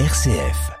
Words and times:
RCF. 0.00 0.72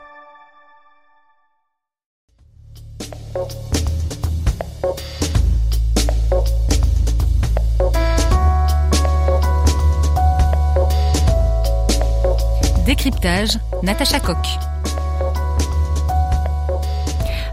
Décryptage, 12.84 13.60
Natacha 13.84 14.18
Coq. 14.18 14.73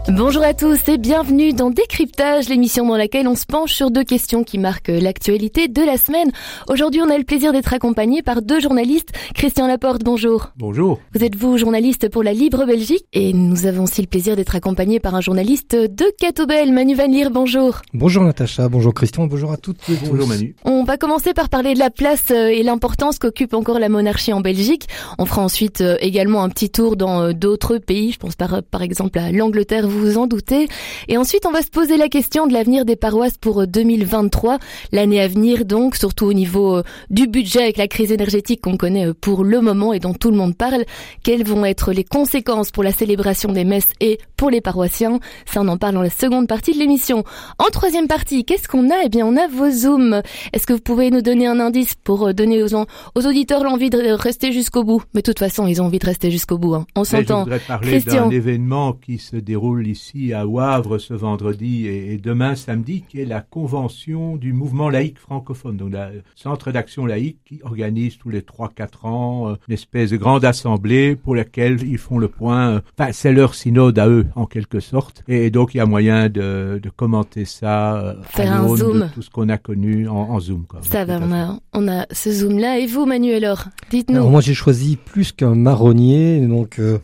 Bonjour 0.08 0.42
à 0.42 0.52
tous 0.52 0.88
et 0.88 0.98
bienvenue 0.98 1.52
dans 1.52 1.70
Décryptage, 1.70 2.48
l'émission 2.48 2.84
dans 2.84 2.96
laquelle 2.96 3.28
on 3.28 3.36
se 3.36 3.46
penche 3.46 3.72
sur 3.72 3.92
deux 3.92 4.02
questions 4.02 4.42
qui 4.42 4.58
marquent 4.58 4.88
l'actualité 4.88 5.68
de 5.68 5.80
la 5.80 5.96
semaine. 5.96 6.32
Aujourd'hui, 6.68 7.00
on 7.00 7.08
a 7.08 7.16
le 7.16 7.22
plaisir 7.22 7.52
d'être 7.52 7.72
accompagné 7.72 8.20
par 8.20 8.42
deux 8.42 8.58
journalistes. 8.58 9.12
Christian 9.32 9.68
Laporte, 9.68 10.02
bonjour. 10.02 10.50
Bonjour. 10.56 10.98
Vous 11.14 11.22
êtes 11.22 11.36
vous 11.36 11.56
journaliste 11.56 12.08
pour 12.08 12.24
la 12.24 12.32
Libre 12.32 12.66
Belgique 12.66 13.06
et 13.12 13.32
nous 13.32 13.64
avons 13.66 13.84
aussi 13.84 14.00
le 14.02 14.08
plaisir 14.08 14.34
d'être 14.34 14.56
accompagné 14.56 14.98
par 14.98 15.14
un 15.14 15.20
journaliste 15.20 15.76
de 15.76 16.04
Catobel, 16.18 16.72
Manu 16.72 16.96
Van 16.96 17.06
Lier, 17.06 17.28
bonjour. 17.30 17.82
Bonjour 17.94 18.24
Natacha, 18.24 18.68
bonjour 18.68 18.94
Christian, 18.94 19.28
bonjour 19.28 19.52
à 19.52 19.56
toutes 19.56 19.88
et 19.88 19.94
tous. 19.94 20.08
Bonjour 20.10 20.26
Manu. 20.26 20.56
On 20.64 20.82
va 20.82 20.96
commencer 20.96 21.32
par 21.32 21.48
parler 21.48 21.74
de 21.74 21.78
la 21.78 21.90
place 21.90 22.32
euh, 22.32 22.48
et 22.48 22.64
l'importance 22.64 23.20
qu'occupe 23.20 23.54
encore 23.54 23.78
la 23.78 23.88
monarchie 23.88 24.32
en 24.32 24.40
Belgique. 24.40 24.88
On 25.18 25.26
fera 25.26 25.42
ensuite 25.42 25.80
euh, 25.80 25.96
également 26.00 26.42
un 26.42 26.48
petit 26.48 26.70
tour 26.70 26.96
dans 26.96 27.22
euh, 27.22 27.32
d'autres 27.32 27.78
pays, 27.78 28.10
je 28.10 28.18
pense 28.18 28.34
par, 28.34 28.64
par 28.64 28.82
exemple 28.82 29.20
à 29.20 29.30
l'Angleterre, 29.30 29.86
vous 29.98 30.18
en 30.18 30.26
doutez. 30.26 30.68
Et 31.08 31.16
ensuite, 31.16 31.46
on 31.46 31.52
va 31.52 31.62
se 31.62 31.70
poser 31.70 31.96
la 31.96 32.08
question 32.08 32.46
de 32.46 32.52
l'avenir 32.52 32.84
des 32.84 32.96
paroisses 32.96 33.38
pour 33.38 33.66
2023, 33.66 34.58
l'année 34.92 35.20
à 35.20 35.28
venir 35.28 35.64
donc, 35.64 35.96
surtout 35.96 36.26
au 36.26 36.32
niveau 36.32 36.82
du 37.10 37.26
budget 37.26 37.62
avec 37.62 37.76
la 37.76 37.88
crise 37.88 38.12
énergétique 38.12 38.60
qu'on 38.60 38.76
connaît 38.76 39.12
pour 39.14 39.44
le 39.44 39.60
moment 39.60 39.92
et 39.92 39.98
dont 39.98 40.14
tout 40.14 40.30
le 40.30 40.36
monde 40.36 40.56
parle. 40.56 40.84
Quelles 41.22 41.44
vont 41.44 41.64
être 41.64 41.92
les 41.92 42.04
conséquences 42.04 42.70
pour 42.70 42.82
la 42.82 42.92
célébration 42.92 43.52
des 43.52 43.64
messes 43.64 43.88
et 44.00 44.18
pour 44.42 44.50
les 44.50 44.60
paroissiens 44.60 45.20
Ça, 45.46 45.60
on 45.60 45.68
en 45.68 45.76
parle 45.76 45.94
dans 45.94 46.02
la 46.02 46.10
seconde 46.10 46.48
partie 46.48 46.72
de 46.72 46.78
l'émission. 46.80 47.22
En 47.60 47.66
troisième 47.66 48.08
partie, 48.08 48.44
qu'est-ce 48.44 48.66
qu'on 48.66 48.90
a? 48.90 49.04
Eh 49.04 49.08
bien, 49.08 49.24
on 49.24 49.36
a 49.36 49.46
vos 49.46 49.70
zooms. 49.70 50.20
Est-ce 50.52 50.66
que 50.66 50.72
vous 50.72 50.80
pouvez 50.80 51.12
nous 51.12 51.22
donner 51.22 51.46
un 51.46 51.60
indice 51.60 51.94
pour 51.94 52.34
donner 52.34 52.60
aux, 52.60 52.74
aux 52.74 53.24
auditeurs 53.24 53.62
l'envie 53.62 53.88
de 53.88 54.10
rester 54.10 54.50
jusqu'au 54.50 54.82
bout? 54.82 55.00
Mais 55.14 55.20
de 55.20 55.26
toute 55.26 55.38
façon, 55.38 55.68
ils 55.68 55.80
ont 55.80 55.84
envie 55.84 56.00
de 56.00 56.06
rester 56.06 56.32
jusqu'au 56.32 56.58
bout. 56.58 56.74
Hein. 56.74 56.86
On 56.96 57.04
s'entend. 57.04 57.44
Je 57.44 57.50
voudrais 57.50 57.60
parler 57.60 58.00
d'un 58.00 58.30
événement 58.30 58.94
qui 58.94 59.18
se 59.18 59.36
déroule 59.36 59.86
ici 59.86 60.32
à 60.32 60.44
Wavre 60.44 60.98
ce 60.98 61.14
vendredi 61.14 61.86
et, 61.86 62.18
demain 62.18 62.56
samedi, 62.56 63.04
qui 63.08 63.20
est 63.20 63.26
la 63.26 63.42
convention 63.42 64.36
du 64.36 64.52
mouvement 64.52 64.90
laïque 64.90 65.20
francophone, 65.20 65.76
donc 65.76 65.92
le 65.92 66.22
centre 66.34 66.72
d'action 66.72 67.06
laïque 67.06 67.38
qui 67.44 67.60
organise 67.62 68.18
tous 68.18 68.30
les 68.30 68.40
3-4 68.40 69.06
ans 69.06 69.50
euh, 69.50 69.54
une 69.68 69.74
espèce 69.74 70.10
de 70.10 70.16
grande 70.16 70.44
assemblée 70.44 71.14
pour 71.14 71.36
laquelle 71.36 71.80
ils 71.82 71.98
font 71.98 72.18
le 72.18 72.26
point. 72.26 72.70
Euh, 72.70 72.80
enfin, 72.98 73.12
c'est 73.12 73.32
leur 73.32 73.54
synode 73.54 74.00
à 74.00 74.08
eux, 74.08 74.26
en 74.36 74.46
quelque 74.46 74.80
sorte. 74.80 75.22
Et, 75.28 75.50
donc, 75.50 75.74
il 75.74 75.78
y 75.78 75.80
a 75.80 75.86
moyen 75.86 76.28
de, 76.28 76.80
de 76.82 76.90
commenter 76.90 77.44
ça, 77.44 77.96
euh, 77.96 78.14
faire 78.24 78.52
un 78.52 78.76
zoom, 78.76 79.10
tout 79.14 79.22
ce 79.22 79.30
qu'on 79.30 79.48
a 79.48 79.58
connu 79.58 80.08
en, 80.08 80.14
en 80.14 80.40
zoom. 80.40 80.64
Quoi, 80.66 80.80
ça 80.82 81.04
va, 81.04 81.18
on 81.20 81.32
a, 81.32 81.58
on 81.72 81.88
a 81.88 82.06
ce 82.10 82.30
zoom-là. 82.30 82.78
Et 82.78 82.86
vous, 82.86 83.06
Manuel, 83.06 83.44
alors, 83.44 83.64
dites-nous. 83.90 84.28
Moi, 84.28 84.40
j'ai 84.40 84.54
choisi 84.54 84.96
plus 84.96 85.32
qu'un 85.32 85.54
marronnier, 85.54 86.40
donc 86.40 86.78
euh, 86.78 86.98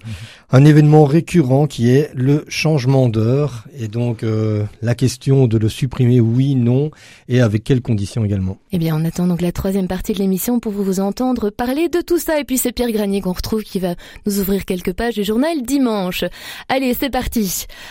un 0.50 0.64
événement 0.64 1.04
récurrent 1.04 1.66
qui 1.66 1.90
est 1.90 2.10
le 2.14 2.44
changement 2.48 3.08
d'heure 3.08 3.64
et 3.78 3.88
donc 3.88 4.22
euh, 4.22 4.64
la 4.80 4.94
question 4.94 5.46
de 5.46 5.58
le 5.58 5.68
supprimer 5.68 6.20
oui, 6.20 6.54
non 6.54 6.90
et 7.28 7.40
avec 7.40 7.64
quelles 7.64 7.82
conditions 7.82 8.24
également. 8.24 8.56
Eh 8.72 8.78
bien 8.78 8.96
on 8.96 9.04
attend 9.04 9.26
donc 9.26 9.42
la 9.42 9.52
troisième 9.52 9.88
partie 9.88 10.14
de 10.14 10.18
l'émission 10.18 10.58
pour 10.58 10.72
vous 10.72 11.00
entendre 11.00 11.50
parler 11.50 11.88
de 11.88 12.00
tout 12.00 12.18
ça 12.18 12.40
et 12.40 12.44
puis 12.44 12.56
c'est 12.56 12.72
Pierre 12.72 12.92
Granier 12.92 13.20
qu'on 13.20 13.32
retrouve 13.32 13.62
qui 13.62 13.78
va 13.78 13.94
nous 14.26 14.40
ouvrir 14.40 14.64
quelques 14.64 14.94
pages 14.94 15.14
du 15.16 15.24
journal 15.24 15.62
dimanche. 15.62 16.24
Allez 16.68 16.94
c'est 16.94 17.10
parti. 17.10 17.17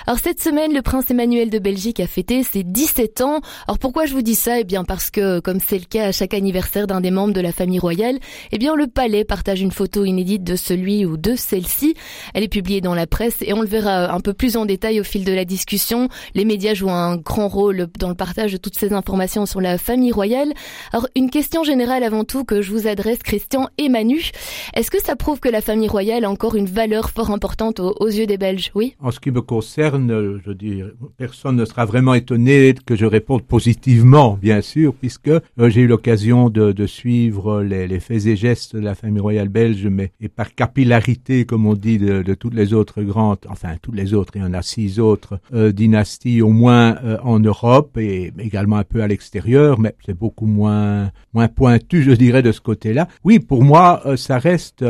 Alors 0.05 0.19
cette 0.19 0.41
semaine 0.41 0.73
le 0.73 0.81
prince 0.81 1.11
Emmanuel 1.11 1.49
de 1.49 1.59
Belgique 1.59 1.99
a 1.99 2.07
fêté 2.07 2.43
ses 2.43 2.63
17 2.63 3.21
ans. 3.21 3.41
Alors 3.67 3.77
pourquoi 3.77 4.05
je 4.05 4.13
vous 4.13 4.21
dis 4.21 4.35
ça? 4.35 4.59
Eh 4.59 4.63
bien 4.63 4.83
parce 4.83 5.11
que 5.11 5.39
comme 5.39 5.59
c'est 5.59 5.79
le 5.79 5.85
cas 5.85 6.07
à 6.07 6.11
chaque 6.11 6.33
anniversaire 6.33 6.87
d'un 6.87 7.01
des 7.01 7.11
membres 7.11 7.33
de 7.33 7.41
la 7.41 7.51
famille 7.51 7.79
royale, 7.79 8.19
eh 8.51 8.57
bien 8.57 8.75
le 8.75 8.87
palais 8.87 9.25
partage 9.25 9.61
une 9.61 9.71
photo 9.71 10.05
inédite 10.05 10.43
de 10.43 10.55
celui 10.55 11.05
ou 11.05 11.17
de 11.17 11.35
celle-ci. 11.35 11.93
Elle 12.33 12.47
publié 12.47 12.79
dans 12.79 12.95
la 12.95 13.05
presse 13.07 13.37
et 13.41 13.53
on 13.53 13.61
le 13.61 13.67
verra 13.67 14.13
un 14.13 14.19
peu 14.21 14.33
plus 14.33 14.55
en 14.55 14.65
détail 14.65 14.99
au 15.01 15.03
fil 15.03 15.25
de 15.25 15.33
la 15.33 15.43
discussion. 15.43 16.07
Les 16.33 16.45
médias 16.45 16.73
jouent 16.73 16.89
un 16.89 17.17
grand 17.17 17.49
rôle 17.49 17.87
dans 17.99 18.09
le 18.09 18.15
partage 18.15 18.53
de 18.53 18.57
toutes 18.57 18.79
ces 18.79 18.93
informations 18.93 19.45
sur 19.45 19.59
la 19.59 19.77
famille 19.77 20.11
royale. 20.11 20.53
Alors 20.93 21.07
une 21.15 21.29
question 21.29 21.63
générale 21.63 22.03
avant 22.03 22.23
tout 22.23 22.45
que 22.45 22.61
je 22.61 22.71
vous 22.71 22.87
adresse 22.87 23.19
Christian 23.19 23.67
et 23.77 23.89
Manu. 23.89 24.31
Est-ce 24.73 24.89
que 24.89 25.01
ça 25.03 25.15
prouve 25.15 25.39
que 25.39 25.49
la 25.49 25.61
famille 25.61 25.89
royale 25.89 26.23
a 26.23 26.29
encore 26.29 26.55
une 26.55 26.67
valeur 26.67 27.09
fort 27.09 27.31
importante 27.31 27.79
aux, 27.79 28.07
yeux 28.07 28.25
des 28.25 28.37
Belges? 28.37 28.71
Oui. 28.73 28.95
Ce 29.17 29.19
qui 29.19 29.31
me 29.31 29.41
concerne, 29.41 30.39
je 30.45 30.51
dis, 30.51 30.83
personne 31.17 31.55
ne 31.55 31.65
sera 31.65 31.85
vraiment 31.85 32.13
étonné 32.13 32.75
que 32.85 32.95
je 32.95 33.07
réponde 33.07 33.41
positivement, 33.41 34.37
bien 34.39 34.61
sûr, 34.61 34.93
puisque 34.93 35.29
euh, 35.29 35.41
j'ai 35.69 35.81
eu 35.81 35.87
l'occasion 35.87 36.51
de, 36.51 36.85
suivre 36.85 37.63
les, 37.63 37.99
faits 37.99 38.27
et 38.27 38.35
gestes 38.35 38.75
de 38.75 38.81
la 38.81 38.93
famille 38.93 39.19
royale 39.19 39.49
belge, 39.49 39.87
mais 39.87 40.11
et 40.21 40.29
par 40.29 40.53
capillarité, 40.53 41.45
comme 41.45 41.65
on 41.65 41.73
dit, 41.73 41.97
de, 41.97 42.33
toutes 42.35 42.53
les 42.53 42.73
autres 42.75 43.01
grandes, 43.01 43.39
enfin 43.49 43.69
toutes 43.81 43.95
les 43.95 44.13
autres, 44.13 44.33
il 44.35 44.43
y 44.43 44.45
en 44.45 44.53
a 44.53 44.61
six 44.61 44.99
autres 44.99 45.39
euh, 45.51 45.71
dynasties 45.71 46.43
au 46.43 46.49
moins 46.49 46.97
euh, 47.03 47.17
en 47.23 47.39
Europe 47.39 47.97
et 47.97 48.31
également 48.37 48.77
un 48.77 48.83
peu 48.83 49.01
à 49.01 49.07
l'extérieur, 49.07 49.79
mais 49.79 49.95
c'est 50.05 50.17
beaucoup 50.17 50.45
moins 50.45 51.09
moins 51.33 51.47
pointu, 51.47 52.03
je 52.03 52.11
dirais, 52.11 52.43
de 52.43 52.51
ce 52.51 52.61
côté-là. 52.61 53.07
Oui, 53.23 53.39
pour 53.39 53.63
moi, 53.63 54.03
ça 54.15 54.37
reste 54.37 54.83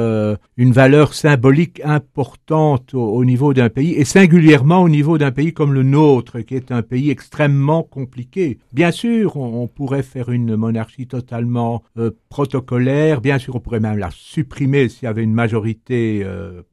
une 0.57 0.71
valeur 0.71 1.13
symbolique 1.13 1.81
importante 1.83 2.93
au, 2.93 3.23
niveau 3.25 3.53
d'un 3.53 3.69
pays 3.69 3.93
singulièrement 4.07 4.81
au 4.81 4.89
niveau 4.89 5.17
d'un 5.17 5.31
pays 5.31 5.53
comme 5.53 5.73
le 5.73 5.83
nôtre, 5.83 6.39
qui 6.39 6.55
est 6.55 6.71
un 6.71 6.81
pays 6.81 7.09
extrêmement 7.09 7.83
compliqué. 7.83 8.57
Bien 8.71 8.91
sûr, 8.91 9.35
on, 9.35 9.67
pourrait 9.67 10.01
faire 10.01 10.29
une 10.29 10.55
monarchie 10.55 11.07
totalement 11.07 11.83
protocolaire, 12.29 13.19
bien 13.19 13.37
sûr, 13.37 13.55
on 13.57 13.59
pourrait 13.59 13.81
même 13.81 13.97
la 13.97 14.09
supprimer 14.11 14.87
s'il 14.87 15.03
y 15.03 15.07
avait 15.07 15.23
une 15.23 15.33
majorité 15.33 16.25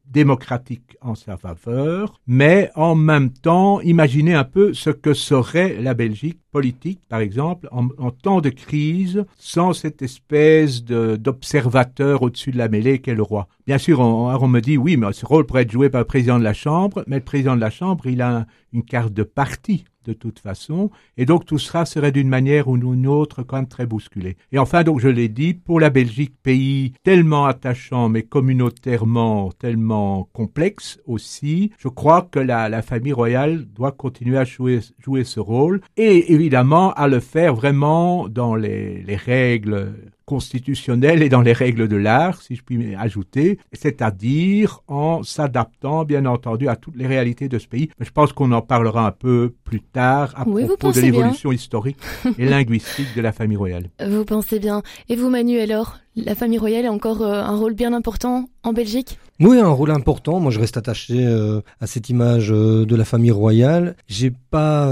démocratique 0.07 0.97
en 1.01 1.15
sa 1.15 1.37
faveur, 1.37 2.19
mais 2.27 2.71
en 2.75 2.95
même 2.95 3.31
temps, 3.31 3.81
imaginez 3.81 4.33
un 4.33 4.43
peu 4.43 4.73
ce 4.73 4.89
que 4.89 5.13
serait 5.13 5.81
la 5.81 5.93
Belgique 5.93 6.39
politique, 6.51 7.01
par 7.09 7.19
exemple, 7.19 7.67
en, 7.71 8.11
temps 8.11 8.39
de 8.39 8.49
crise, 8.49 9.25
sans 9.37 9.73
cette 9.73 10.01
espèce 10.01 10.83
d'observateur 10.83 12.21
au-dessus 12.21 12.51
de 12.51 12.57
la 12.57 12.69
mêlée 12.69 12.99
qu'est 12.99 13.13
le 13.13 13.23
roi. 13.23 13.47
Bien 13.67 13.77
sûr, 13.77 13.99
on, 13.99 14.47
me 14.47 14.61
dit, 14.61 14.77
oui, 14.77 14.95
mais 14.95 15.11
ce 15.11 15.25
rôle 15.25 15.45
pourrait 15.45 15.63
être 15.63 15.71
joué 15.71 15.89
par 15.89 15.99
le 16.01 16.05
président 16.05 16.39
de 16.39 16.43
la 16.43 16.53
Chambre, 16.53 17.03
mais 17.07 17.17
le 17.17 17.23
président 17.23 17.55
de 17.55 17.61
la 17.61 17.69
Chambre, 17.69 18.05
il 18.07 18.21
a 18.21 18.45
une 18.71 18.83
carte 18.83 19.13
de 19.13 19.23
parti 19.23 19.83
de 20.05 20.13
toute 20.13 20.39
façon. 20.39 20.89
Et 21.17 21.25
donc 21.25 21.45
tout 21.45 21.57
cela 21.57 21.85
serait 21.85 22.11
d'une 22.11 22.29
manière 22.29 22.67
ou 22.67 22.77
d'une 22.77 23.07
autre 23.07 23.43
quand 23.43 23.57
même 23.57 23.67
très 23.67 23.85
bousculé. 23.85 24.37
Et 24.51 24.59
enfin, 24.59 24.83
donc 24.83 24.99
je 24.99 25.09
l'ai 25.09 25.29
dit, 25.29 25.53
pour 25.53 25.79
la 25.79 25.89
Belgique, 25.89 26.35
pays 26.41 26.93
tellement 27.03 27.45
attachant 27.45 28.09
mais 28.09 28.23
communautairement 28.23 29.51
tellement 29.51 30.29
complexe 30.33 30.99
aussi, 31.05 31.71
je 31.77 31.87
crois 31.87 32.27
que 32.29 32.39
la, 32.39 32.69
la 32.69 32.81
famille 32.81 33.13
royale 33.13 33.65
doit 33.65 33.91
continuer 33.91 34.37
à 34.37 34.45
jouer, 34.45 34.79
jouer 34.99 35.23
ce 35.23 35.39
rôle 35.39 35.81
et 35.97 36.33
évidemment 36.33 36.93
à 36.93 37.07
le 37.07 37.19
faire 37.19 37.55
vraiment 37.55 38.27
dans 38.29 38.55
les, 38.55 39.01
les 39.03 39.15
règles 39.15 39.93
constitutionnelle 40.25 41.21
et 41.21 41.29
dans 41.29 41.41
les 41.41 41.53
règles 41.53 41.87
de 41.87 41.95
l'art, 41.95 42.41
si 42.41 42.55
je 42.55 42.63
puis 42.63 42.95
ajouter, 42.95 43.59
c'est-à-dire 43.73 44.81
en 44.87 45.23
s'adaptant, 45.23 46.03
bien 46.03 46.25
entendu, 46.25 46.67
à 46.67 46.75
toutes 46.75 46.95
les 46.95 47.07
réalités 47.07 47.47
de 47.47 47.59
ce 47.59 47.67
pays. 47.67 47.89
Je 47.99 48.09
pense 48.09 48.33
qu'on 48.33 48.51
en 48.51 48.61
parlera 48.61 49.05
un 49.05 49.11
peu 49.11 49.53
plus 49.63 49.81
tard 49.81 50.33
à 50.35 50.45
propos 50.45 50.91
de 50.91 51.01
l'évolution 51.01 51.51
historique 51.51 51.97
et 52.37 52.45
linguistique 52.49 53.15
de 53.15 53.21
la 53.21 53.31
famille 53.31 53.57
royale. 53.57 53.89
Vous 54.05 54.25
pensez 54.25 54.59
bien. 54.59 54.81
Et 55.09 55.15
vous, 55.15 55.29
Manu, 55.29 55.59
alors 55.59 55.97
la 56.15 56.35
famille 56.35 56.57
royale 56.57 56.85
a 56.85 56.91
encore 56.91 57.21
euh, 57.21 57.41
un 57.41 57.55
rôle 57.55 57.73
bien 57.73 57.93
important 57.93 58.49
en 58.63 58.73
Belgique? 58.73 59.19
Oui, 59.41 59.59
un 59.59 59.67
rôle 59.67 59.91
important. 59.91 60.39
Moi, 60.39 60.49
je 60.49 60.61
reste 60.61 60.77
attaché 60.77 61.25
euh, 61.25 61.59
à 61.81 61.87
cette 61.87 62.09
image 62.09 62.53
euh, 62.53 62.85
de 62.85 62.95
la 62.95 63.03
famille 63.03 63.31
royale. 63.31 63.97
J'ai 64.07 64.31
pas 64.31 64.89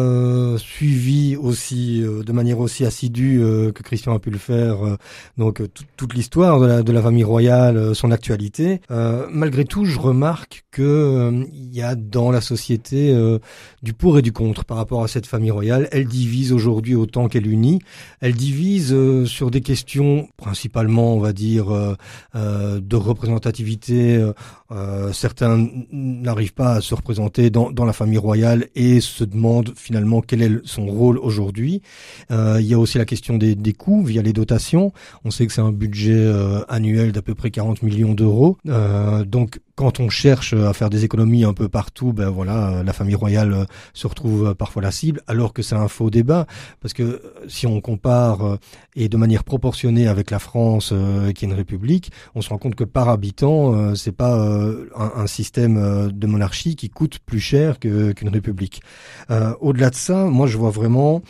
suivi 0.58 1.38
aussi 1.38 2.02
de 2.02 2.32
manière 2.34 2.60
aussi 2.60 2.86
assidue 2.86 3.40
que 3.40 3.82
Christian 3.82 4.14
a 4.14 4.20
pu 4.20 4.30
le 4.30 4.38
faire. 4.38 4.98
donc 5.38 5.62
toute 5.96 6.14
l'histoire 6.14 6.60
de 6.60 6.66
la, 6.66 6.84
de 6.84 6.92
la 6.92 7.02
famille 7.02 7.24
royale, 7.24 7.96
son 7.96 8.12
actualité. 8.12 8.82
malgré 9.32 9.64
tout, 9.64 9.86
je 9.86 9.98
remarque 9.98 10.66
que 10.72 11.46
il 11.54 11.74
y 11.74 11.82
a 11.82 11.96
dans 11.96 12.30
la 12.30 12.42
société 12.42 13.16
du 13.82 13.94
pour 13.94 14.20
et 14.20 14.22
du 14.22 14.34
contre 14.34 14.66
par 14.66 14.76
rapport 14.76 15.02
à 15.02 15.08
cette 15.08 15.28
famille 15.28 15.52
royale. 15.52 15.88
Elle 15.94 16.08
divise 16.08 16.52
aujourd'hui 16.52 16.96
autant 16.96 17.30
qu'elle 17.30 17.48
unit. 17.48 17.80
Elle 18.20 18.34
divise 18.34 18.94
sur 19.26 19.50
des 19.50 19.62
questions 19.62 20.28
principalement 20.36 21.13
on 21.14 21.20
va 21.20 21.34
dire, 21.34 21.74
euh, 21.74 21.96
euh, 22.36 22.80
de 22.80 22.96
représentativité. 22.96 24.24
Euh, 24.74 25.12
certains 25.14 25.68
n'arrivent 25.92 26.54
pas 26.54 26.74
à 26.74 26.82
se 26.82 26.96
représenter 26.96 27.50
dans, 27.50 27.72
la 27.86 27.94
famille 27.94 28.18
royale 28.18 28.68
et 28.76 29.02
se 29.02 29.24
demandent 29.24 29.74
finalement 29.76 30.22
quel 30.22 30.42
est 30.42 30.52
son 30.64 30.86
rôle 30.86 31.18
aujourd'hui. 31.18 31.82
il 32.30 32.62
y 32.62 32.74
a 32.74 32.80
aussi 32.80 32.98
la 32.98 33.06
question 33.06 33.38
des, 33.38 33.56
des 33.56 33.74
coûts 33.74 34.04
via 34.04 34.22
les 34.22 34.34
dotations. 34.34 34.94
On 35.26 35.32
sait 35.32 35.46
que 35.48 35.54
c'est 35.54 35.62
un 35.62 35.72
budget 35.72 36.32
annuel 36.70 37.12
d'à 37.12 37.22
peu 37.22 37.36
près 37.36 37.52
40 37.52 37.84
millions 37.84 38.14
d'euros. 38.14 38.58
donc 39.26 39.60
quand 39.76 40.00
on 40.00 40.10
cherche 40.10 40.54
à 40.54 40.72
faire 40.74 40.90
des 40.90 41.04
économies 41.04 41.46
un 41.46 41.54
peu 41.54 41.68
partout, 41.68 42.14
ben 42.14 42.30
voilà, 42.30 42.84
la 42.84 42.94
famille 42.94 43.16
royale 43.16 43.66
se 43.94 44.06
retrouve 44.06 44.54
parfois 44.54 44.84
la 44.84 44.92
cible, 44.92 45.22
alors 45.28 45.52
que 45.52 45.64
c'est 45.64 45.76
un 45.76 45.88
faux 45.88 46.12
débat, 46.12 46.46
parce 46.80 46.94
que 46.94 47.22
si 47.48 47.66
on 47.66 47.82
compare 47.82 48.60
et 48.96 49.10
de 49.10 49.18
manière 49.18 49.44
proportionnée 49.44 50.08
avec 50.08 50.30
la 50.30 50.38
France, 50.38 50.94
qui 51.34 51.46
est 51.46 51.48
une 51.48 51.56
république, 51.56 52.12
on 52.36 52.42
se 52.42 52.50
rend 52.50 52.60
compte 52.60 52.76
que 52.76 52.84
par 52.84 53.10
habitant, 53.10 53.96
c'est 53.96 54.12
pas 54.12 54.63
un, 54.96 55.12
un, 55.16 55.28
système 55.28 56.12
de 56.12 56.28
monarchie 56.28 56.76
qui 56.76 56.90
coûte 56.90 57.20
plus 57.26 57.40
cher 57.40 57.80
qu'une 57.80 58.30
république. 58.32 58.82
Au-delà 59.62 59.90
de 59.90 59.96
ça, 59.96 60.26
moi 60.26 60.48
je 60.48 60.58
vois 60.58 60.70
vraiment 60.70 61.22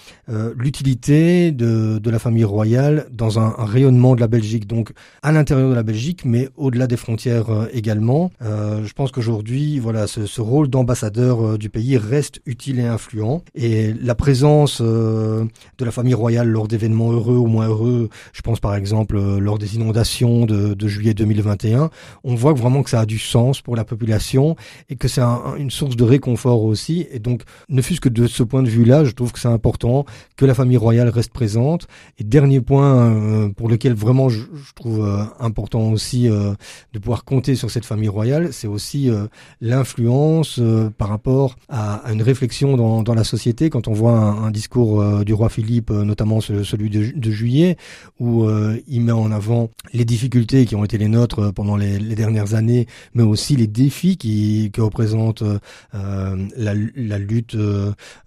l'utilité 0.55 1.51
de, 1.51 1.99
de 1.99 2.09
la 2.09 2.19
famille 2.19 2.43
royale 2.43 3.07
dans 3.11 3.39
un, 3.39 3.53
rayonnement 3.57 4.15
de 4.15 4.21
la 4.21 4.27
Belgique, 4.27 4.67
donc 4.67 4.91
à 5.21 5.31
l'intérieur 5.31 5.69
de 5.69 5.75
la 5.75 5.83
Belgique, 5.83 6.25
mais 6.25 6.49
au-delà 6.57 6.87
des 6.87 6.97
frontières 6.97 7.49
euh, 7.49 7.67
également. 7.73 8.31
Euh, 8.41 8.83
je 8.85 8.93
pense 8.93 9.11
qu'aujourd'hui, 9.11 9.79
voilà, 9.79 10.07
ce, 10.07 10.41
rôle 10.41 10.67
d'ambassadeur 10.67 11.45
euh, 11.45 11.57
du 11.57 11.69
pays 11.69 11.97
reste 11.97 12.41
utile 12.45 12.79
et 12.79 12.85
influent. 12.85 13.43
Et 13.55 13.93
la 13.93 14.15
présence 14.15 14.81
de 14.81 15.47
la 15.79 15.91
famille 15.91 16.13
royale 16.13 16.47
lors 16.47 16.67
d'événements 16.67 17.11
heureux 17.11 17.37
ou 17.37 17.47
moins 17.47 17.67
heureux, 17.67 18.09
je 18.33 18.41
pense 18.41 18.59
par 18.59 18.75
exemple 18.75 19.19
lors 19.37 19.57
des 19.57 19.75
inondations 19.75 20.45
de, 20.45 20.73
de, 20.73 20.87
juillet 20.87 21.13
2021, 21.13 21.89
on 22.23 22.35
voit 22.35 22.53
vraiment 22.53 22.83
que 22.83 22.89
ça 22.89 23.01
a 23.01 23.05
du 23.05 23.17
sens 23.23 23.61
pour 23.61 23.75
la 23.75 23.85
population 23.85 24.55
et 24.89 24.95
que 24.95 25.07
c'est 25.07 25.21
un, 25.21 25.55
une 25.57 25.71
source 25.71 25.95
de 25.95 26.03
réconfort 26.03 26.63
aussi. 26.63 27.07
Et 27.11 27.19
donc, 27.19 27.43
ne 27.69 27.81
fût-ce 27.81 28.01
que 28.01 28.09
de 28.09 28.27
ce 28.27 28.43
point 28.43 28.63
de 28.63 28.69
vue-là, 28.69 29.03
je 29.05 29.11
trouve 29.11 29.31
que 29.31 29.39
c'est 29.39 29.47
important 29.47 30.05
que 30.35 30.45
la 30.45 30.53
famille 30.53 30.77
royale 30.77 31.09
reste 31.09 31.31
présente. 31.31 31.87
Et 32.17 32.23
dernier 32.23 32.61
point 32.61 33.49
pour 33.55 33.69
lequel 33.69 33.93
vraiment 33.93 34.29
je, 34.29 34.41
trouve 34.75 35.07
important 35.39 35.91
aussi 35.91 36.27
de 36.27 36.99
pouvoir 36.99 37.25
compter 37.25 37.55
sur 37.55 37.71
cette 37.71 37.85
famille 37.85 38.09
royale, 38.09 38.51
c'est 38.51 38.67
aussi 38.67 39.09
euh, 39.09 39.27
l'influence 39.61 40.59
euh, 40.59 40.89
par 40.97 41.09
rapport 41.09 41.55
à, 41.69 42.01
une 42.11 42.21
réflexion 42.21 42.77
dans, 42.77 43.13
la 43.13 43.23
société. 43.23 43.69
Quand 43.69 43.87
on 43.87 43.93
voit 43.93 44.17
un, 44.17 44.51
discours 44.51 45.01
euh, 45.01 45.23
du 45.23 45.33
roi 45.33 45.49
Philippe, 45.49 45.89
notamment 45.89 46.41
celui 46.41 46.89
de, 46.89 47.31
juillet, 47.31 47.77
où 48.19 48.47
il 48.87 49.01
met 49.01 49.11
en 49.11 49.31
avant 49.31 49.69
les 49.93 50.05
difficultés 50.05 50.65
qui 50.65 50.75
ont 50.75 50.83
été 50.83 50.97
les 50.97 51.07
nôtres 51.07 51.53
pendant 51.53 51.75
les 51.75 52.15
dernières 52.15 52.53
années, 52.53 52.87
mais 53.13 53.23
aussi 53.23 53.55
les 53.55 53.67
défis 53.67 54.17
qui, 54.17 54.71
que 54.73 54.81
représente 54.81 55.43
la, 55.93 56.73
la, 56.95 57.17
lutte 57.17 57.57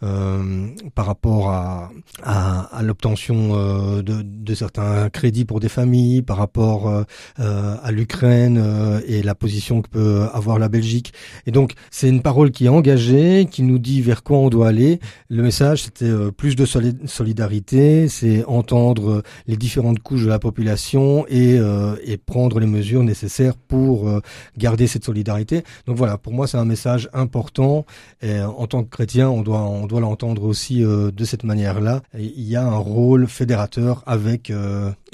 par 0.01 1.07
rapport 1.07 1.51
à, 1.51 1.91
à, 2.23 2.77
à 2.77 2.83
l'obtention 2.83 3.57
de, 4.03 4.23
de, 4.23 4.55
certains 4.55 5.09
crédits 5.11 5.45
pour 5.45 5.61
des 5.61 5.69
familles, 5.69 6.23
par 6.23 6.37
rapport 6.37 7.05
à 7.37 7.93
l'Ukraine 7.93 8.57
euh, 8.59 9.01
et 9.07 9.23
la 9.23 9.35
position 9.35 9.83
que 9.83 9.89
peut 9.89 10.23
avoir 10.33 10.59
la 10.59 10.69
Belgique. 10.69 11.13
Et 11.47 11.51
donc, 11.51 11.73
c'est 11.91 12.09
une 12.09 12.23
parole 12.23 12.51
qui 12.51 12.67
est 12.67 12.69
engagée, 12.69 13.47
qui 13.51 13.63
nous 13.63 13.79
dit 13.79 14.01
vers 14.03 14.23
quoi 14.23 14.39
on 14.39 14.49
doit 14.49 14.69
aller. 14.69 15.01
Le 15.29 15.43
message, 15.43 15.85
c'était 15.85 16.05
euh, 16.05 16.31
plus 16.31 16.57
de 16.57 16.65
solidarité, 16.65 18.09
c'est 18.09 18.45
entendre 18.45 19.23
les 19.47 19.57
différentes 19.57 20.01
couches 20.01 20.25
de 20.25 20.29
la 20.29 20.39
population 20.39 21.27
et, 21.29 21.59
euh, 21.59 21.97
et 22.05 22.17
prendre 22.17 22.61
les 22.61 22.67
mesures 22.67 23.03
nécessaires 23.03 23.57
pour 23.57 24.11
garder 24.57 24.66
cette 24.87 25.05
solidarité. 25.05 25.63
Donc 25.87 25.97
voilà, 25.97 26.19
pour 26.19 26.33
moi, 26.33 26.47
c'est 26.47 26.59
un 26.59 26.65
message 26.65 27.09
important. 27.13 27.87
Et 28.23 28.41
en 28.41 28.67
tant 28.67 28.83
que 28.85 28.91
chrétien, 28.91 29.29
on 29.31 29.43
doit, 29.43 29.63
on 29.63 29.87
doit 29.87 30.01
l'entendre 30.01 30.43
aussi 30.45 30.81
de 30.81 31.25
cette 31.25 31.45
manière-là. 31.45 32.03
Il 32.19 32.43
y 32.43 32.57
a 32.57 32.65
un 32.65 32.77
rôle 32.77 33.27
fédérateur 33.27 34.03
avec, 34.07 34.53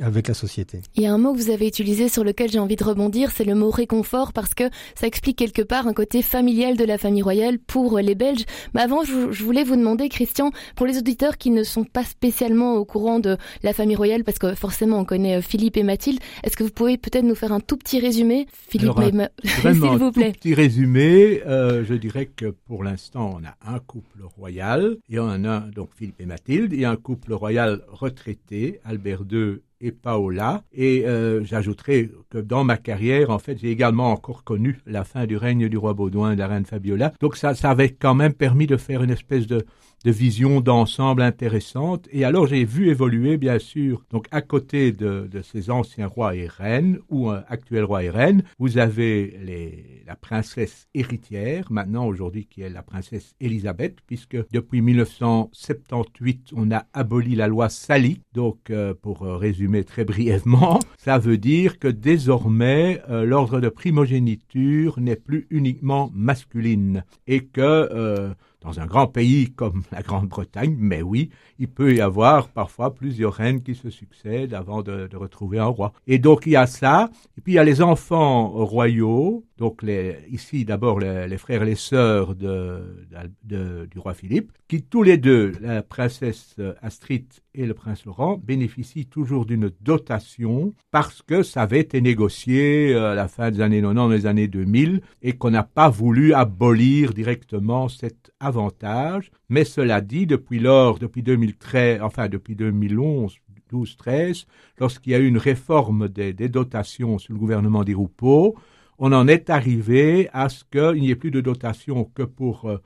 avec 0.02 0.28
la 0.28 0.34
société. 0.34 0.80
Il 0.96 1.02
y 1.02 1.06
a 1.06 1.12
un 1.12 1.18
mot 1.18 1.32
que 1.32 1.38
vous 1.38 1.50
avez 1.50 1.66
utilisé 1.66 2.08
sur 2.08 2.24
lequel 2.24 2.50
j'ai 2.50 2.58
envie 2.58 2.76
de 2.76 2.84
rebondir, 2.84 3.30
c'est 3.30 3.44
le 3.44 3.54
mot 3.54 3.70
réconfort 3.70 4.32
parce 4.32 4.54
que 4.54 4.64
ça 4.94 5.06
explique 5.06 5.38
quelque 5.38 5.62
part 5.62 5.86
un 5.86 5.94
côté 5.94 6.22
familial 6.22 6.76
de 6.76 6.84
la 6.84 6.98
famille 6.98 7.22
royale 7.22 7.58
pour 7.58 7.98
les 7.98 8.14
Belges. 8.14 8.44
Mais 8.74 8.80
avant, 8.80 9.04
je, 9.04 9.42
voulais 9.42 9.64
vous 9.64 9.76
demander, 9.76 10.08
Christian, 10.08 10.50
pour 10.76 10.86
les 10.86 10.98
auditeurs 10.98 11.38
qui 11.38 11.50
ne 11.50 11.62
sont 11.62 11.84
pas 11.84 12.04
spécialement 12.04 12.74
au 12.74 12.84
courant 12.84 13.20
de 13.20 13.36
la 13.62 13.72
famille 13.72 13.96
royale, 13.96 14.24
parce 14.24 14.38
que 14.38 14.54
forcément 14.54 14.98
on 14.98 15.04
connaît 15.04 15.36
euh, 15.36 15.42
Philippe 15.42 15.76
et 15.76 15.82
Mathilde, 15.82 16.20
est-ce 16.42 16.56
que 16.56 16.64
vous 16.64 16.70
pouvez 16.70 16.98
peut-être 16.98 17.24
nous 17.24 17.34
faire 17.34 17.52
un 17.52 17.60
tout 17.60 17.76
petit 17.76 18.00
résumé, 18.00 18.46
Philippe, 18.52 18.92
s'il 19.44 19.80
vous 19.80 20.12
plaît. 20.12 20.26
Un 20.26 20.32
tout 20.32 20.38
petit 20.40 20.54
résumé. 20.54 21.42
Euh, 21.46 21.84
je 21.84 21.94
dirais 21.94 22.26
que 22.26 22.46
pour 22.46 22.84
l'instant, 22.84 23.38
on 23.38 23.44
a 23.44 23.74
un 23.74 23.78
couple 23.78 24.22
royal 24.36 24.96
et 25.08 25.18
on 25.18 25.44
a 25.44 25.60
donc 25.60 25.90
Philippe 25.96 26.20
et 26.20 26.26
Mathilde 26.26 26.72
et 26.72 26.84
un 26.84 26.96
couple 26.96 27.32
royal 27.32 27.82
retraité, 27.88 28.80
Albert 28.84 29.22
II 29.30 29.60
et 29.82 29.92
Paola. 29.92 30.62
Et 30.72 31.04
euh, 31.06 31.44
j'ajouterai 31.44 32.10
que 32.30 32.38
dans 32.38 32.64
ma 32.64 32.76
carrière, 32.78 33.30
en 33.30 33.38
fait, 33.38 33.58
j'ai 33.58 33.70
également 33.70 34.10
encore 34.10 34.44
connu 34.44 34.78
la 34.86 35.04
fin 35.04 35.26
du 35.26 35.36
règne 35.36 35.68
du 35.68 35.76
roi 35.76 35.92
Baudouin 35.92 36.32
et 36.32 36.34
de 36.34 36.40
la 36.40 36.46
reine 36.46 36.64
Fabiola. 36.64 37.12
Donc 37.20 37.36
ça, 37.36 37.54
ça 37.54 37.70
avait 37.70 37.90
quand 37.90 38.14
même 38.14 38.32
permis 38.32 38.66
de 38.66 38.76
faire 38.76 39.02
une 39.02 39.10
espèce 39.10 39.46
de 39.46 39.66
de 40.04 40.10
vision 40.10 40.60
d'ensemble 40.60 41.22
intéressante. 41.22 42.08
Et 42.10 42.24
alors 42.24 42.46
j'ai 42.46 42.64
vu 42.64 42.88
évoluer, 42.88 43.36
bien 43.36 43.58
sûr, 43.58 44.04
donc 44.10 44.26
à 44.30 44.42
côté 44.42 44.92
de, 44.92 45.28
de 45.30 45.42
ces 45.42 45.70
anciens 45.70 46.06
rois 46.06 46.34
et 46.34 46.46
reines, 46.46 46.98
ou 47.08 47.30
un 47.30 47.44
actuel 47.48 47.84
roi 47.84 48.04
et 48.04 48.10
reine, 48.10 48.42
vous 48.58 48.78
avez 48.78 49.38
les, 49.42 50.02
la 50.06 50.16
princesse 50.16 50.88
héritière, 50.94 51.70
maintenant 51.70 52.06
aujourd'hui 52.06 52.46
qui 52.46 52.62
est 52.62 52.68
la 52.68 52.82
princesse 52.82 53.34
Elisabeth, 53.40 53.98
puisque 54.06 54.36
depuis 54.50 54.82
1978, 54.82 56.50
on 56.54 56.70
a 56.70 56.84
aboli 56.92 57.34
la 57.34 57.48
loi 57.48 57.68
Sally. 57.68 58.20
Donc, 58.32 58.70
euh, 58.70 58.94
pour 58.94 59.22
résumer 59.22 59.84
très 59.84 60.04
brièvement, 60.04 60.78
ça 60.98 61.18
veut 61.18 61.38
dire 61.38 61.78
que 61.78 61.88
désormais, 61.88 63.02
euh, 63.10 63.24
l'ordre 63.24 63.60
de 63.60 63.68
primogéniture 63.68 64.98
n'est 65.00 65.16
plus 65.16 65.46
uniquement 65.50 66.10
masculine 66.14 67.04
et 67.26 67.44
que 67.44 67.60
euh, 67.60 68.34
dans 68.62 68.80
un 68.80 68.86
grand 68.86 69.06
pays 69.06 69.50
comme 69.52 69.82
la 69.92 70.02
Grande-Bretagne, 70.02 70.76
mais 70.78 71.02
oui, 71.02 71.30
il 71.58 71.68
peut 71.68 71.94
y 71.94 72.00
avoir 72.00 72.48
parfois 72.48 72.94
plusieurs 72.94 73.34
reines 73.34 73.62
qui 73.62 73.74
se 73.74 73.90
succèdent 73.90 74.54
avant 74.54 74.82
de, 74.82 75.06
de, 75.06 75.16
retrouver 75.16 75.58
un 75.58 75.66
roi. 75.66 75.92
Et 76.06 76.18
donc 76.18 76.46
il 76.46 76.52
y 76.52 76.56
a 76.56 76.66
ça, 76.66 77.10
et 77.36 77.40
puis 77.40 77.54
il 77.54 77.56
y 77.56 77.58
a 77.58 77.64
les 77.64 77.82
enfants 77.82 78.48
royaux, 78.48 79.44
donc 79.62 79.84
les, 79.84 80.16
ici 80.28 80.64
d'abord 80.64 80.98
les, 80.98 81.28
les, 81.28 81.38
frères 81.38 81.62
et 81.62 81.66
les 81.66 81.76
sœurs 81.76 82.34
du 82.34 83.98
roi 83.98 84.12
Philippe, 84.12 84.50
qui 84.66 84.82
tous 84.82 85.04
les 85.04 85.18
deux, 85.18 85.52
la 85.60 85.84
princesse 85.84 86.56
Astrid 86.82 87.26
et 87.54 87.64
le 87.64 87.72
prince 87.72 88.04
Laurent, 88.04 88.40
bénéficient 88.42 89.06
toujours 89.06 89.46
d'une 89.46 89.70
dotation 89.80 90.74
parce 90.90 91.22
que 91.22 91.44
ça 91.44 91.62
avait 91.62 91.78
été 91.78 92.00
négocié 92.00 92.92
à 92.96 93.14
la 93.14 93.28
fin 93.28 93.52
des 93.52 93.60
années 93.60 93.82
90, 93.82 94.20
des 94.22 94.26
années 94.26 94.48
2000, 94.48 95.00
et 95.22 95.34
qu'on 95.34 95.50
n'a 95.50 95.62
pas 95.62 95.90
voulu 95.90 96.34
abolir 96.34 97.14
directement 97.14 97.88
cet 97.88 98.32
avantage. 98.40 99.30
Mais 99.48 99.62
cela 99.64 100.00
dit, 100.00 100.26
depuis 100.26 100.58
lors, 100.58 100.98
depuis 100.98 101.22
2013, 101.22 102.00
enfin 102.02 102.28
depuis 102.28 102.56
2011, 102.56 103.36
12-13, 103.72 104.46
lorsqu'il 104.80 105.12
y 105.12 105.14
a 105.14 105.20
eu 105.20 105.28
une 105.28 105.38
réforme 105.38 106.08
des, 106.08 106.32
des 106.32 106.48
dotations 106.48 107.18
sous 107.18 107.32
le 107.32 107.38
gouvernement 107.38 107.84
des 107.84 107.94
Roupeaux, 107.94 108.56
on 108.98 109.12
en 109.12 109.28
est 109.28 109.50
arrivé 109.50 110.28
à 110.32 110.48
ce 110.48 110.64
qu'il 110.70 111.00
n'y 111.00 111.10
ait 111.10 111.16
plus 111.16 111.30
de 111.30 111.40
dotation 111.40 112.04
que 112.04 112.22
pour 112.22 112.66
euh, 112.66 112.78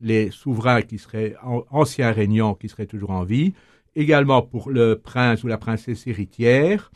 les 0.00 0.30
souverains 0.30 0.82
qui 0.82 0.98
seraient 0.98 1.34
anciens 1.70 2.12
régnants, 2.12 2.54
qui 2.54 2.68
seraient 2.68 2.86
toujours 2.86 3.10
en 3.10 3.24
vie, 3.24 3.52
également 3.94 4.42
pour 4.42 4.70
le 4.70 4.98
prince 4.98 5.44
ou 5.44 5.48
la 5.48 5.58
princesse 5.58 6.06
héritière, 6.06 6.90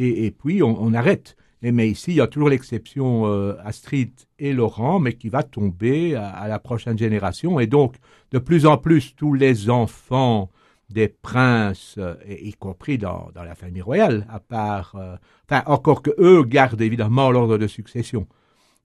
et, 0.00 0.30
puis 0.30 0.62
on, 0.62 0.94
arrête. 0.94 1.36
Mais 1.60 1.88
ici, 1.88 2.12
il 2.12 2.16
y 2.18 2.20
a 2.20 2.28
toujours 2.28 2.50
l'exception 2.50 3.26
euh, 3.26 3.54
Astrid 3.64 4.12
et 4.38 4.52
Laurent, 4.52 5.00
mais 5.00 5.14
qui 5.14 5.28
va 5.28 5.42
tomber 5.42 6.14
à, 6.14 6.46
la 6.46 6.60
prochaine 6.60 6.96
génération. 6.96 7.58
Et 7.58 7.66
donc, 7.66 7.96
de 8.30 8.38
plus 8.38 8.64
en 8.64 8.78
plus, 8.78 9.16
tous 9.16 9.34
les 9.34 9.70
enfants 9.70 10.50
des 10.90 11.08
princes, 11.08 11.96
euh, 11.98 12.14
y 12.28 12.52
compris 12.54 12.98
dans, 12.98 13.28
dans, 13.34 13.42
la 13.42 13.54
famille 13.54 13.82
royale, 13.82 14.26
à 14.30 14.40
part, 14.40 14.94
euh, 14.96 15.16
enfin, 15.48 15.62
encore 15.66 16.02
que 16.02 16.10
eux 16.18 16.42
gardent 16.44 16.80
évidemment 16.80 17.30
l'ordre 17.30 17.58
de 17.58 17.66
succession. 17.66 18.26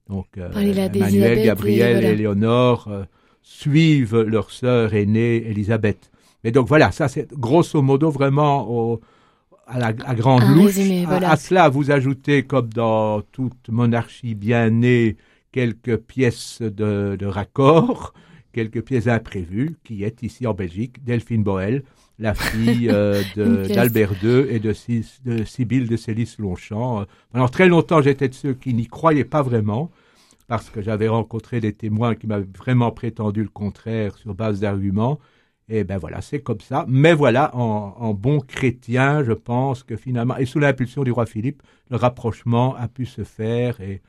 Donc, 0.08 0.26
euh, 0.36 0.50
Emmanuel, 0.52 1.44
Gabriel 1.44 1.96
et, 1.96 2.00
voilà. 2.00 2.10
Éléonore 2.10 2.88
euh, 2.88 3.04
suivent 3.42 4.20
leur 4.20 4.50
sœur 4.50 4.94
aînée 4.94 5.36
Élisabeth. 5.36 6.10
Mais 6.42 6.50
donc 6.50 6.68
voilà, 6.68 6.92
ça 6.92 7.08
c'est 7.08 7.32
grosso 7.32 7.80
modo 7.80 8.10
vraiment 8.10 8.70
au, 8.70 9.00
à 9.66 9.78
la 9.78 9.86
à 10.04 10.14
grande 10.14 10.42
Un 10.42 10.54
louche. 10.54 10.76
Résumé, 10.76 11.06
voilà. 11.06 11.30
à, 11.30 11.32
à, 11.32 11.36
cela, 11.36 11.68
vous 11.70 11.90
ajoutez, 11.90 12.42
comme 12.42 12.68
dans 12.68 13.22
toute 13.32 13.70
monarchie 13.70 14.34
bien 14.34 14.68
née, 14.68 15.16
quelques 15.52 15.96
pièces 15.96 16.60
de, 16.60 17.16
de 17.18 17.26
raccord, 17.26 18.12
quelques 18.54 18.82
pièces 18.82 19.08
imprévues, 19.08 19.76
qui 19.84 20.04
est 20.04 20.22
ici 20.22 20.46
en 20.46 20.54
Belgique, 20.54 21.04
Delphine 21.04 21.42
Boel, 21.42 21.82
la 22.18 22.34
fille 22.34 22.88
euh, 22.90 23.22
d'Albert 23.68 24.12
II 24.22 24.46
et 24.48 24.60
de, 24.60 24.72
de 25.24 25.44
Sibylle 25.44 25.88
de 25.88 25.96
Célis-Longchamp. 25.96 27.04
Pendant 27.32 27.48
très 27.48 27.68
longtemps, 27.68 28.00
j'étais 28.00 28.28
de 28.28 28.34
ceux 28.34 28.54
qui 28.54 28.72
n'y 28.72 28.86
croyaient 28.86 29.24
pas 29.24 29.42
vraiment, 29.42 29.90
parce 30.46 30.70
que 30.70 30.80
j'avais 30.80 31.08
rencontré 31.08 31.60
des 31.60 31.72
témoins 31.72 32.14
qui 32.14 32.26
m'avaient 32.26 32.48
vraiment 32.56 32.92
prétendu 32.92 33.42
le 33.42 33.48
contraire 33.48 34.16
sur 34.16 34.34
base 34.34 34.60
d'arguments. 34.60 35.18
Et 35.68 35.82
ben 35.82 35.96
voilà, 35.96 36.20
c'est 36.20 36.40
comme 36.40 36.60
ça. 36.60 36.84
Mais 36.88 37.14
voilà, 37.14 37.50
en, 37.56 37.96
en, 37.98 38.12
bon 38.12 38.40
chrétien, 38.40 39.24
je 39.24 39.32
pense 39.32 39.82
que 39.82 39.96
finalement, 39.96 40.36
et 40.36 40.44
sous 40.44 40.58
l'impulsion 40.58 41.04
du 41.04 41.10
roi 41.10 41.24
Philippe, 41.24 41.62
le 41.90 41.96
rapprochement 41.96 42.76
a 42.76 42.86
pu 42.86 43.06
se 43.06 43.24
faire 43.24 43.80
et 43.80 44.02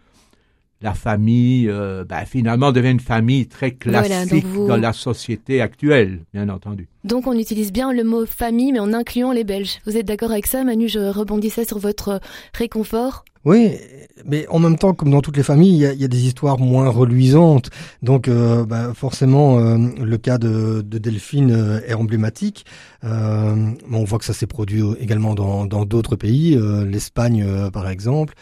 la 0.82 0.94
famille, 0.94 1.70
euh, 1.70 2.04
bah, 2.04 2.26
finalement, 2.26 2.72
devient 2.72 2.92
une 2.92 3.00
famille 3.00 3.48
très 3.48 3.72
classique 3.72 4.46
dans 4.68 4.78
la 4.78 4.94
société 4.94 5.62
actuelle, 5.62 6.22
bien 6.34 6.50
entendu. 6.50 6.88
Donc 7.04 7.28
on 7.28 7.38
utilise 7.38 7.72
bien 7.72 7.94
le 7.94 8.04
mot 8.04 8.26
famille, 8.26 8.72
mais 8.72 8.80
en 8.80 8.94
incluant 8.94 9.32
les 9.32 9.44
Belges. 9.44 9.80
Vous 9.86 9.96
êtes 9.98 10.08
d'accord 10.08 10.32
avec 10.32 10.48
ça, 10.48 10.64
Manu? 10.64 10.88
Je 10.88 11.00
rebondissais 11.00 11.66
sur 11.66 11.80
votre 11.80 12.20
réconfort. 12.54 13.24
Oui, 13.46 13.78
mais 14.26 14.48
en 14.48 14.58
même 14.58 14.76
temps, 14.76 14.96
comme 14.96 15.12
dans 15.12 15.22
toutes 15.22 15.38
les 15.38 15.44
familles, 15.44 15.76
il 15.94 16.02
y 16.02 16.04
a, 16.04 16.08
des 16.08 16.26
histoires 16.26 16.58
moins 16.58 16.90
reluisantes. 16.90 17.70
Donc, 18.02 18.28
euh, 18.28 18.66
bah, 18.66 18.92
forcément, 18.96 19.60
euh, 19.60 19.78
le 20.04 20.18
cas 20.18 20.40
de, 20.40 20.82
Delphine 20.82 21.52
euh, 21.52 21.80
est 21.86 21.94
emblématique. 21.94 22.66
on 23.04 24.04
voit 24.04 24.18
que 24.18 24.26
ça 24.26 24.34
s'est 24.34 24.48
produit 24.48 24.82
également 25.00 25.36
dans 25.36 25.86
d'autres 25.86 26.16
pays, 26.16 26.58
l'Espagne 26.88 27.46
par 27.72 27.88
exemple. 27.88 28.34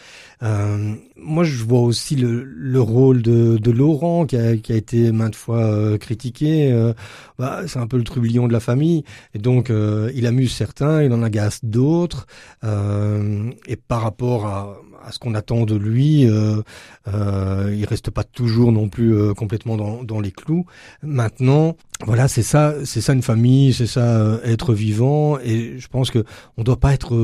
Moi, 1.16 1.44
je 1.44 1.64
vois 1.64 1.80
aussi 1.80 2.16
le, 2.16 2.80
rôle 2.80 3.22
de, 3.22 3.70
Laurent 3.70 4.26
qui 4.26 4.36
a, 4.36 4.52
été 4.52 5.10
maintes 5.10 5.34
fois 5.36 5.98
critiqué. 5.98 6.92
Bah, 7.38 7.62
c'est 7.66 7.78
un 7.78 7.86
peu 7.86 7.96
le 7.96 8.04
trublion 8.04 8.46
de 8.46 8.52
la 8.52 8.60
famille, 8.60 9.04
et 9.34 9.38
donc 9.38 9.70
il 9.70 10.26
amuse 10.26 10.52
certains, 10.52 11.02
il 11.02 11.12
en 11.12 11.22
agace 11.22 11.64
d'autres. 11.64 12.26
et 12.62 13.76
par 13.76 14.02
rapport 14.02 14.46
à 14.46 14.76
à 15.04 15.12
ce 15.12 15.18
qu'on 15.18 15.34
attend 15.34 15.64
de 15.64 15.76
lui. 15.76 16.26
Euh, 16.26 16.62
euh, 17.08 17.74
il 17.76 17.84
reste 17.84 18.10
pas 18.10 18.24
toujours 18.24 18.72
non 18.72 18.88
plus 18.88 19.14
euh, 19.14 19.34
complètement 19.34 19.76
dans, 19.76 20.02
dans, 20.02 20.20
les 20.20 20.32
clous. 20.32 20.64
Maintenant, 21.02 21.76
voilà, 22.04 22.28
c'est 22.28 22.42
ça, 22.42 22.74
c'est 22.84 23.00
ça 23.00 23.12
une 23.12 23.22
famille, 23.22 23.72
c'est 23.72 23.86
ça 23.86 24.18
euh, 24.18 24.40
être 24.44 24.72
vivant. 24.72 25.38
Et 25.40 25.78
je 25.78 25.88
pense 25.88 26.10
que 26.10 26.24
on 26.56 26.62
doit 26.62 26.80
pas 26.80 26.94
être, 26.94 27.14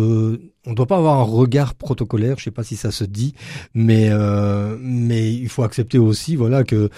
on 0.70 0.74
doit 0.74 0.86
pas 0.86 0.96
avoir 0.96 1.18
un 1.18 1.24
regard 1.24 1.74
protocolaire. 1.74 2.36
Je 2.38 2.44
sais 2.44 2.50
pas 2.50 2.62
si 2.62 2.76
ça 2.76 2.90
se 2.90 3.04
dit, 3.04 3.34
mais 3.74 4.10
mais 4.80 5.32
il 5.32 5.48
faut 5.48 5.62
accepter 5.62 5.98
aussi, 5.98 6.36
voilà, 6.36 6.64
que 6.64 6.88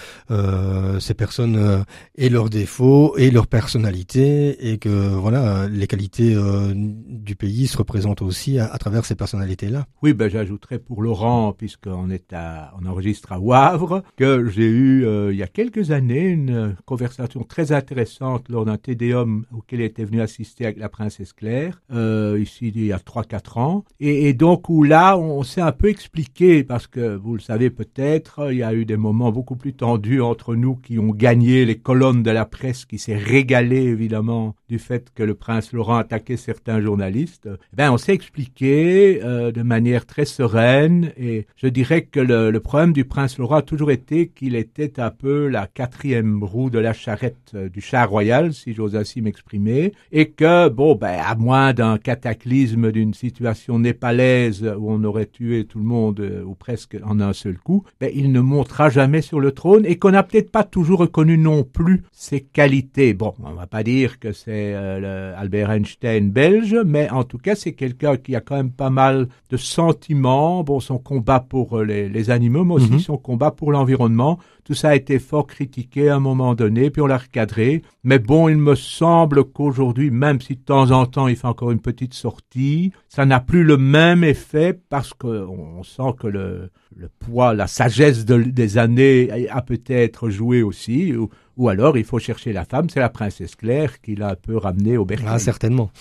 ces 0.99 1.13
personnes 1.13 1.83
aient 2.17 2.29
leurs 2.29 2.49
défauts 2.49 3.17
et 3.17 3.31
leur 3.31 3.47
personnalité, 3.47 4.71
et 4.71 4.77
que 4.77 4.89
voilà, 4.89 5.67
les 5.67 5.87
qualités 5.87 6.35
du 6.75 7.35
pays 7.35 7.67
se 7.67 7.77
représentent 7.77 8.21
aussi 8.21 8.59
à, 8.59 8.77
travers 8.77 9.05
ces 9.05 9.15
personnalités-là. 9.15 9.85
Oui, 10.01 10.13
ben 10.13 10.29
j'ajouterais 10.29 10.79
pour 10.79 11.01
Laurent, 11.01 11.53
puisqu'on 11.53 12.09
est 12.09 12.33
à, 12.33 12.73
on 12.79 12.85
enregistre 12.85 13.31
à 13.31 13.39
Wavre, 13.39 14.03
que 14.17 14.47
j'ai 14.49 14.67
eu 14.67 15.05
euh, 15.05 15.31
il 15.31 15.37
y 15.37 15.43
a 15.43 15.47
quelques 15.47 15.91
années 15.91 16.27
une 16.27 16.75
conversation 16.85 17.43
très 17.43 17.71
intéressante 17.71 18.49
lors 18.49 18.65
d'un 18.65 18.77
tédéum 18.77 19.45
auquel 19.51 19.81
était 19.81 20.05
venu 20.05 20.21
assister 20.21 20.65
avec 20.65 20.77
la 20.77 20.89
princesse 20.89 21.33
Claire, 21.33 21.81
euh, 21.91 22.39
ici 22.41 22.71
il 22.73 22.85
y 22.85 22.91
a 22.91 22.97
3-4 22.97 23.59
ans, 23.59 23.62
et, 23.99 24.33
donc 24.33 24.69
où 24.69 24.83
là 24.83 25.17
on, 25.17 25.43
s'est 25.43 25.61
un 25.61 25.71
peu 25.71 25.89
expliqué, 25.89 26.63
parce 26.63 26.87
que 26.87 27.15
vous 27.15 27.35
le 27.35 27.41
savez 27.41 27.69
peut-être, 27.69 28.51
il 28.51 28.57
y 28.57 28.63
a 28.63 28.73
eu 28.73 28.85
des 28.85 28.97
moments 28.97 29.31
beaucoup 29.31 29.55
plus 29.55 29.73
tendus 29.73 30.21
entre 30.21 30.55
nous 30.55 30.75
qui 30.75 30.99
ont 30.99 31.11
gagné 31.11 31.65
les 31.65 31.77
colonnes 31.77 32.23
de 32.23 32.31
la 32.31 32.45
presse, 32.45 32.85
qui 32.85 32.99
s'est 32.99 33.17
régalé 33.17 33.83
évidemment 33.83 34.55
du 34.69 34.79
fait 34.79 35.11
que 35.13 35.23
le 35.23 35.35
prince 35.35 35.73
Laurent 35.73 35.97
attaquait 35.97 36.37
certains 36.37 36.81
journalistes. 36.81 37.47
Eh 37.73 37.75
ben 37.75 37.91
on 37.91 37.97
s'est 37.97 38.13
expliqué 38.13 39.21
euh, 39.23 39.51
de 39.51 39.61
manière 39.61 40.05
très 40.05 40.25
sereine. 40.25 41.11
Et 41.17 41.47
je 41.55 41.67
dirais 41.67 42.03
que 42.03 42.19
le, 42.19 42.59
problème 42.59 42.93
du 42.93 43.05
prince 43.05 43.37
Laurent 43.37 43.57
a 43.57 43.61
toujours 43.61 43.91
été 43.91 44.27
qu'il 44.27 44.55
était 44.55 44.99
un 44.99 45.11
peu 45.11 45.47
la 45.47 45.67
quatrième 45.67 46.43
roue 46.43 46.69
de 46.69 46.79
la 46.79 46.93
charrette 46.93 47.51
euh, 47.55 47.69
du 47.69 47.81
char 47.81 48.09
royal, 48.09 48.53
si 48.53 48.73
j'ose 48.73 48.95
ainsi 48.95 49.21
m'exprimer, 49.21 49.93
et 50.11 50.29
que, 50.29 50.69
bon, 50.69 50.95
ben, 50.95 51.19
à 51.23 51.35
moins 51.35 51.73
d'un 51.73 51.97
cataclysme, 51.97 52.91
d'une 52.91 53.13
situation 53.13 53.42
népalaise 53.79 54.63
où 54.63 54.91
on 54.91 55.03
aurait 55.03 55.25
tué 55.25 55.65
tout 55.65 55.79
le 55.79 55.85
monde, 55.85 56.19
euh, 56.19 56.43
ou 56.43 56.55
presque 56.55 56.97
en 57.03 57.19
un 57.19 57.33
seul 57.33 57.57
coup, 57.57 57.83
ben, 57.99 58.11
il 58.13 58.31
ne 58.31 58.39
montera 58.39 58.89
jamais 58.89 59.21
sur 59.21 59.39
le 59.39 59.51
trône 59.51 59.85
et 59.85 59.97
qu'on 59.97 60.11
n'a 60.11 60.23
peut-être 60.23 60.51
pas 60.51 60.63
toujours 60.63 60.99
reconnu 60.99 61.37
non 61.37 61.63
plus 61.63 62.03
ses 62.11 62.41
qualités. 62.41 63.13
Bon, 63.13 63.33
on 63.43 63.53
va 63.53 63.67
pas 63.67 63.83
dire 63.83 64.19
que 64.19 64.31
c'est 64.31 64.73
euh, 64.75 65.33
Albert 65.37 65.71
Einstein 65.71 66.31
belge, 66.31 66.75
mais 66.85 67.09
en 67.09 67.23
tout 67.23 67.37
cas, 67.37 67.55
c'est 67.55 67.73
quelqu'un 67.73 68.17
qui 68.17 68.35
a 68.35 68.41
quand 68.41 68.55
même 68.55 68.71
pas 68.71 68.89
mal 68.89 69.27
de 69.49 69.57
sentiments 69.57 70.63
bon, 70.63 70.79
son 70.79 70.97
combat 70.97 71.39
pour 71.39 71.79
euh, 71.79 71.83
les, 71.83 72.29
animaux, 72.29 72.63
mais 72.63 72.75
aussi 72.75 72.91
mhm. 72.91 72.99
son 72.99 73.17
combat 73.17 73.51
pour 73.51 73.71
l'environnement. 73.71 74.39
Tout 74.63 74.73
ça 74.73 74.89
a 74.89 74.95
été 74.95 75.19
fort 75.19 75.47
critiqué 75.47 76.09
à 76.09 76.15
un 76.15 76.19
moment 76.19 76.55
donné, 76.55 76.89
puis 76.89 77.01
on 77.01 77.05
l'a 77.05 77.17
recadré. 77.17 77.81
Mais 78.03 78.19
bon, 78.19 78.47
il 78.47 78.57
me 78.57 78.75
semble 78.75 79.43
qu'aujourd'hui, 79.43 80.09
même 80.09 80.39
si 80.39 80.55
de 80.55 80.61
temps 80.61 80.91
en 80.91 81.05
temps 81.05 81.27
il 81.27 81.35
fait 81.35 81.47
encore 81.47 81.71
une 81.71 81.81
petite 81.81 82.13
sortie, 82.13 82.91
ça 83.09 83.25
n'a 83.25 83.39
plus 83.39 83.63
le 83.63 83.77
même 83.77 84.23
effet 84.23 84.79
parce 84.89 85.13
qu'on 85.13 85.83
sent 85.83 86.13
que 86.19 86.27
le, 86.27 86.71
poids, 87.19 87.53
la 87.53 87.67
sagesse 87.67 88.25
des 88.25 88.77
années 88.77 89.47
a 89.49 89.61
peut-être 89.61 90.29
joué 90.29 90.61
aussi. 90.61 91.13
Ou, 91.57 91.69
alors 91.69 91.97
il 91.97 92.03
faut 92.03 92.19
chercher 92.19 92.53
la 92.53 92.65
femme, 92.65 92.89
c'est 92.89 92.99
la 92.99 93.09
princesse 93.09 93.55
Claire 93.55 94.01
qui 94.01 94.15
l'a 94.15 94.29
un 94.29 94.35
peu 94.35 94.57
ramenée 94.57 94.97
au 94.97 95.05
bercail. 95.05 95.27
Ah, 95.29 95.39
certainement. 95.39 95.91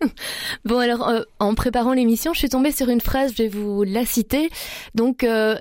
bon, 0.64 0.78
alors 0.78 1.08
euh, 1.08 1.22
en 1.38 1.54
préparant 1.54 1.92
l'émission, 1.92 2.32
je 2.32 2.38
suis 2.38 2.48
tombée 2.48 2.72
sur 2.72 2.88
une 2.88 3.00
phrase, 3.00 3.32
je 3.36 3.42
vais 3.42 3.48
vous 3.48 3.82
la 3.82 4.04
citer. 4.06 4.50
Donc, 4.94 5.24
euh, 5.24 5.56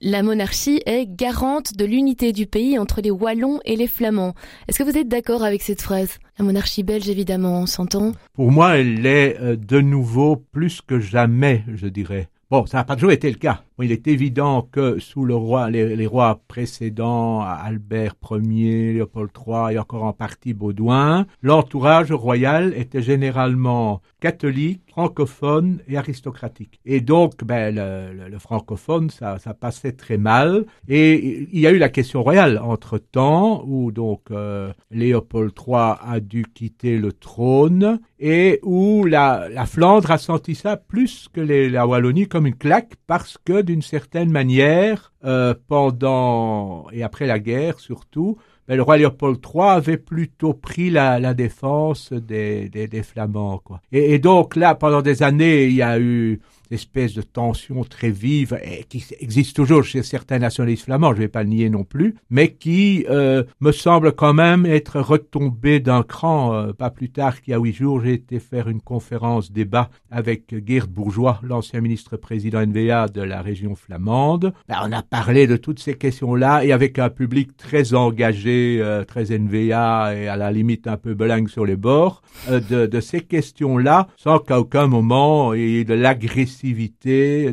la 0.00 0.22
monarchie 0.22 0.80
est 0.86 1.06
garante 1.06 1.76
de 1.76 1.84
l'unité 1.84 2.32
du 2.32 2.46
pays 2.46 2.78
entre 2.78 3.00
les 3.00 3.10
Wallons 3.10 3.60
et 3.64 3.76
les 3.76 3.88
Flamands. 3.88 4.34
Est-ce 4.68 4.78
que 4.78 4.84
vous 4.84 4.96
êtes 4.96 5.08
d'accord 5.08 5.42
avec 5.42 5.62
cette 5.62 5.82
phrase? 5.82 6.18
La 6.38 6.44
monarchie 6.44 6.82
belge, 6.82 7.08
évidemment, 7.08 7.60
on 7.62 7.66
s'entend 7.66 8.12
Pour 8.34 8.52
moi, 8.52 8.76
elle 8.76 9.00
l'est 9.00 9.40
euh, 9.40 9.56
de 9.56 9.80
nouveau 9.80 10.36
plus 10.36 10.80
que 10.82 11.00
jamais, 11.00 11.64
je 11.74 11.88
dirais. 11.88 12.28
Bon, 12.50 12.64
ça 12.66 12.78
n'a 12.78 12.84
pas 12.84 12.94
toujours 12.94 13.10
été 13.10 13.28
le 13.28 13.38
cas. 13.38 13.64
Il 13.84 13.92
est 13.92 14.08
évident 14.08 14.62
que 14.62 14.98
sous 14.98 15.24
le 15.24 15.34
roi, 15.34 15.70
les, 15.70 16.06
rois 16.06 16.40
précédents, 16.48 17.42
Albert 17.42 18.14
Ier, 18.30 18.94
Léopold 18.94 19.30
III 19.36 19.74
et 19.74 19.78
encore 19.78 20.04
en 20.04 20.12
partie 20.14 20.54
Baudouin, 20.54 21.26
l'entourage 21.42 22.10
royal 22.10 22.72
était 22.74 23.02
généralement 23.02 24.00
catholique, 24.20 24.80
francophone 24.88 25.80
et 25.88 25.98
aristocratique. 25.98 26.80
Et 26.86 27.02
donc, 27.02 27.44
ben, 27.44 27.74
le, 27.74 28.38
francophone, 28.38 29.10
ça, 29.10 29.38
passait 29.60 29.92
très 29.92 30.16
mal. 30.16 30.64
Et 30.88 31.46
il 31.52 31.60
y 31.60 31.66
a 31.66 31.70
eu 31.70 31.78
la 31.78 31.90
question 31.90 32.22
royale 32.22 32.58
entre-temps, 32.58 33.62
où 33.66 33.92
donc 33.92 34.22
euh, 34.30 34.72
Léopold 34.90 35.52
III 35.56 35.96
a 36.00 36.20
dû 36.20 36.46
quitter 36.54 36.96
le 36.96 37.12
trône 37.12 38.00
et 38.18 38.58
où 38.62 39.04
la, 39.04 39.48
la 39.50 39.66
Flandre 39.66 40.10
a 40.10 40.18
senti 40.18 40.54
ça 40.54 40.78
plus 40.78 41.28
que 41.30 41.40
la 41.40 41.86
Wallonie 41.86 42.26
comme 42.26 42.46
une 42.46 42.54
claque 42.54 42.94
parce 43.06 43.36
que 43.44 43.65
d'une 43.66 43.82
certaine 43.82 44.30
manière, 44.30 45.12
euh, 45.24 45.54
pendant 45.68 46.86
et 46.92 47.02
après 47.02 47.26
la 47.26 47.38
guerre 47.38 47.78
surtout, 47.80 48.38
ben, 48.68 48.76
le 48.76 48.82
roi 48.82 48.96
Léopold 48.96 49.38
III 49.44 49.68
avait 49.68 49.96
plutôt 49.96 50.54
pris 50.54 50.90
la, 50.90 51.34
défense 51.34 52.12
des, 52.12 53.02
Flamands. 53.04 53.58
Quoi. 53.58 53.80
Et, 53.92 54.18
donc 54.18 54.56
là, 54.56 54.74
pendant 54.74 55.02
des 55.02 55.22
années, 55.22 55.66
il 55.66 55.74
y 55.74 55.82
a 55.82 56.00
eu 56.00 56.40
espèce 56.70 57.14
de 57.14 57.22
tension 57.22 57.84
très 57.84 58.10
vive 58.10 58.58
et 58.62 58.84
qui 58.84 59.04
existe 59.20 59.56
toujours 59.56 59.84
chez 59.84 60.02
certains 60.02 60.38
nationalistes 60.38 60.84
flamands, 60.84 61.12
je 61.12 61.18
ne 61.18 61.22
vais 61.22 61.28
pas 61.28 61.42
le 61.42 61.50
nier 61.50 61.70
non 61.70 61.84
plus, 61.84 62.16
mais 62.30 62.52
qui 62.52 63.06
euh, 63.08 63.44
me 63.60 63.72
semble 63.72 64.12
quand 64.12 64.34
même 64.34 64.66
être 64.66 65.00
retombé 65.00 65.80
d'un 65.80 66.02
cran. 66.02 66.54
Euh, 66.54 66.72
pas 66.72 66.90
plus 66.90 67.10
tard 67.10 67.40
qu'il 67.40 67.52
y 67.52 67.54
a 67.54 67.58
huit 67.58 67.72
jours, 67.72 68.00
j'ai 68.02 68.14
été 68.14 68.40
faire 68.40 68.68
une 68.68 68.80
conférence 68.80 69.52
débat 69.52 69.90
avec 70.10 70.54
Geert 70.66 70.88
Bourgeois, 70.88 71.40
l'ancien 71.42 71.80
ministre-président 71.80 72.64
NVA 72.66 73.08
de 73.08 73.22
la 73.22 73.42
région 73.42 73.74
flamande. 73.74 74.52
Ben, 74.68 74.76
on 74.84 74.92
a 74.92 75.02
parlé 75.02 75.46
de 75.46 75.56
toutes 75.56 75.78
ces 75.78 75.94
questions-là 75.94 76.64
et 76.64 76.72
avec 76.72 76.98
un 76.98 77.10
public 77.10 77.56
très 77.56 77.94
engagé, 77.94 78.78
euh, 78.80 79.04
très 79.04 79.36
NVA 79.36 80.14
et 80.14 80.28
à 80.28 80.36
la 80.36 80.50
limite 80.50 80.86
un 80.86 80.96
peu 80.96 81.14
belingue 81.14 81.48
sur 81.48 81.64
les 81.64 81.76
bords, 81.76 82.22
de, 82.48 82.86
de, 82.86 83.00
ces 83.00 83.20
questions-là, 83.20 84.08
sans 84.16 84.38
qu'à 84.38 84.58
aucun 84.58 84.86
moment 84.86 85.54
il 85.54 85.68
y 85.68 85.78
ait 85.78 85.84
de 85.84 85.94
l'agressivité 85.94 86.55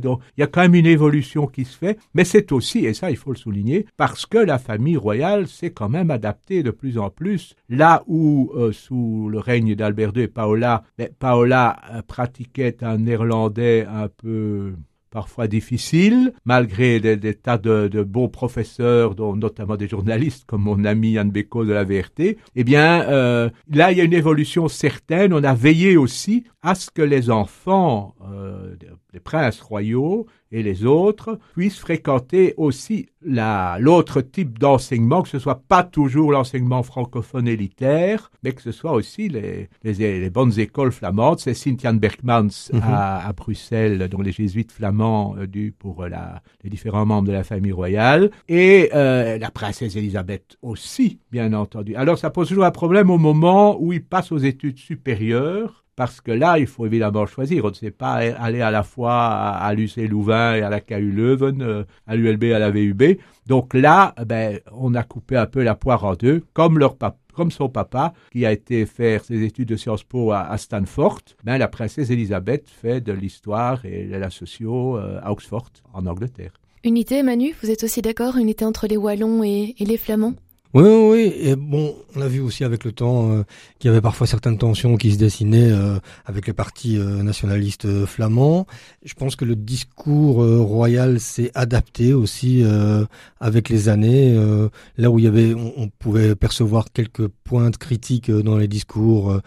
donc, 0.01 0.21
il 0.37 0.41
y 0.41 0.43
a 0.43 0.47
quand 0.47 0.61
même 0.61 0.75
une 0.75 0.85
évolution 0.85 1.47
qui 1.47 1.65
se 1.65 1.77
fait, 1.77 1.97
mais 2.13 2.23
c'est 2.23 2.51
aussi, 2.51 2.85
et 2.85 2.93
ça 2.93 3.11
il 3.11 3.17
faut 3.17 3.31
le 3.31 3.37
souligner, 3.37 3.85
parce 3.97 4.25
que 4.25 4.37
la 4.37 4.57
famille 4.57 4.97
royale 4.97 5.47
s'est 5.47 5.71
quand 5.71 5.89
même 5.89 6.11
adaptée 6.11 6.63
de 6.63 6.71
plus 6.71 6.97
en 6.97 7.09
plus. 7.09 7.55
Là 7.69 8.03
où, 8.07 8.51
euh, 8.55 8.71
sous 8.71 9.29
le 9.29 9.39
règne 9.39 9.75
d'Albert 9.75 10.11
II 10.15 10.23
et 10.23 10.27
Paola, 10.27 10.83
ben, 10.97 11.09
Paola 11.17 11.79
euh, 11.93 12.01
pratiquait 12.01 12.83
un 12.83 12.97
néerlandais 12.97 13.85
un 13.89 14.07
peu 14.07 14.73
parfois 15.13 15.47
difficile, 15.47 16.33
malgré 16.43 16.99
des, 16.99 17.35
tas 17.35 17.59
de, 17.59 18.01
bons 18.01 18.29
professeurs, 18.29 19.13
dont 19.13 19.35
notamment 19.35 19.77
des 19.77 19.87
journalistes 19.87 20.43
comme 20.47 20.63
mon 20.63 20.83
ami 20.85 21.11
Yann 21.11 21.29
Beko 21.29 21.65
de 21.65 21.71
la 21.71 21.83
VRT, 21.83 22.37
eh 22.55 22.63
bien, 22.63 23.03
euh, 23.03 23.47
là, 23.69 23.91
il 23.91 23.99
y 23.99 24.01
a 24.01 24.05
une 24.05 24.13
évolution 24.13 24.67
certaine. 24.67 25.31
On 25.31 25.43
a 25.43 25.53
veillé 25.53 25.97
aussi 25.97 26.45
à 26.63 26.73
ce 26.73 26.89
que 26.89 27.03
les 27.03 27.29
enfants 27.29 28.15
euh, 28.27 28.73
des 29.13 29.19
princes 29.19 29.61
royaux 29.61 30.25
et 30.51 30.63
les 30.63 30.85
autres 30.85 31.39
puissent 31.53 31.79
fréquenter 31.79 32.53
aussi 32.57 33.07
l'autre 33.25 34.21
type 34.21 34.59
d'enseignement, 34.59 35.21
que 35.21 35.29
ce 35.29 35.39
soit 35.39 35.63
pas 35.67 35.83
toujours 35.83 36.31
l'enseignement 36.31 36.83
francophone 36.83 37.47
élitaire, 37.47 38.31
mais 38.43 38.51
que 38.51 38.61
ce 38.61 38.71
soit 38.71 38.91
aussi 38.91 39.29
les, 39.29 39.69
les, 39.83 40.29
bonnes 40.29 40.59
écoles 40.59 40.91
flamandes. 40.91 41.39
C'est 41.39 41.53
Cynthia 41.53 41.91
Berkmans 41.93 42.69
mhm. 42.71 42.81
à, 42.83 43.33
Bruxelles, 43.33 44.07
dont 44.09 44.21
les 44.21 44.31
jésuites 44.31 44.71
flamands 44.71 45.35
euh, 45.37 45.47
du 45.47 45.71
pour 45.71 46.05
la, 46.07 46.41
les 46.63 46.69
différents 46.69 47.05
membres 47.05 47.27
de 47.27 47.33
la 47.33 47.43
famille 47.43 47.71
royale, 47.71 48.29
et 48.47 48.89
euh, 48.93 49.37
la 49.37 49.51
princesse 49.51 49.95
Elisabeth 49.95 50.57
aussi, 50.61 51.19
bien 51.31 51.53
entendu. 51.53 51.95
Alors 51.95 52.17
ça 52.17 52.29
pose 52.29 52.49
toujours 52.49 52.65
un 52.65 52.71
problème 52.71 53.09
au 53.09 53.17
moment 53.17 53.77
où 53.79 53.93
il 53.93 54.03
passe 54.03 54.31
aux 54.31 54.37
études 54.37 54.77
supérieures, 54.77 55.82
parce 55.95 56.21
que 56.21 56.31
là, 56.31 56.57
il 56.59 56.67
faut 56.67 56.85
évidemment 56.85 57.25
choisir. 57.25 57.65
On 57.65 57.69
ne 57.69 57.73
sait 57.73 57.91
pas 57.91 58.13
aller 58.13 58.61
à 58.61 58.71
la 58.71 58.83
fois 58.83 59.27
à, 59.27 59.73
l'UC 59.73 60.07
Louvain 60.09 60.55
et 60.55 60.61
à 60.61 60.69
la 60.69 60.81
KU 60.81 61.11
Leuven, 61.11 61.61
euh, 61.61 61.83
à 62.07 62.15
l'ULB 62.15 62.43
et 62.45 62.53
à 62.53 62.59
la 62.59 62.71
VUB. 62.71 63.17
Donc 63.47 63.73
là, 63.73 64.13
ben, 64.25 64.59
on 64.71 64.95
a 64.95 65.03
coupé 65.03 65.37
un 65.37 65.45
peu 65.45 65.63
la 65.63 65.75
poire 65.75 66.03
en 66.05 66.13
deux, 66.13 66.43
comme 66.53 66.79
leur 66.79 66.97
comme 67.33 67.51
son 67.51 67.67
papa, 67.67 68.13
qui 68.31 68.45
a 68.45 68.51
été 68.51 68.85
faire 68.85 69.25
ses 69.25 69.43
études 69.43 69.69
de 69.69 69.75
Sciences 69.75 70.03
Po 70.03 70.31
à, 70.31 70.55
Stanford, 70.57 71.21
ben, 71.43 71.57
la 71.57 71.67
princesse 71.67 72.11
Elisabeth 72.11 72.69
fait 72.69 73.01
de 73.01 73.11
l'histoire 73.11 73.83
et 73.85 74.05
de 74.05 74.15
la 74.15 74.29
socio 74.29 74.97
euh, 74.97 75.19
à 75.23 75.31
Oxford, 75.31 75.69
en 75.93 76.05
Angleterre. 76.05 76.53
Unité, 76.83 77.23
Manu, 77.23 77.55
vous 77.63 77.71
êtes 77.71 77.83
aussi 77.83 78.01
d'accord 78.03 78.37
Unité 78.37 78.65
entre 78.65 78.85
les 78.87 78.97
Wallons 78.97 79.43
et 79.43 79.73
les 79.79 79.97
Flamands? 79.97 80.35
Oui, 80.73 80.89
oui, 80.89 81.33
et 81.37 81.55
bon, 81.55 81.95
on 82.15 82.21
a 82.21 82.27
vu 82.27 82.39
aussi 82.39 82.63
avec 82.63 82.83
le 82.83 82.91
temps 82.91 83.29
euh, 83.29 83.43
qu'il 83.77 83.89
y 83.89 83.91
avait 83.91 84.01
parfois 84.01 84.25
certaines 84.25 84.57
tensions 84.57 84.97
qui 84.97 85.11
se 85.11 85.17
dessinaient 85.17 85.71
euh, 85.71 85.99
avec 86.25 86.47
les 86.47 86.53
partis 86.53 86.97
euh, 86.97 87.21
nationalistes 87.21 88.05
flamands. 88.05 88.65
Je 89.03 89.13
pense 89.13 89.35
que 89.35 89.45
le 89.45 89.55
discours 89.55 90.37
royal 90.37 91.19
s'est 91.19 91.51
adapté 91.53 92.13
aussi 92.13 92.63
avec 93.39 93.69
les 93.69 93.89
années. 93.89 94.35
là 94.97 95.09
où 95.11 95.19
il 95.19 95.25
y 95.25 95.27
avait, 95.27 95.53
on, 95.53 95.89
pouvait 95.89 96.35
percevoir 96.35 96.85
quelques 96.91 97.27
pointes 97.27 97.77
critiques 97.77 98.31
dans 98.31 98.57
les 98.57 98.67
discours 98.67 99.37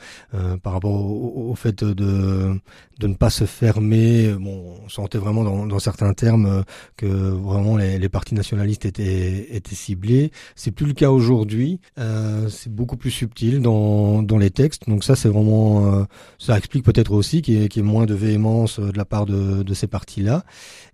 par 0.62 0.72
rapport 0.74 0.92
au, 0.92 1.54
fait 1.54 1.82
de 1.84 2.54
de 2.98 3.06
ne 3.06 3.14
pas 3.14 3.30
se 3.30 3.44
fermer. 3.44 4.34
Bon, 4.38 4.76
on 4.84 4.88
sentait 4.88 5.18
vraiment 5.18 5.44
dans, 5.44 5.66
dans 5.66 5.78
certains 5.78 6.14
termes 6.14 6.64
que 6.96 7.06
vraiment 7.06 7.76
les, 7.76 7.98
les 7.98 8.08
partis 8.08 8.34
nationalistes 8.34 8.84
étaient 8.84 9.54
étaient 9.54 9.74
ciblés. 9.74 10.30
C'est 10.54 10.70
plus 10.70 10.86
le 10.86 10.94
cas 10.94 11.10
aujourd'hui. 11.16 11.80
Euh, 11.98 12.48
c'est 12.48 12.72
beaucoup 12.72 12.96
plus 12.96 13.10
subtil 13.10 13.60
dans, 13.60 14.22
dans 14.22 14.38
les 14.38 14.50
textes. 14.50 14.88
Donc 14.88 15.02
ça, 15.02 15.16
c'est 15.16 15.28
vraiment, 15.28 15.94
euh, 15.94 16.04
ça 16.38 16.56
explique 16.56 16.84
peut-être 16.84 17.12
aussi 17.12 17.42
qu'il 17.42 17.54
y, 17.54 17.64
ait, 17.64 17.82
moins 17.82 18.06
de 18.06 18.14
véhémence 18.14 18.78
euh, 18.78 18.92
de 18.92 18.98
la 18.98 19.04
part 19.04 19.26
de, 19.26 19.74
ces 19.74 19.86
partis-là. 19.86 20.44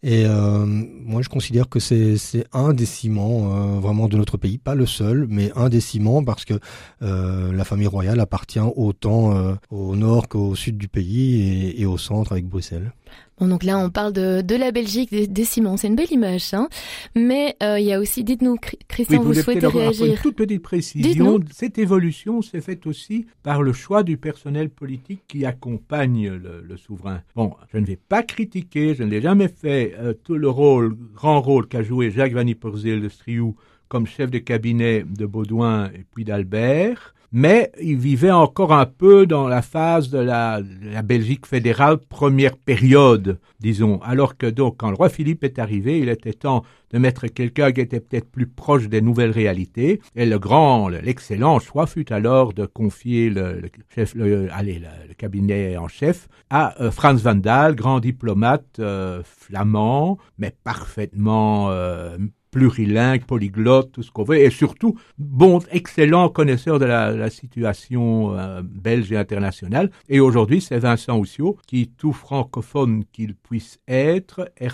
Et 0.03 0.25
moi, 0.27 1.23
je 1.23 1.29
considère 1.29 1.69
que 1.69 1.79
c'est 1.79 2.45
un 2.53 2.73
des 2.73 2.87
ciments 2.87 3.79
vraiment 3.79 4.09
de 4.09 4.17
notre 4.17 4.37
pays, 4.37 4.59
pas 4.59 4.75
le 4.75 4.87
seul, 4.87 5.27
mais 5.29 5.53
un 5.55 5.69
des 5.69 5.81
ciments 5.81 6.25
parce 6.25 6.45
que 6.45 6.55
la 7.01 7.65
famille 7.65 7.87
royale 7.87 8.19
appartient 8.19 8.59
autant 8.59 9.57
au 9.71 9.95
nord 9.95 10.27
qu'au 10.29 10.57
sud 10.57 10.77
du 10.79 10.89
pays 10.89 11.81
et 11.81 11.87
au 11.87 11.99
centre 11.99 12.33
avec 12.33 12.49
Bruxelles. 12.49 12.93
Bon, 13.43 13.49
donc 13.49 13.65
là, 13.65 13.77
on 13.77 13.91
parle 13.91 14.13
de, 14.13 14.41
de 14.41 14.55
la 14.55 14.71
Belgique, 14.71 15.11
des, 15.11 15.45
ciments. 15.45 15.77
C'est 15.77 15.89
une 15.89 15.97
belle 15.97 16.13
image, 16.13 16.55
hein. 16.55 16.69
Mais 17.17 17.57
euh, 17.61 17.81
il 17.81 17.87
y 17.87 17.93
a 17.93 17.99
aussi, 17.99 18.23
dites-nous, 18.23 18.55
Christian, 18.87 19.21
vous, 19.21 19.35
souhaitez 19.35 19.67
réagir 19.67 20.07
Une 20.07 20.19
toute 20.19 20.37
petite 20.37 20.63
précision. 20.63 21.41
Cette 21.51 21.77
évolution 21.77 22.41
s'est 22.41 22.61
faite 22.61 22.87
aussi 22.87 23.27
par 23.43 23.63
le 23.63 23.73
choix 23.73 24.05
du 24.05 24.17
personnel 24.17 24.71
politique 24.71 25.23
qui 25.27 25.45
accompagne 25.45 26.31
le, 26.31 26.77
souverain. 26.77 27.23
Bon, 27.35 27.53
je 27.73 27.79
ne 27.79 27.85
vais 27.85 27.99
pas 28.09 28.23
critiquer, 28.23 28.95
je 28.95 29.03
ne 29.03 29.11
l'ai 29.11 29.21
jamais 29.21 29.49
fait, 29.49 29.97
euh, 29.99 30.13
tout 30.13 30.37
le 30.37 30.49
rôle, 30.49 30.97
grand 31.13 31.41
rôle 31.41 31.67
qu'a 31.67 31.83
joué 31.83 32.13
Jacques 32.13 32.35
Van 32.35 32.45
de 32.45 33.09
Striou 33.09 33.57
comme 33.89 34.07
chef 34.07 34.31
de 34.31 34.39
cabinet 34.39 35.05
de 35.05 35.27
Baudouin 35.27 35.87
et 35.87 36.05
puis 36.15 36.25
d'Albert 36.25 37.13
mais 37.33 37.73
il 37.81 37.97
vivait 37.97 38.31
encore 38.31 38.73
un 38.73 38.85
peu 38.85 39.27
dans 39.27 39.49
la 39.49 39.63
phase 39.63 40.11
de 40.11 40.19
la, 40.19 40.61
Belgique 41.03 41.47
fédérale 41.47 41.99
première 41.99 42.57
période, 42.57 43.39
disons. 43.59 44.01
Alors 44.03 44.37
que 44.37 44.47
donc, 44.47 44.77
quand 44.79 44.91
le 44.91 44.97
roi 44.97 45.09
Philippe 45.09 45.43
est 45.43 45.59
arrivé, 45.59 45.99
il 45.99 46.11
était 46.11 46.35
temps 46.35 46.63
de 46.91 46.99
mettre 46.99 47.27
quelqu'un 47.27 47.73
qui 47.73 47.81
était 47.81 48.01
peut-être 48.01 48.31
plus 48.31 48.47
proche 48.47 48.89
des 48.89 49.01
nouvelles 49.01 49.31
réalités. 49.31 50.01
Et 50.15 50.27
le 50.27 50.39
grand, 50.39 50.89
l'excellent 50.89 51.59
choix 51.59 51.87
fut 51.87 52.13
alors 52.13 52.53
de 52.53 52.67
confier 52.67 53.31
le, 53.31 53.63
chef, 53.95 54.15
allez, 54.53 54.83
le, 55.09 55.15
cabinet 55.15 55.77
en 55.79 55.89
chef 55.89 56.29
à 56.51 56.81
euh, 56.83 56.91
Franz 56.91 57.23
Van 57.23 57.35
Daal, 57.35 57.75
grand 57.75 58.01
diplomate 58.01 58.79
euh, 58.79 59.23
flamand, 59.25 60.19
mais 60.39 60.55
parfaitement 60.65 61.71
euh, 61.71 62.19
plurilingue, 62.53 63.25
polyglotte, 63.25 63.91
tout 63.91 64.03
ce 64.05 64.13
qu'on 64.13 64.23
veut, 64.23 64.39
et 64.39 64.51
surtout 64.51 64.97
bon, 65.19 65.59
excellent 65.73 66.29
connaisseur 66.29 66.79
de 66.79 66.85
la, 66.85 67.31
situation 67.31 68.37
euh, 68.37 68.63
belge 68.63 69.11
et 69.11 69.17
internationale. 69.17 69.91
Et 70.09 70.21
aujourd'hui, 70.21 70.61
c'est 70.61 70.79
Vincent 70.79 71.19
Oussiot 71.19 71.57
qui, 71.67 71.89
tout 71.89 72.13
francophone 72.13 73.05
qu'il 73.11 73.35
puisse 73.35 73.81
être, 73.89 74.53
est, 74.59 74.71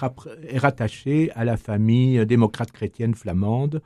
est 0.49 0.59
rattaché 0.59 1.31
à 1.35 1.45
la 1.45 1.57
famille 1.57 2.27
démocrate 2.27 2.73
chrétienne 2.73 3.15
flamande 3.15 3.81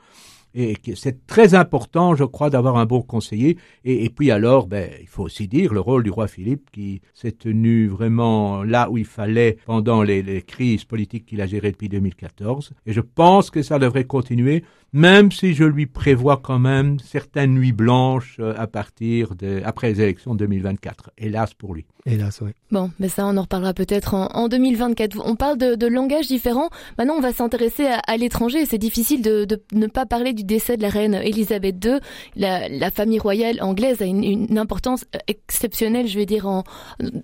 et 0.55 0.75
c'est 0.95 1.25
très 1.25 1.55
important, 1.55 2.15
je 2.15 2.23
crois, 2.23 2.49
d'avoir 2.49 2.77
un 2.77 2.85
bon 2.85 3.01
conseiller. 3.01 3.57
Et, 3.85 4.09
puis 4.09 4.29
alors, 4.29 4.67
ben, 4.67 4.89
il 5.01 5.07
faut 5.07 5.23
aussi 5.23 5.47
dire 5.47 5.73
le 5.73 5.79
rôle 5.79 6.03
du 6.03 6.11
roi 6.11 6.27
Philippe 6.27 6.69
qui 6.71 7.01
s'est 7.13 7.31
tenu 7.31 7.87
vraiment 7.87 8.63
là 8.63 8.89
où 8.89 8.97
il 8.97 9.05
fallait 9.05 9.57
pendant 9.65 10.03
les, 10.03 10.21
les 10.21 10.41
crises 10.41 10.85
politiques 10.85 11.25
qu'il 11.25 11.41
a 11.41 11.47
gérées 11.47 11.71
depuis 11.71 11.89
2014. 11.89 12.73
Et 12.85 12.93
je 12.93 13.01
pense 13.01 13.49
que 13.49 13.63
ça 13.63 13.79
devrait 13.79 14.05
continuer 14.05 14.63
même 14.93 15.31
si 15.31 15.55
je 15.55 15.63
lui 15.63 15.87
prévois 15.87 16.39
quand 16.41 16.59
même 16.59 16.99
certaines 16.99 17.55
nuits 17.55 17.71
blanches 17.71 18.37
euh, 18.39 18.53
à 18.57 18.67
partir 18.67 19.35
de, 19.35 19.61
après 19.65 19.89
les 19.89 20.01
élections 20.01 20.35
de 20.35 20.39
2024. 20.39 21.09
Hélas 21.17 21.55
pour 21.55 21.73
lui. 21.73 21.85
Hélas, 22.05 22.41
oui. 22.41 22.51
Bon, 22.71 22.91
mais 22.99 23.09
ça, 23.09 23.25
on 23.25 23.35
en 23.37 23.41
reparlera 23.41 23.73
peut-être 23.73 24.13
en, 24.13 24.27
en, 24.27 24.47
2024. 24.47 25.17
On 25.25 25.35
parle 25.35 25.57
de, 25.57 25.75
de 25.75 25.87
langage 25.87 26.27
différent. 26.27 26.69
Maintenant, 26.97 27.15
on 27.15 27.21
va 27.21 27.33
s'intéresser 27.33 27.87
à, 27.87 28.17
l'étranger. 28.17 28.65
C'est 28.65 28.77
difficile 28.77 29.23
de, 29.23 29.45
de, 29.45 29.61
ne 29.73 29.87
pas 29.87 30.05
parler 30.05 30.33
du 30.33 30.42
décès 30.45 30.77
de 30.77 30.81
la 30.81 30.89
reine 30.89 31.15
Elisabeth 31.15 31.83
II. 31.83 31.99
La, 32.35 32.91
famille 32.91 33.19
royale 33.19 33.61
anglaise 33.61 34.01
a 34.01 34.05
une, 34.05 34.57
importance 34.57 35.05
exceptionnelle, 35.27 36.07
je 36.07 36.17
vais 36.17 36.25
dire, 36.25 36.47
en, 36.47 36.63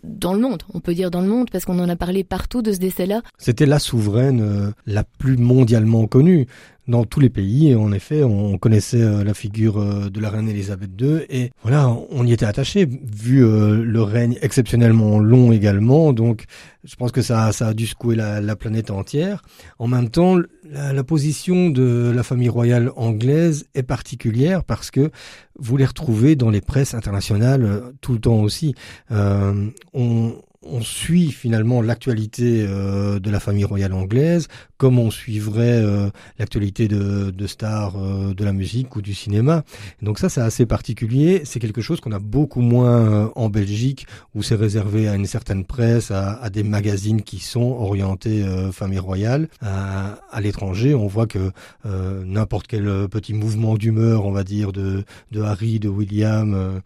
dans 0.03 0.33
le 0.33 0.39
monde. 0.39 0.63
On 0.73 0.79
peut 0.79 0.93
dire 0.93 1.11
dans 1.11 1.21
le 1.21 1.27
monde, 1.27 1.49
parce 1.51 1.65
qu'on 1.65 1.79
en 1.79 1.89
a 1.89 1.95
parlé 1.95 2.23
partout 2.23 2.61
de 2.61 2.71
ce 2.71 2.79
décès-là. 2.79 3.21
C'était 3.37 3.65
la 3.65 3.79
souveraine 3.79 4.41
euh, 4.41 4.71
la 4.85 5.03
plus 5.03 5.37
mondialement 5.37 6.07
connue 6.07 6.47
dans 6.89 7.05
tous 7.05 7.19
les 7.19 7.29
pays. 7.29 7.75
En 7.75 7.91
effet, 7.91 8.23
on 8.23 8.57
connaissait 8.57 9.01
euh, 9.01 9.23
la 9.23 9.33
figure 9.33 9.77
euh, 9.77 10.09
de 10.09 10.19
la 10.19 10.29
reine 10.29 10.49
Elisabeth 10.49 10.89
II 10.99 11.21
et 11.29 11.51
voilà, 11.61 11.87
on 12.09 12.25
y 12.25 12.33
était 12.33 12.47
attaché 12.47 12.85
vu 12.85 13.45
euh, 13.45 13.83
le 13.83 14.01
règne 14.01 14.37
exceptionnellement 14.41 15.19
long 15.19 15.51
également. 15.51 16.11
Donc, 16.13 16.45
je 16.83 16.95
pense 16.95 17.11
que 17.11 17.21
ça, 17.21 17.47
a 17.47 17.73
dû 17.73 17.85
secouer 17.85 18.15
la, 18.15 18.41
la 18.41 18.55
planète 18.55 18.89
entière. 18.89 19.43
En 19.77 19.87
même 19.87 20.09
temps, 20.09 20.37
la, 20.63 21.03
position 21.03 21.69
de 21.69 22.11
la 22.13 22.23
famille 22.23 22.49
royale 22.49 22.91
anglaise 22.95 23.65
est 23.75 23.83
particulière 23.83 24.63
parce 24.63 24.89
que 24.89 25.11
vous 25.59 25.77
les 25.77 25.85
retrouvez 25.85 26.35
dans 26.35 26.49
les 26.49 26.61
presses 26.61 26.93
internationales 26.93 27.93
tout 28.01 28.13
le 28.13 28.19
temps 28.19 28.39
aussi. 28.41 28.75
On, 29.09 30.33
suit 30.81 31.31
finalement 31.31 31.81
l'actualité 31.81 32.65
de 32.65 33.29
la 33.29 33.39
famille 33.39 33.65
royale 33.65 33.93
anglaise, 33.93 34.47
comme 34.79 34.97
on 34.97 35.11
suivrait 35.11 35.83
euh, 35.83 36.09
l'actualité 36.39 36.87
de, 36.87 37.31
de 37.31 37.47
stars 37.47 37.97
euh, 37.97 38.33
de 38.33 38.45
la 38.45 38.53
musique 38.53 38.95
ou 38.95 39.01
du 39.01 39.13
cinéma. 39.13 39.63
Donc 40.01 40.19
ça, 40.19 40.29
c'est 40.29 40.39
assez 40.39 40.65
particulier. 40.65 41.41
C'est 41.43 41.59
quelque 41.59 41.81
chose 41.81 41.99
qu'on 41.99 42.13
a 42.13 42.19
beaucoup 42.19 42.61
moins 42.61 43.31
en 43.35 43.49
Belgique, 43.49 44.07
où 44.33 44.41
c'est 44.41 44.55
réservé 44.55 45.09
à 45.09 45.15
une 45.15 45.25
certaine 45.25 45.65
presse, 45.65 46.11
à, 46.11 46.41
à, 46.41 46.49
des 46.49 46.63
magazines 46.63 47.21
qui 47.21 47.39
sont 47.39 47.75
orientés 47.77 48.41
famille 48.71 48.99
royale. 48.99 49.49
À, 49.61 50.17
à 50.31 50.39
l'étranger, 50.39 50.95
on 50.95 51.07
voit 51.07 51.27
que 51.27 51.51
n'importe 51.85 52.67
quel 52.67 53.07
petit 53.09 53.33
mouvement 53.33 53.75
d'humeur, 53.75 54.25
on 54.25 54.31
va 54.31 54.45
dire, 54.45 54.71
de, 54.71 55.03
de 55.31 55.41
Harry, 55.41 55.79
de 55.79 55.89
William 55.89 56.81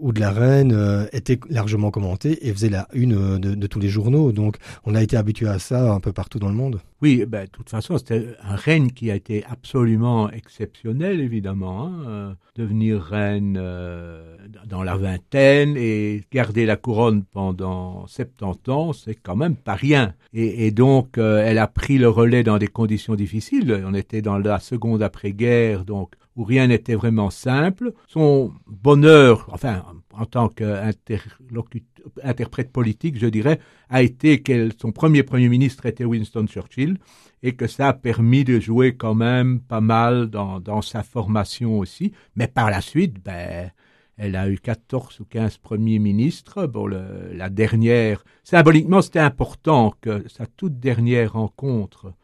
ou 0.00 0.12
de 0.12 0.20
la 0.20 0.30
reine 0.30 1.08
était 1.12 1.40
largement 1.48 1.90
commenté 1.90 2.46
et 2.46 2.52
faisait 2.52 2.68
la 2.68 2.86
une 2.92 3.38
de, 3.38 3.66
tous 3.66 3.80
les 3.80 3.88
journaux. 3.88 4.32
Donc 4.32 4.56
on 4.84 4.94
a 4.94 5.02
été 5.02 5.16
habitué 5.16 5.48
à 5.48 5.58
ça 5.58 5.90
un 5.92 6.00
peu 6.00 6.12
partout 6.12 6.38
dans 6.38 6.48
le 6.48 6.54
monde. 6.54 6.80
Oui, 7.02 7.24
ben, 7.26 7.46
de 7.46 7.50
toute 7.50 7.70
façon, 7.70 7.96
c'était 7.96 8.36
un 8.42 8.56
règne 8.56 8.90
qui 8.90 9.10
a 9.10 9.14
été 9.14 9.42
absolument 9.46 10.30
exceptionnel, 10.30 11.20
évidemment. 11.20 11.86
Hein. 11.86 12.04
Euh, 12.06 12.34
devenir 12.56 13.00
reine 13.00 13.56
euh, 13.58 14.36
dans 14.66 14.82
la 14.82 14.96
vingtaine 14.96 15.76
et 15.78 16.22
garder 16.30 16.66
la 16.66 16.76
couronne 16.76 17.24
pendant 17.24 18.06
70 18.06 18.70
ans, 18.70 18.92
c'est 18.92 19.14
quand 19.14 19.36
même 19.36 19.56
pas 19.56 19.74
rien. 19.74 20.14
Et, 20.34 20.70
donc, 20.72 21.16
euh, 21.16 21.42
elle 21.44 21.58
a 21.58 21.66
pris 21.66 21.96
le 21.96 22.08
relais 22.08 22.42
dans 22.42 22.58
des 22.58 22.68
conditions 22.68 23.14
difficiles. 23.14 23.82
On 23.86 23.94
était 23.94 24.20
dans 24.22 24.38
la 24.38 24.60
seconde 24.60 25.02
après-guerre, 25.02 25.84
donc 25.86 26.12
où 26.40 26.44
rien 26.44 26.68
n'était 26.68 26.94
vraiment 26.94 27.28
simple. 27.28 27.92
Son 28.08 28.54
bonheur, 28.66 29.46
enfin, 29.52 29.84
en 30.14 30.24
tant 30.24 30.48
qu'interprète 30.48 32.72
politique, 32.72 33.18
je 33.18 33.26
dirais, 33.26 33.60
a 33.90 34.02
été 34.02 34.40
que 34.40 34.70
son 34.80 34.90
premier 34.90 35.22
premier 35.22 35.50
ministre 35.50 35.84
était 35.84 36.06
Winston 36.06 36.46
Churchill 36.46 36.96
et 37.42 37.52
que 37.52 37.66
ça 37.66 37.88
a 37.88 37.92
permis 37.92 38.44
de 38.44 38.58
jouer 38.58 38.96
quand 38.96 39.14
même 39.14 39.60
pas 39.60 39.82
mal 39.82 40.30
dans, 40.30 40.80
sa 40.80 41.02
formation 41.02 41.78
aussi. 41.78 42.12
Mais 42.36 42.48
par 42.48 42.70
la 42.70 42.80
suite, 42.80 43.22
ben, 43.22 43.70
elle 44.16 44.34
a 44.34 44.48
eu 44.48 44.58
14 44.58 45.20
ou 45.20 45.26
15 45.26 45.58
premiers 45.58 45.98
ministres. 45.98 46.66
Bon, 46.66 46.86
la 46.86 47.50
dernière, 47.50 48.24
symboliquement, 48.44 49.02
c'était 49.02 49.18
important 49.18 49.92
que 50.00 50.26
sa 50.26 50.46
toute 50.46 50.80
dernière 50.80 51.34
rencontre 51.34 52.14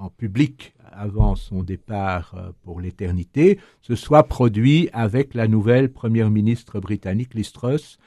en 0.00 0.10
public 0.10 0.74
avant 0.92 1.34
son 1.34 1.62
départ 1.62 2.34
euh, 2.36 2.50
pour 2.64 2.80
l'éternité 2.80 3.58
se 3.82 3.94
soit 3.94 4.24
produit 4.24 4.88
avec 4.92 5.34
la 5.34 5.48
nouvelle 5.48 5.92
première 5.92 6.30
ministre 6.30 6.80
britannique, 6.80 7.34
Liz 7.34 7.52
Truss, 7.52 7.98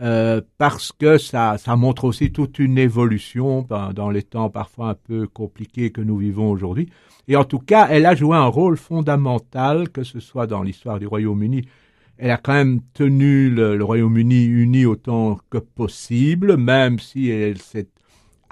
euh, 0.00 0.40
parce 0.58 0.90
que 0.90 1.18
ça, 1.18 1.56
ça 1.58 1.76
montre 1.76 2.04
aussi 2.04 2.32
toute 2.32 2.58
une 2.58 2.78
évolution 2.78 3.62
ben, 3.62 3.92
dans 3.92 4.10
les 4.10 4.22
temps 4.22 4.50
parfois 4.50 4.90
un 4.90 4.94
peu 4.94 5.28
compliqués 5.28 5.90
que 5.90 6.00
nous 6.00 6.16
vivons 6.16 6.50
aujourd'hui. 6.50 6.88
Et 7.28 7.36
en 7.36 7.44
tout 7.44 7.60
cas, 7.60 7.86
elle 7.90 8.06
a 8.06 8.14
joué 8.14 8.36
un 8.36 8.46
rôle 8.46 8.76
fondamental, 8.76 9.88
que 9.88 10.02
ce 10.02 10.20
soit 10.20 10.46
dans 10.46 10.62
l'histoire 10.62 10.98
du 10.98 11.06
Royaume-Uni. 11.06 11.62
Elle 12.18 12.30
a 12.30 12.36
quand 12.36 12.52
même 12.52 12.80
tenu 12.92 13.50
le, 13.50 13.76
le 13.76 13.84
Royaume-Uni 13.84 14.44
uni 14.44 14.84
autant 14.84 15.38
que 15.50 15.58
possible, 15.58 16.56
même 16.56 16.98
si 16.98 17.28
elle 17.28 17.58
s'est 17.58 17.88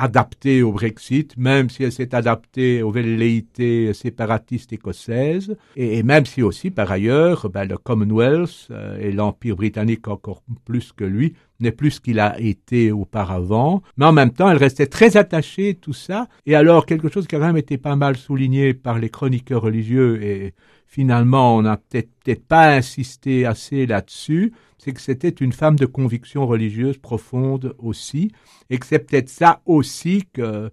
adaptée 0.02 0.62
au 0.62 0.72
Brexit, 0.72 1.36
même 1.36 1.70
si 1.70 1.84
elle 1.84 1.92
s'est 1.92 2.12
adaptée 2.12 2.82
aux 2.82 2.90
velléités 2.90 3.94
séparatistes 3.94 4.72
écossaises, 4.72 5.56
et, 5.76 6.02
même 6.02 6.26
si 6.26 6.42
aussi, 6.42 6.72
par 6.72 6.90
ailleurs, 6.90 7.48
ben, 7.48 7.68
le 7.68 7.78
Commonwealth 7.78 8.66
euh, 8.72 8.98
et 8.98 9.12
l'Empire 9.12 9.54
britannique 9.54 10.08
encore 10.08 10.42
plus 10.64 10.90
que 10.90 11.04
lui 11.04 11.34
n'est 11.60 11.70
plus 11.70 11.92
ce 11.92 12.00
qu'il 12.00 12.18
a 12.18 12.40
été 12.40 12.90
auparavant, 12.90 13.80
mais 13.96 14.06
en 14.06 14.12
même 14.12 14.32
temps, 14.32 14.50
elle 14.50 14.56
restait 14.56 14.88
très 14.88 15.16
attachée 15.16 15.70
à 15.70 15.74
tout 15.74 15.92
ça, 15.92 16.26
et 16.46 16.56
alors 16.56 16.84
quelque 16.84 17.08
chose 17.08 17.28
qui 17.28 17.36
a 17.36 17.38
quand 17.38 17.46
même 17.46 17.56
été 17.56 17.78
pas 17.78 17.94
mal 17.94 18.16
souligné 18.16 18.74
par 18.74 18.98
les 18.98 19.08
chroniqueurs 19.08 19.62
religieux, 19.62 20.20
et 20.20 20.54
finalement, 20.92 21.56
on 21.56 21.62
n'a 21.62 21.78
peut-être 21.78 22.10
peut 22.22 22.36
pas 22.36 22.74
insisté 22.74 23.46
assez 23.46 23.86
là-dessus, 23.86 24.52
c'est 24.76 24.92
que 24.92 25.00
c'était 25.00 25.30
une 25.30 25.54
femme 25.54 25.76
de 25.76 25.86
conviction 25.86 26.46
religieuse 26.46 26.98
profonde 26.98 27.74
aussi, 27.78 28.30
et 28.68 28.78
que 28.78 28.84
c'est 28.84 28.98
peut-être 28.98 29.30
ça 29.30 29.62
aussi 29.64 30.24
que 30.34 30.70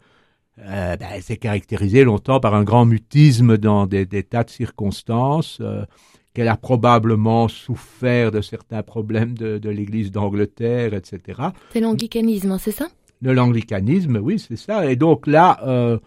euh, 0.58 0.98
ben, 0.98 1.08
elle 1.14 1.24
s'est 1.24 1.38
caractérisée 1.38 2.04
longtemps 2.04 2.42
par 2.42 2.54
un 2.54 2.66
grand 2.66 2.84
mutisme 2.86 3.58
dans 3.58 3.88
des, 3.88 4.06
des 4.06 4.24
tas 4.24 4.44
de 4.44 4.50
circonstances, 4.50 5.60
euh, 5.62 5.86
qu'elle 6.34 6.50
a 6.50 6.58
probablement 6.58 7.48
souffert 7.48 8.32
de 8.32 8.42
certains 8.42 8.84
problèmes 8.84 9.36
de, 9.36 9.58
de 9.58 9.70
l'Église 9.70 10.12
d'Angleterre, 10.12 10.94
etc. 10.94 11.44
C'est 11.72 11.80
l'anglicanisme, 11.80 12.58
c'est 12.60 12.72
ça? 12.72 12.90
De 13.22 13.32
l'anglicanisme, 13.32 14.20
oui, 14.22 14.38
c'est 14.38 14.58
ça. 14.58 14.92
Et 14.92 14.98
donc 14.98 15.28
là, 15.28 15.62
euh, 15.66 15.98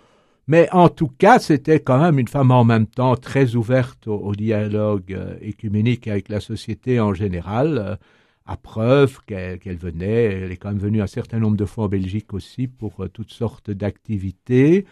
mais 0.49 0.69
en 0.73 0.89
tout 0.89 1.09
cas, 1.09 1.39
c'était 1.39 1.81
quand 1.81 2.01
même 2.01 2.19
une 2.19 2.29
femme 2.29 2.51
en 2.51 2.65
même 2.65 2.87
temps 2.87 3.17
très 3.17 3.55
ouverte 3.55 4.09
au, 4.09 4.35
dialogue 4.35 5.13
euh, 5.13 5.37
écuménique 5.41 6.09
avec 6.09 6.29
la 6.29 6.41
société 6.41 7.01
en 7.01 7.15
général, 7.15 7.79
euh, 7.79 7.97
à 8.45 8.57
preuve 8.57 9.21
qu'elle 9.25 9.61
qu 9.61 9.73
venait, 9.75 10.25
elle 10.25 10.53
est 10.53 10.57
quand 10.57 10.71
même 10.71 10.79
venue 10.79 11.01
un 11.01 11.07
certain 11.07 11.39
nombre 11.39 11.57
de 11.57 11.65
fois 11.65 11.85
en 11.85 11.89
Belgique 11.89 12.35
aussi 12.35 12.67
pour 12.67 13.05
euh, 13.05 13.09
toutes 13.09 13.33
sortes 13.33 13.71
d'activités, 13.71 14.85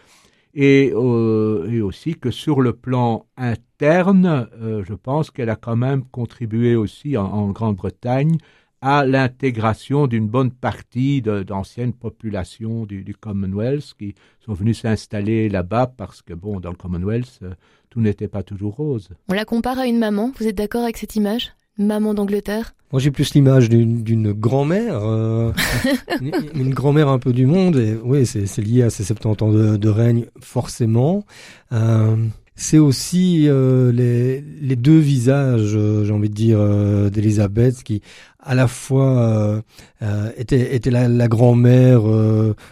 et, 0.55 0.93
aussi 0.93 2.15
que 2.17 2.31
sur 2.31 2.61
le 2.61 2.73
plan 2.73 3.27
interne, 3.37 4.49
je 4.61 4.95
pense 4.95 5.31
qu'elle 5.31 5.49
a 5.49 5.55
quand 5.55 5.77
même 5.77 6.03
contribué 6.03 6.75
aussi 6.75 7.17
en 7.17 7.51
Grande-Bretagne 7.51 8.37
à 8.83 9.05
l'intégration 9.05 10.07
d'une 10.07 10.29
bonne 10.29 10.51
partie 10.51 11.23
d'anciennes 11.23 11.93
populations 11.93 12.87
du, 12.87 13.05
du, 13.05 13.15
Commonwealth 13.15 13.95
qui 13.99 14.15
sont 14.45 14.55
venues 14.55 14.75
s'installer 14.75 15.49
là-bas 15.49 15.93
parce 15.97 16.23
que, 16.23 16.33
bon, 16.33 16.61
dans 16.61 16.71
le 16.71 16.77
Commonwealth, 16.77 17.41
euh, 17.43 17.51
tout 17.91 18.01
n'était 18.01 18.29
pas 18.29 18.43
toujours 18.43 18.77
rose. 18.77 19.11
On 19.29 19.35
la 19.35 19.45
compare 19.45 19.79
à 19.79 19.87
une 19.87 19.99
maman, 19.99 20.33
vous 20.39 20.47
êtes 20.47 20.57
d'accord 20.57 20.83
avec 20.83 20.97
cette 20.97 21.17
image? 21.17 21.53
Maman 21.79 22.15
d'Angleterre? 22.15 22.75
Moi 22.93 23.01
j'ai 23.01 23.11
plus 23.11 23.35
l'image 23.35 23.69
d'une 23.69 24.33
grand-mère, 24.33 24.99
euh, 25.03 25.53
une, 26.21 26.33
une 26.55 26.75
grand-mère 26.75 27.09
un 27.09 27.19
peu 27.19 27.33
du 27.33 27.47
monde, 27.47 27.77
et 27.77 27.97
oui, 28.03 28.27
c'est 28.27 28.59
lié 28.59 28.83
à 28.83 28.91
ses 28.91 29.05
70 29.05 29.45
ans 29.45 29.53
de, 29.53 29.77
de 29.77 29.89
règne, 29.89 30.27
forcément. 30.41 31.25
Euh, 31.73 32.17
c'est 32.61 32.79
aussi 32.79 33.49
euh, 33.49 33.91
les, 33.91 34.77
deux 34.77 34.99
visages, 34.99 35.73
euh, 35.75 36.05
j'ai 36.05 36.13
envie 36.13 36.29
de 36.29 36.35
dire, 36.35 36.59
euh, 36.61 37.09
d'Elisabeth, 37.09 37.83
qui 37.83 38.03
à 38.39 38.55
la 38.55 38.69
fois 38.69 39.63
euh, 40.03 40.31
était, 40.37 40.75
était 40.77 40.91
la, 40.91 41.29
grand-mère 41.29 42.03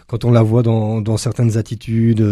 quand 0.07 0.25
on 0.25 0.31
la 0.31 0.43
voit 0.43 0.61
dans, 0.61 1.17
certaines 1.17 1.57
attitudes 1.57 2.25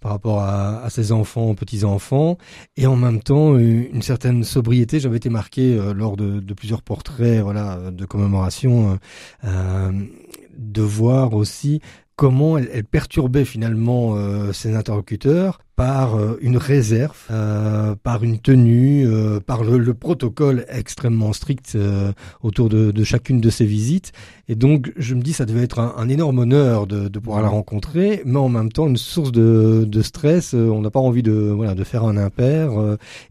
par 0.00 0.12
rapport 0.12 0.40
à, 0.40 0.88
ses 0.90 1.10
enfants, 1.12 1.54
petits-enfants, 1.54 2.38
et 2.76 2.86
en 2.86 2.96
même 2.96 3.20
temps 3.20 3.56
une 3.56 4.02
certaine 4.02 4.42
sobriété. 4.42 4.98
J'avais 4.98 5.16
été 5.16 5.28
marqué 5.28 5.78
lors 5.94 6.16
de, 6.16 6.40
de, 6.40 6.54
plusieurs 6.54 6.82
portraits, 6.82 7.40
voilà, 7.40 7.78
de 7.92 8.04
commémoration, 8.04 8.98
de 9.44 10.82
voir 10.82 11.34
aussi 11.34 11.80
comment 12.16 12.58
elle, 12.58 12.68
elle 12.72 12.84
perturbait 12.84 13.44
finalement 13.44 14.14
euh, 14.16 14.52
ses 14.52 14.74
interlocuteurs 14.74 15.60
par 15.76 16.16
euh, 16.16 16.38
une 16.42 16.58
réserve, 16.58 17.16
euh, 17.30 17.94
par 18.02 18.22
une 18.22 18.38
tenue, 18.38 19.06
euh, 19.06 19.40
par 19.40 19.64
le, 19.64 19.78
le, 19.78 19.94
protocole 19.94 20.66
extrêmement 20.68 21.32
strict 21.32 21.72
euh, 21.76 22.12
autour 22.42 22.68
de, 22.68 22.90
de, 22.90 23.04
chacune 23.04 23.40
de 23.40 23.48
ses 23.48 23.64
visites. 23.64 24.12
Et 24.48 24.54
donc, 24.54 24.92
je 24.96 25.14
me 25.14 25.22
dis, 25.22 25.32
ça 25.32 25.46
devait 25.46 25.62
être 25.62 25.78
un, 25.78 25.94
un 25.96 26.08
énorme 26.08 26.40
honneur 26.40 26.86
de, 26.86 27.08
de, 27.08 27.18
pouvoir 27.18 27.40
la 27.42 27.48
rencontrer, 27.48 28.22
mais 28.26 28.38
en 28.38 28.50
même 28.50 28.70
temps 28.70 28.86
une 28.86 28.98
source 28.98 29.32
de, 29.32 29.84
de 29.86 30.02
stress. 30.02 30.52
on 30.52 30.82
n'a 30.82 30.90
pas 30.90 31.00
envie 31.00 31.22
de, 31.22 31.32
voilà, 31.32 31.74
de 31.74 31.84
faire 31.84 32.04
un 32.04 32.18
impair, 32.18 32.70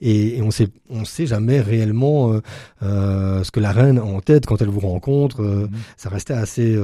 et, 0.02 0.38
et, 0.38 0.42
on 0.42 0.50
sait, 0.50 0.70
on 0.90 1.06
sait 1.06 1.28
jamais 1.28 1.62
réellement 1.62 2.34
ce 2.82 3.52
que 3.52 3.60
la 3.60 3.72
reine 3.72 4.00
a 4.00 4.04
en 4.04 4.20
tête 4.22 4.46
quand 4.46 4.62
elle 4.62 4.70
vous 4.70 4.80
rencontre. 4.80 5.42
Mmh. 5.44 5.70
Ça 5.98 6.10
restait 6.10 6.34
assez 6.34 6.76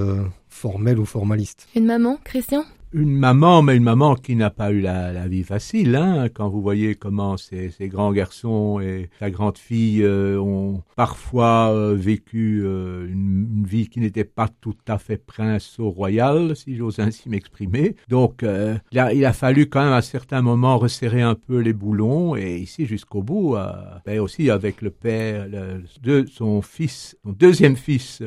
formel 0.58 1.00
ou 1.00 1.06
formaliste. 1.06 1.68
Une 1.76 1.86
maman, 1.86 2.18
Christian? 2.24 2.64
Une 2.94 3.18
maman, 3.18 3.62
mais 3.64 3.76
une 3.76 3.84
maman 3.84 4.16
qui 4.16 4.36
n'a 4.38 4.50
pas 4.50 4.72
eu 4.72 4.80
la, 4.80 5.12
la, 5.12 5.28
vie 5.28 5.44
facile. 5.44 5.94
Hein, 5.98 6.30
quand 6.34 6.48
vous 6.48 6.62
voyez 6.62 6.96
comment 6.96 7.36
ces, 7.36 7.70
ces 7.70 7.90
grands 7.90 8.14
garçons 8.14 8.80
et 8.80 9.10
sa 9.20 9.30
grande 9.30 9.58
fille 9.58 10.04
euh, 10.04 10.40
ont 10.40 10.82
parfois 10.96 11.74
euh, 11.74 11.96
vécu 11.96 12.62
euh, 12.64 13.06
une, 13.12 13.50
une, 13.58 13.66
vie 13.66 13.90
qui 13.90 14.00
n'était 14.00 14.24
pas 14.24 14.48
tout 14.62 14.78
à 14.88 14.98
fait 14.98 15.18
prince 15.18 15.80
au 15.80 15.90
royal, 15.90 16.56
si 16.56 16.78
j'ose 16.78 17.00
ainsi 17.00 17.28
m'exprimer. 17.28 17.98
Donc, 18.08 18.42
euh, 18.44 18.78
il 18.94 19.00
a, 19.00 19.14
il, 19.14 19.26
a, 19.26 19.34
fallu 19.34 19.68
quand 19.68 19.84
même 19.84 19.92
à 19.94 20.02
certains 20.02 20.42
moments 20.42 20.78
resserrer 20.78 21.22
un 21.22 21.36
peu 21.36 21.60
les 21.60 21.74
boulons 21.74 22.38
et 22.38 22.56
ici 22.56 22.86
jusqu'au 22.86 23.22
bout, 23.22 23.58
euh, 23.58 23.74
ben 24.06 24.22
aussi 24.22 24.50
avec 24.50 24.82
le 24.82 24.92
père 24.92 25.46
le, 25.50 25.84
de 26.02 26.26
son 26.32 26.62
fils, 26.62 27.18
son 27.26 27.34
deuxième 27.34 27.76
fils. 27.76 28.24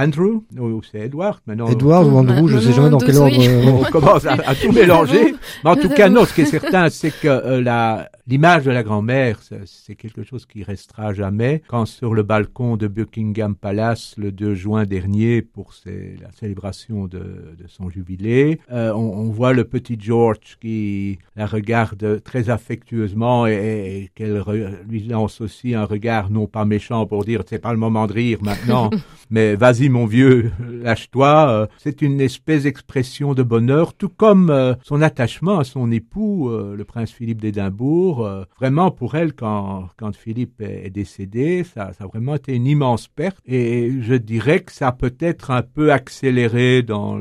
Andrew 0.00 0.42
ou 0.58 0.82
c'est 0.82 1.00
Edward 1.00 1.40
maintenant 1.46 1.68
Edward 1.68 2.06
ou 2.06 2.16
Andrew, 2.16 2.48
je 2.48 2.56
ne 2.56 2.60
sais 2.60 2.72
jamais 2.72 2.90
dans 2.90 2.98
quel 2.98 3.16
ordre. 3.16 3.36
On 3.66 3.84
commence 3.90 4.24
à, 4.26 4.32
à 4.32 4.54
tout 4.54 4.72
mélanger. 4.72 5.34
Mais 5.64 5.70
en 5.70 5.76
tout 5.76 5.88
cas, 5.88 6.08
non, 6.08 6.24
ce 6.24 6.34
qui 6.34 6.42
est 6.42 6.46
certain, 6.46 6.88
c'est 6.88 7.10
que 7.10 7.28
euh, 7.28 7.60
la, 7.60 8.08
l'image 8.26 8.64
de 8.64 8.70
la 8.70 8.82
grand-mère, 8.82 9.40
c'est 9.66 9.94
quelque 9.94 10.22
chose 10.22 10.46
qui 10.46 10.62
restera 10.62 11.12
jamais. 11.12 11.62
Quand 11.68 11.84
sur 11.84 12.14
le 12.14 12.22
balcon 12.22 12.76
de 12.76 12.88
Buckingham 12.88 13.54
Palace, 13.54 14.14
le 14.16 14.32
2 14.32 14.54
juin 14.54 14.84
dernier, 14.84 15.42
pour 15.42 15.74
ses, 15.74 16.16
la 16.22 16.30
célébration 16.32 17.06
de, 17.06 17.18
de 17.18 17.66
son 17.68 17.90
jubilé, 17.90 18.60
euh, 18.72 18.92
on, 18.92 19.18
on, 19.18 19.30
voit 19.30 19.52
le 19.52 19.64
petit 19.64 19.96
George 20.00 20.58
qui 20.60 21.18
la 21.36 21.46
regarde 21.46 22.22
très 22.22 22.48
affectueusement 22.50 23.46
et, 23.46 23.52
et 23.52 24.10
qu'elle 24.14 24.42
lui 24.88 25.02
lance 25.04 25.40
aussi 25.40 25.74
un 25.74 25.84
regard 25.84 26.30
non 26.30 26.46
pas 26.46 26.64
méchant 26.64 27.06
pour 27.06 27.24
dire 27.24 27.42
c'est 27.46 27.58
pas 27.58 27.72
le 27.72 27.78
moment 27.78 28.06
de 28.06 28.12
rire 28.12 28.38
maintenant, 28.42 28.90
mais 29.30 29.56
vas-y 29.56 29.88
mon 29.90 30.06
vieux, 30.06 30.50
lâche-toi. 30.68 31.50
Euh, 31.50 31.66
c'est 31.78 32.02
une 32.02 32.20
espèce 32.20 32.62
d'expression 32.62 33.34
de 33.34 33.42
bonheur, 33.42 33.94
tout 33.94 34.08
comme 34.08 34.50
euh, 34.50 34.74
son 34.82 35.02
attachement 35.02 35.58
à 35.58 35.64
son 35.64 35.90
époux, 35.92 36.48
euh, 36.48 36.74
le 36.76 36.84
prince 36.84 37.10
Philippe 37.10 37.40
d'Édimbourg. 37.40 38.28
Vraiment 38.58 38.90
pour 38.90 39.14
elle, 39.14 39.34
quand, 39.34 39.88
quand 39.96 40.14
Philippe 40.14 40.60
est, 40.60 40.90
décédé, 40.90 41.64
ça, 41.64 41.92
ça, 41.92 42.04
a 42.04 42.06
vraiment 42.06 42.34
été 42.34 42.54
une 42.54 42.66
immense 42.66 43.08
perte. 43.08 43.38
Et 43.46 44.00
je 44.00 44.14
dirais 44.14 44.60
que 44.60 44.72
ça 44.72 44.88
a 44.88 44.92
peut-être 44.92 45.50
un 45.50 45.62
peu 45.62 45.92
accéléré 45.92 46.82
dans, 46.82 47.18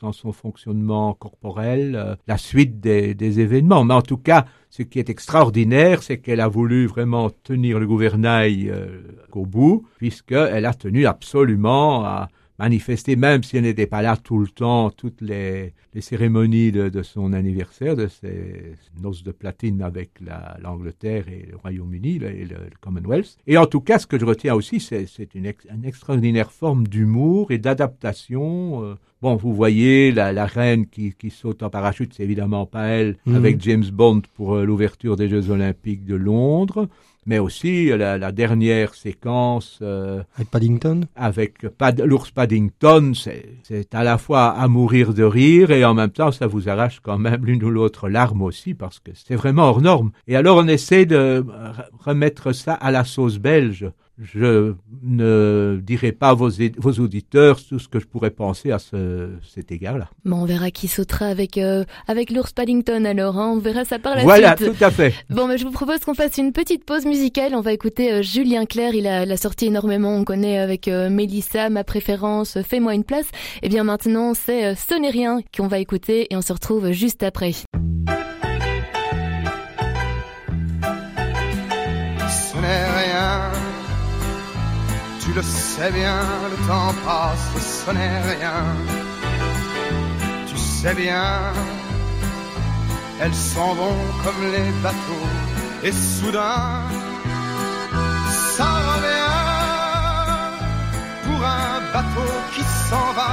dans 0.00 0.12
son 0.12 0.32
fonctionnement 0.32 1.14
corporel 1.14 2.16
la 2.26 2.38
suite 2.38 2.80
des, 2.80 3.14
des 3.14 3.40
événements. 3.40 3.84
Mais 3.84 3.94
en 3.94 4.02
tout 4.02 4.16
cas, 4.16 4.46
ce 4.72 4.82
qui 4.82 4.98
est 4.98 5.10
extraordinaire, 5.10 6.02
c'est 6.02 6.16
qu'elle 6.16 6.40
a 6.40 6.48
voulu 6.48 6.86
vraiment 6.86 7.28
tenir 7.28 7.78
le 7.78 7.86
gouvernail 7.86 8.70
euh, 8.70 9.02
au 9.32 9.44
bout, 9.44 9.86
puisqu'elle 9.98 10.64
a 10.64 10.72
tenu 10.72 11.04
absolument 11.04 12.06
à 12.06 12.30
manifester, 12.62 13.16
même 13.16 13.42
si 13.42 13.56
elle 13.56 13.64
n'était 13.64 13.88
pas 13.88 14.02
là 14.02 14.16
tout 14.16 14.38
le 14.38 14.46
temps, 14.46 14.90
toutes 14.90 15.20
les, 15.20 15.74
les 15.94 16.00
cérémonies 16.00 16.70
de, 16.70 16.88
de, 16.88 17.02
son 17.02 17.32
anniversaire, 17.32 17.96
de 17.96 18.06
ses 18.06 18.76
noces 19.02 19.24
de 19.24 19.32
platine 19.32 19.82
avec 19.82 20.10
l'Angleterre 20.62 21.24
et 21.28 21.48
le 21.50 21.56
Royaume-Uni 21.56 22.20
et 22.22 22.44
le, 22.44 22.56
Commonwealth. 22.80 23.36
Et 23.48 23.58
en 23.58 23.66
tout 23.66 23.80
cas, 23.80 23.98
ce 23.98 24.06
que 24.06 24.16
je 24.16 24.24
retiens 24.24 24.54
aussi, 24.54 24.78
c'est 24.78 25.34
une, 25.34 25.46
ex, 25.46 25.66
une, 25.74 25.84
extraordinaire 25.84 26.52
forme 26.52 26.86
d'humour 26.86 27.50
et 27.50 27.58
d'adaptation. 27.58 28.84
Euh. 28.84 28.94
Bon, 29.22 29.34
vous 29.34 29.54
voyez 29.54 30.12
la, 30.12 30.32
la 30.32 30.46
reine 30.46 30.86
qui, 30.86 31.14
qui, 31.14 31.30
saute 31.30 31.64
en 31.64 31.70
parachute, 31.70 32.14
c'est 32.14 32.22
évidemment 32.22 32.66
pas 32.66 32.86
elle, 32.86 33.16
mmh. 33.26 33.34
avec 33.34 33.60
James 33.60 33.90
Bond 33.92 34.22
pour 34.34 34.54
euh, 34.54 34.64
l'ouverture 34.64 35.16
des 35.16 35.28
Jeux 35.28 35.50
Olympiques 35.50 36.04
de 36.04 36.14
Londres 36.14 36.88
mais 37.26 37.38
aussi 37.38 37.88
la, 37.88 38.18
la 38.18 38.32
dernière 38.32 38.94
séquence 38.94 39.78
euh, 39.82 40.22
avec 40.36 40.50
Paddington? 40.50 41.02
Avec 41.16 41.68
Pad, 41.68 42.00
l'ours 42.00 42.30
Paddington, 42.30 43.12
c'est 43.14 43.94
à 43.94 44.04
la 44.04 44.18
fois 44.18 44.50
à 44.50 44.68
mourir 44.68 45.14
de 45.14 45.22
rire 45.22 45.70
et 45.70 45.84
en 45.84 45.94
même 45.94 46.10
temps 46.10 46.32
ça 46.32 46.46
vous 46.46 46.68
arrache 46.68 47.00
quand 47.00 47.18
même 47.18 47.44
l'une 47.44 47.62
ou 47.64 47.70
l'autre 47.70 48.08
larme 48.08 48.42
aussi 48.42 48.74
parce 48.74 48.98
que 48.98 49.10
c'est 49.14 49.36
vraiment 49.36 49.64
hors 49.64 49.80
norme. 49.80 50.12
Et 50.26 50.36
alors 50.36 50.58
on 50.58 50.68
essaie 50.68 51.06
de 51.06 51.44
remettre 52.00 52.52
ça 52.52 52.74
à 52.74 52.90
la 52.90 53.04
sauce 53.04 53.38
belge 53.38 53.90
je 54.18 54.74
ne 55.02 55.80
dirai 55.82 56.12
pas 56.12 56.30
à 56.30 56.34
vos, 56.34 56.50
vos, 56.76 56.92
auditeurs 57.00 57.58
tout 57.64 57.78
ce 57.78 57.88
que 57.88 57.98
je 57.98 58.06
pourrais 58.06 58.30
penser 58.30 58.70
à 58.70 58.78
ce, 58.78 59.30
cet 59.42 59.72
égard-là. 59.72 60.08
Bon, 60.24 60.42
on 60.42 60.44
verra 60.44 60.70
qui 60.70 60.86
sautera 60.86 61.26
avec 61.26 61.56
euh, 61.56 61.84
avec 62.06 62.30
l'ours 62.30 62.52
Paddington 62.52 63.04
alors, 63.04 63.38
hein, 63.38 63.52
on 63.54 63.58
verra 63.58 63.84
ça 63.84 63.98
par 63.98 64.14
la 64.14 64.22
voilà, 64.22 64.56
suite. 64.56 64.68
Voilà, 64.68 64.78
tout 64.78 64.84
à 64.84 64.90
fait. 64.90 65.14
Bon, 65.30 65.46
mais 65.46 65.56
je 65.56 65.64
vous 65.64 65.70
propose 65.70 66.00
qu'on 66.00 66.14
fasse 66.14 66.36
une 66.36 66.52
petite 66.52 66.84
pause 66.84 67.06
musicale. 67.06 67.54
On 67.54 67.60
va 67.62 67.72
écouter 67.72 68.12
euh, 68.12 68.22
Julien 68.22 68.66
Clerc, 68.66 68.94
il 68.94 69.06
a, 69.06 69.36
sorti 69.36 69.66
énormément, 69.66 70.14
on 70.14 70.24
connaît 70.24 70.58
avec 70.58 70.88
euh, 70.88 71.08
Mélissa, 71.08 71.70
ma 71.70 71.84
préférence, 71.84 72.58
Fais-moi 72.62 72.94
une 72.94 73.04
place. 73.04 73.26
Et 73.62 73.66
eh 73.66 73.68
bien 73.68 73.84
maintenant, 73.84 74.34
c'est 74.34 74.74
Ce 74.74 74.94
n'est 75.00 75.10
rien 75.10 75.40
qu'on 75.56 75.68
va 75.68 75.78
écouter 75.78 76.26
et 76.30 76.36
on 76.36 76.42
se 76.42 76.52
retrouve 76.52 76.92
juste 76.92 77.22
après. 77.22 77.52
Tu 85.32 85.36
le 85.36 85.42
sais 85.42 85.90
bien, 85.90 86.20
le 86.50 86.56
temps 86.66 86.94
passe, 87.04 87.84
ce 87.86 87.90
n'est 87.90 88.20
rien. 88.32 88.64
Tu 90.46 90.56
sais 90.56 90.94
bien, 90.94 91.52
elles 93.20 93.34
s'en 93.34 93.74
vont 93.74 93.96
comme 94.24 94.42
les 94.52 94.70
bateaux, 94.82 95.28
et 95.82 95.92
soudain, 95.92 96.82
ça 98.56 98.70
revient 98.90 99.38
pour 101.24 101.40
un 101.44 101.80
bateau 101.94 102.32
qui 102.54 102.62
s'en 102.88 103.12
va 103.18 103.32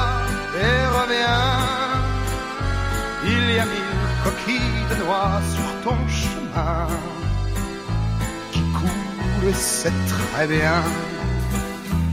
et 0.55 0.79
revient. 0.99 1.47
Il 3.25 3.55
y 3.55 3.59
a 3.59 3.65
mille 3.65 4.05
coquilles 4.23 4.85
de 4.89 4.95
noix 5.03 5.41
sur 5.53 5.69
ton 5.83 5.97
chemin 6.07 6.87
qui 8.53 8.61
coulent, 8.71 9.53
c'est 9.53 9.93
très 10.07 10.47
bien. 10.47 10.81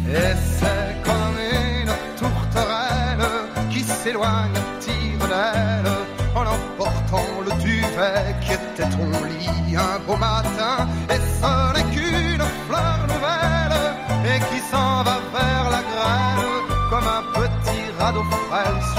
Et 0.09 0.35
c'est 0.59 1.03
comme 1.03 1.39
une 1.53 1.93
tourterelle 2.17 3.29
qui 3.71 3.81
s'éloigne 3.81 4.55
à 4.55 4.81
tire 4.81 5.17
en 6.35 6.43
emportant 6.43 7.27
le 7.45 7.53
duvet 7.63 8.37
qui 8.41 8.53
était 8.53 8.89
ton 8.91 9.25
lit 9.25 9.77
un 9.77 9.99
beau 10.07 10.17
matin. 10.17 10.87
Et 11.11 11.21
ce 11.41 11.73
n'est 11.75 11.91
qu'une 11.95 12.45
fleur 12.69 13.01
nouvelle 13.09 13.79
et 14.31 14.39
qui 14.49 14.61
s'en 14.71 15.03
va 15.03 15.19
vers 15.33 15.71
la 15.71 15.83
grêle 15.91 16.47
comme 16.91 17.09
un 17.19 17.25
petit 17.41 17.85
radeau 17.99 18.23
frêle. 18.49 18.96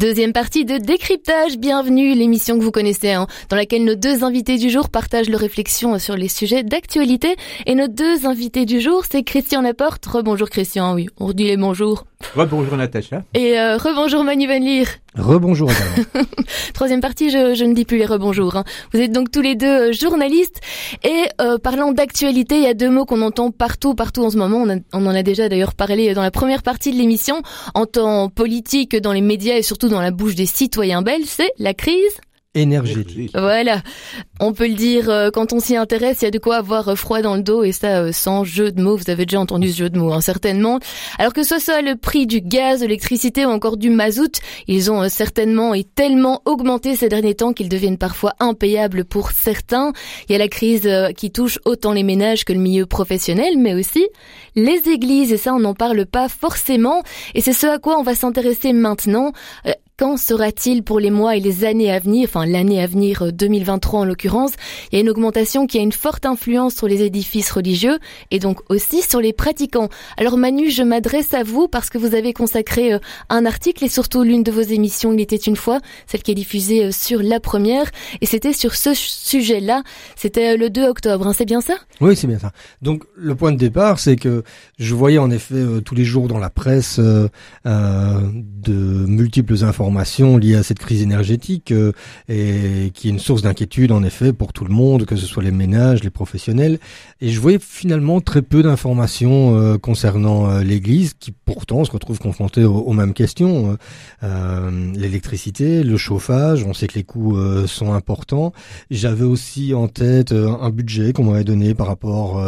Deuxième 0.00 0.32
partie 0.32 0.64
de 0.64 0.78
décryptage, 0.78 1.58
bienvenue, 1.58 2.14
l'émission 2.14 2.58
que 2.58 2.64
vous 2.64 2.70
connaissez, 2.70 3.10
hein, 3.10 3.26
dans 3.50 3.56
laquelle 3.56 3.84
nos 3.84 3.96
deux 3.96 4.24
invités 4.24 4.56
du 4.56 4.70
jour 4.70 4.88
partagent 4.88 5.28
leurs 5.28 5.42
réflexions 5.42 5.98
sur 5.98 6.16
les 6.16 6.28
sujets 6.28 6.62
d'actualité. 6.62 7.36
Et 7.66 7.74
nos 7.74 7.86
deux 7.86 8.24
invités 8.24 8.64
du 8.64 8.80
jour, 8.80 9.04
c'est 9.04 9.22
Christian 9.24 9.60
Laporte. 9.60 10.06
Rebonjour 10.06 10.48
Christian, 10.48 10.94
oui, 10.94 11.10
on 11.18 11.34
dit 11.34 11.44
les 11.44 11.58
bonjours. 11.58 12.06
Rebonjour 12.34 12.76
Natacha. 12.76 13.22
Et 13.34 13.58
euh, 13.58 13.76
rebonjour 13.76 14.22
Manu 14.22 14.46
Van 14.46 14.58
Leer. 14.60 14.86
Rebonjour 15.16 15.70
Troisième 16.74 17.00
partie, 17.00 17.30
je, 17.30 17.54
je, 17.54 17.64
ne 17.64 17.74
dis 17.74 17.84
plus 17.84 17.98
les 17.98 18.06
rebonjours. 18.06 18.56
Hein. 18.56 18.64
Vous 18.92 19.00
êtes 19.00 19.10
donc 19.10 19.32
tous 19.32 19.40
les 19.40 19.56
deux 19.56 19.90
euh, 19.90 19.92
journalistes. 19.92 20.60
Et 21.02 21.24
euh, 21.40 21.58
parlant 21.58 21.92
d'actualité, 21.92 22.56
il 22.56 22.62
y 22.62 22.68
a 22.68 22.74
deux 22.74 22.90
mots 22.90 23.04
qu'on 23.04 23.22
entend 23.22 23.50
partout, 23.50 23.94
partout 23.94 24.22
en 24.22 24.30
ce 24.30 24.36
moment. 24.36 24.64
On, 24.64 24.80
on 24.92 25.06
en 25.06 25.14
a 25.14 25.22
déjà 25.22 25.48
d'ailleurs 25.48 25.74
parlé 25.74 26.14
dans 26.14 26.22
la 26.22 26.30
première 26.30 26.62
partie 26.62 26.92
de 26.92 26.98
l'émission. 26.98 27.42
En 27.74 27.86
temps 27.86 28.28
politique, 28.28 28.96
dans 28.96 29.12
les 29.12 29.22
médias 29.22 29.56
et 29.56 29.62
surtout 29.62 29.88
dans 29.88 30.00
la 30.00 30.12
bouche 30.12 30.36
des 30.36 30.46
citoyens 30.46 31.02
belges, 31.02 31.26
c'est 31.26 31.50
la 31.58 31.74
crise 31.74 32.20
énergétique. 32.54 33.30
Voilà, 33.34 33.80
on 34.40 34.52
peut 34.52 34.66
le 34.66 34.74
dire 34.74 35.08
euh, 35.08 35.30
quand 35.30 35.52
on 35.52 35.60
s'y 35.60 35.76
intéresse, 35.76 36.18
il 36.22 36.24
y 36.24 36.28
a 36.28 36.32
de 36.32 36.38
quoi 36.38 36.56
avoir 36.56 36.88
euh, 36.88 36.94
froid 36.96 37.22
dans 37.22 37.36
le 37.36 37.42
dos 37.42 37.62
et 37.62 37.70
ça 37.70 38.02
euh, 38.02 38.12
sans 38.12 38.42
jeu 38.42 38.72
de 38.72 38.82
mots. 38.82 38.96
Vous 38.96 39.08
avez 39.08 39.24
déjà 39.24 39.38
entendu 39.38 39.70
ce 39.70 39.78
jeu 39.78 39.90
de 39.90 39.96
mots, 39.96 40.12
hein, 40.12 40.20
certainement. 40.20 40.80
Alors 41.18 41.32
que 41.32 41.44
ce 41.44 41.60
soit 41.60 41.80
le 41.80 41.94
prix 41.94 42.26
du 42.26 42.40
gaz, 42.40 42.80
de 42.80 42.86
l'électricité 42.86 43.46
ou 43.46 43.50
encore 43.50 43.76
du 43.76 43.88
mazout, 43.88 44.40
ils 44.66 44.90
ont 44.90 45.08
certainement 45.08 45.74
et 45.74 45.84
tellement 45.84 46.42
augmenté 46.44 46.96
ces 46.96 47.08
derniers 47.08 47.36
temps 47.36 47.52
qu'ils 47.52 47.68
deviennent 47.68 47.98
parfois 47.98 48.32
impayables 48.40 49.04
pour 49.04 49.30
certains. 49.30 49.92
Il 50.28 50.32
y 50.32 50.34
a 50.34 50.38
la 50.38 50.48
crise 50.48 50.88
qui 51.16 51.30
touche 51.30 51.60
autant 51.64 51.92
les 51.92 52.02
ménages 52.02 52.44
que 52.44 52.52
le 52.52 52.58
milieu 52.58 52.86
professionnel, 52.86 53.58
mais 53.58 53.74
aussi 53.74 54.08
les 54.56 54.82
églises 54.88 55.32
et 55.32 55.36
ça 55.36 55.54
on 55.54 55.60
n'en 55.60 55.74
parle 55.74 56.04
pas 56.04 56.28
forcément. 56.28 57.04
Et 57.34 57.42
c'est 57.42 57.52
ce 57.52 57.68
à 57.68 57.78
quoi 57.78 57.98
on 57.98 58.02
va 58.02 58.16
s'intéresser 58.16 58.72
maintenant. 58.72 59.32
Quand 60.00 60.16
sera-t-il 60.16 60.82
pour 60.82 60.98
les 60.98 61.10
mois 61.10 61.36
et 61.36 61.40
les 61.40 61.62
années 61.66 61.92
à 61.92 61.98
venir, 61.98 62.26
enfin 62.26 62.46
l'année 62.46 62.82
à 62.82 62.86
venir 62.86 63.34
2023 63.34 63.98
euh, 63.98 64.02
en 64.02 64.06
l'occurrence? 64.06 64.52
Il 64.90 64.94
y 64.94 64.98
a 64.98 65.02
une 65.02 65.10
augmentation 65.10 65.66
qui 65.66 65.76
a 65.76 65.82
une 65.82 65.92
forte 65.92 66.24
influence 66.24 66.74
sur 66.74 66.88
les 66.88 67.02
édifices 67.02 67.50
religieux 67.50 67.98
et 68.30 68.38
donc 68.38 68.60
aussi 68.70 69.02
sur 69.02 69.20
les 69.20 69.34
pratiquants. 69.34 69.90
Alors 70.16 70.38
Manu, 70.38 70.70
je 70.70 70.82
m'adresse 70.82 71.34
à 71.34 71.42
vous 71.42 71.68
parce 71.68 71.90
que 71.90 71.98
vous 71.98 72.14
avez 72.14 72.32
consacré 72.32 72.94
euh, 72.94 72.98
un 73.28 73.44
article 73.44 73.84
et 73.84 73.90
surtout 73.90 74.22
l'une 74.22 74.42
de 74.42 74.50
vos 74.50 74.62
émissions, 74.62 75.12
il 75.12 75.20
était 75.20 75.36
une 75.36 75.56
fois, 75.56 75.80
celle 76.06 76.22
qui 76.22 76.30
est 76.30 76.34
diffusée 76.34 76.86
euh, 76.86 76.92
sur 76.92 77.22
la 77.22 77.38
première 77.38 77.90
et 78.22 78.24
c'était 78.24 78.54
sur 78.54 78.76
ce 78.76 78.94
sujet-là. 78.94 79.82
C'était 80.16 80.56
le 80.56 80.70
2 80.70 80.88
octobre, 80.88 81.26
hein, 81.26 81.34
c'est 81.36 81.44
bien 81.44 81.60
ça? 81.60 81.74
Oui, 82.00 82.16
c'est 82.16 82.26
bien 82.26 82.38
ça. 82.38 82.52
Donc 82.80 83.04
le 83.16 83.34
point 83.34 83.52
de 83.52 83.58
départ, 83.58 83.98
c'est 83.98 84.16
que 84.16 84.44
je 84.78 84.94
voyais 84.94 85.18
en 85.18 85.30
effet 85.30 85.62
tous 85.84 85.94
les 85.94 86.04
jours 86.04 86.26
dans 86.26 86.38
la 86.38 86.48
presse 86.48 86.98
euh, 86.98 87.28
de 87.66 88.72
multiples 88.72 89.62
informations 89.62 89.89
informations 89.90 90.36
liées 90.36 90.54
à 90.54 90.62
cette 90.62 90.78
crise 90.78 91.02
énergétique 91.02 91.72
euh, 91.72 91.90
et 92.28 92.92
qui 92.94 93.08
est 93.08 93.10
une 93.10 93.18
source 93.18 93.42
d'inquiétude 93.42 93.90
en 93.90 94.04
effet 94.04 94.32
pour 94.32 94.52
tout 94.52 94.64
le 94.64 94.72
monde, 94.72 95.04
que 95.04 95.16
ce 95.16 95.26
soit 95.26 95.42
les 95.42 95.50
ménages, 95.50 96.04
les 96.04 96.10
professionnels. 96.10 96.78
Et 97.20 97.30
je 97.30 97.40
voyais 97.40 97.58
finalement 97.60 98.20
très 98.20 98.40
peu 98.40 98.62
d'informations 98.62 99.58
euh, 99.58 99.78
concernant 99.78 100.48
euh, 100.48 100.62
l'Église, 100.62 101.14
qui 101.18 101.32
pourtant 101.32 101.84
se 101.84 101.90
retrouve 101.90 102.20
confrontée 102.20 102.62
aux, 102.64 102.92
mêmes 102.92 103.14
questions. 103.14 103.76
L'électricité, 104.22 105.82
le 105.82 105.96
chauffage, 105.96 106.64
on 106.64 106.74
sait 106.74 106.86
que 106.86 106.94
les 106.94 107.04
coûts 107.04 107.36
sont 107.66 107.92
importants. 107.92 108.52
J'avais 108.90 109.24
aussi 109.24 109.74
en 109.74 109.88
tête 109.88 110.32
un 110.32 110.70
budget 110.70 111.12
qu'on 111.12 111.24
m'avait 111.24 111.44
donné 111.44 111.74
par 111.74 111.86
rapport 111.86 112.40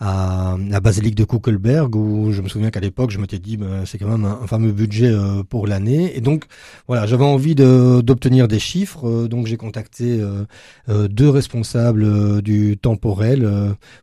à 0.00 0.56
la 0.68 0.80
basilique 0.80 1.14
de 1.14 1.24
Kuckelberg, 1.24 1.94
où 1.94 2.32
je 2.32 2.42
me 2.42 2.48
souviens 2.48 2.70
qu'à 2.70 2.80
l'époque, 2.80 3.10
je 3.10 3.18
m'étais 3.18 3.38
dit, 3.38 3.56
ben, 3.56 3.84
c'est 3.84 3.98
quand 3.98 4.08
même 4.08 4.24
un, 4.24 4.40
un 4.42 4.46
fameux 4.46 4.72
budget 4.72 5.12
pour 5.48 5.66
l'année. 5.66 6.16
Et 6.16 6.20
donc, 6.20 6.44
voilà, 6.88 7.04
j'avais 7.04 7.24
envie 7.24 7.54
d'obtenir 7.54 8.48
des 8.48 8.58
chiffres, 8.58 9.06
euh, 9.06 9.28
donc 9.28 9.46
j'ai 9.46 9.58
contacté 9.58 10.20
euh, 10.20 10.44
euh, 10.88 11.06
deux 11.06 11.28
responsables 11.28 12.40
du 12.40 12.78
temporel 12.78 13.46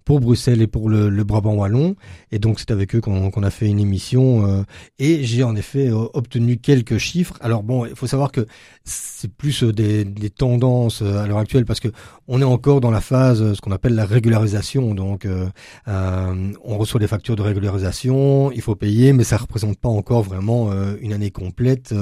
pour 0.06 0.20
Bruxelles 0.20 0.62
et 0.62 0.68
pour 0.68 0.88
le, 0.88 1.10
Brabant 1.24 1.56
wallon, 1.56 1.96
et 2.32 2.38
donc 2.38 2.60
c'est 2.60 2.70
avec 2.70 2.94
eux 2.94 3.02
qu'on 3.02 3.44
a 3.44 3.50
fait 3.50 3.66
une 3.66 3.80
émission, 3.80 4.64
et 5.00 5.24
j'ai 5.24 5.44
en 5.44 5.56
effet 5.56 5.90
obtenu 5.92 6.58
quelques 6.58 7.00
chiffres. 7.00 7.34
Alors 7.42 7.64
bon, 7.64 7.88
il 7.88 7.96
faut 7.96 8.06
savoir 8.06 8.32
que 8.32 8.46
c'est 8.84 9.32
plus 9.32 9.64
des, 9.64 10.06
des, 10.06 10.30
tendances 10.30 11.02
à 11.02 11.26
l'heure 11.26 11.40
actuelle 11.40 11.66
parce 11.66 11.80
que 11.80 11.88
on 12.28 12.40
est 12.42 12.46
encore 12.46 12.82
dans 12.82 12.92
la 12.92 13.02
phase 13.02 13.54
ce 13.54 13.62
qu'on 13.62 13.72
appelle 13.72 13.96
la 13.96 14.06
régularisation. 14.06 14.94
Donc, 14.94 15.28
on 15.88 16.78
reçoit 16.78 17.00
des 17.00 17.08
factures 17.08 17.36
de 17.36 17.42
régularisation, 17.42 18.52
il 18.52 18.62
faut 18.62 18.76
payer, 18.76 19.14
mais 19.14 19.24
ça 19.24 19.38
représente 19.38 19.80
pas 19.80 19.90
encore 19.90 20.22
vraiment 20.22 20.70
une 21.02 21.14
année 21.14 21.32
complète 21.32 21.96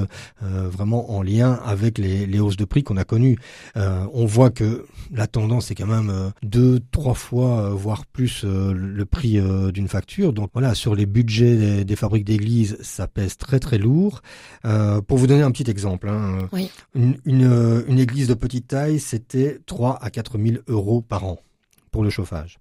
vraiment 0.74 1.12
en 1.12 1.22
lien 1.22 1.60
avec 1.66 1.98
les, 1.98 2.26
les 2.26 2.40
hausses 2.40 2.58
de 2.58 2.66
prix 2.66 2.84
qu'on 2.84 2.98
a 2.98 3.04
connues. 3.04 3.38
Euh, 3.78 4.06
on 4.14 4.26
voit 4.26 4.50
que 4.50 4.86
la 5.12 5.28
tendance 5.28 5.72
est 5.72 5.76
quand 5.76 5.88
même 5.88 6.10
euh, 6.10 6.30
deux, 6.42 6.80
trois 6.92 7.14
fois, 7.14 7.62
euh, 7.62 7.70
voire 7.70 8.06
plus 8.06 8.44
le 8.44 9.06
prix 9.06 9.40
d'une 9.72 9.88
facture. 9.88 10.34
Donc 10.34 10.50
voilà, 10.54 10.76
sur 10.76 10.96
les 10.96 11.06
budgets 11.06 11.84
des, 11.84 11.96
fabriques 11.96 12.26
d'églises, 12.26 12.78
ça 12.82 13.08
pèse 13.08 13.38
très 13.38 13.60
très 13.60 13.78
lourd. 13.78 14.22
pour 15.08 15.18
vous 15.18 15.28
donner 15.28 15.44
un 15.44 15.52
petit 15.52 15.70
exemple, 15.70 16.10
hein, 16.10 16.50
une, 16.96 17.16
une, 17.26 17.84
une 17.88 18.00
église 18.00 18.28
de 18.28 18.34
petite 18.34 18.68
taille, 18.68 19.00
c'était 19.00 19.60
3 19.66 20.00
à 20.02 20.10
4 20.10 20.38
000 20.38 20.58
euros 20.68 21.02
par 21.02 21.26
an 21.26 21.40
pour 21.94 22.04
le 22.04 22.10
chauffage. 22.10 22.58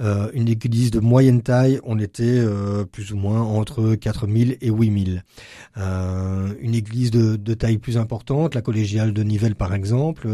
Euh, 0.00 0.30
une 0.32 0.48
église 0.48 0.90
de 0.90 1.00
moyenne 1.00 1.42
taille, 1.42 1.80
on 1.84 1.98
était 1.98 2.42
plus 2.90 3.12
ou 3.12 3.16
moins 3.16 3.42
entre 3.42 3.94
4000 3.96 4.56
et 4.62 4.70
8000. 4.70 5.24
Euh, 5.76 6.54
une 6.60 6.74
église 6.74 7.10
de, 7.10 7.36
de, 7.36 7.54
taille 7.54 7.78
plus 7.78 7.98
importante, 7.98 8.54
la 8.54 8.62
collégiale 8.62 9.12
de 9.12 9.22
Nivelles 9.22 9.56
par 9.56 9.74
exemple, 9.74 10.28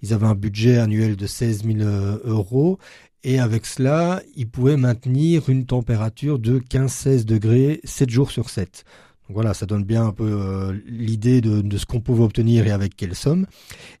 ils 0.00 0.14
avaient 0.14 0.26
un 0.26 0.34
budget 0.34 0.78
annuel 0.78 1.16
de 1.16 1.26
16 1.26 1.64
000 1.64 1.78
euros 2.24 2.78
et 3.24 3.40
avec 3.40 3.66
cela, 3.66 4.22
ils 4.36 4.48
pouvaient 4.48 4.76
maintenir 4.76 5.48
une 5.48 5.66
température 5.66 6.38
de 6.38 6.60
15-16 6.60 7.24
degrés 7.24 7.80
7 7.84 8.08
jours 8.08 8.30
sur 8.30 8.48
7 8.48 8.84
voilà, 9.28 9.52
ça 9.52 9.66
donne 9.66 9.84
bien 9.84 10.06
un 10.06 10.12
peu 10.12 10.24
euh, 10.24 10.78
l'idée 10.86 11.40
de, 11.40 11.76
ce 11.76 11.84
qu'on 11.84 12.00
pouvait 12.00 12.24
obtenir 12.24 12.66
et 12.66 12.70
avec 12.70 12.96
quelle 12.96 13.14
somme. 13.14 13.46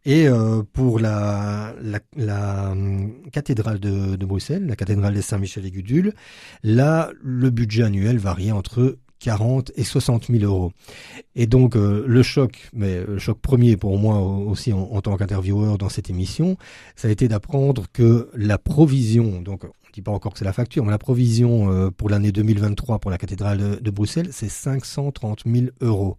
Et 0.04 0.26
euh, 0.26 0.62
pour 0.72 0.98
la, 0.98 1.74
la, 2.16 2.70
hum, 2.70 3.12
cathédrale 3.30 3.78
de, 3.78 4.16
Bruxelles, 4.24 4.66
la 4.66 4.76
cathédrale 4.76 5.14
des 5.14 5.22
Saint-Michel 5.22 5.66
et 5.66 5.70
Gudule, 5.70 6.14
là, 6.62 7.10
le 7.22 7.50
budget 7.50 7.84
annuel 7.84 8.18
variait 8.18 8.52
entre 8.52 8.96
40 9.20 9.72
et 9.76 9.84
60 9.84 10.26
000 10.30 10.44
euros. 10.44 10.72
Et 11.34 11.46
donc 11.46 11.76
euh, 11.76 12.04
le 12.06 12.22
choc, 12.22 12.68
mais 12.72 13.04
le 13.04 13.18
choc 13.18 13.38
premier 13.40 13.76
pour 13.76 13.98
moi 13.98 14.20
aussi 14.20 14.72
en, 14.72 15.00
tant 15.00 15.16
qu'intervieweur 15.16 15.78
dans 15.78 15.88
cette 15.88 16.10
émission, 16.10 16.56
ça 16.96 17.08
a 17.08 17.10
été 17.10 17.28
d'apprendre 17.28 17.84
que 17.92 18.30
la 18.34 18.58
provision, 18.58 19.40
donc 19.40 19.64
pas 20.02 20.12
encore 20.12 20.32
que 20.32 20.38
c'est 20.38 20.44
la 20.44 20.52
facture, 20.52 20.84
mais 20.84 20.90
la 20.90 20.98
provision 20.98 21.72
euh, 21.72 21.90
pour 21.90 22.10
l'année 22.10 22.32
2023 22.32 22.98
pour 22.98 23.10
la 23.10 23.18
cathédrale 23.18 23.80
de, 23.80 23.90
Bruxelles, 23.90 24.28
c'est 24.32 24.48
530 24.48 25.42
000 25.46 25.66
euros. 25.80 26.16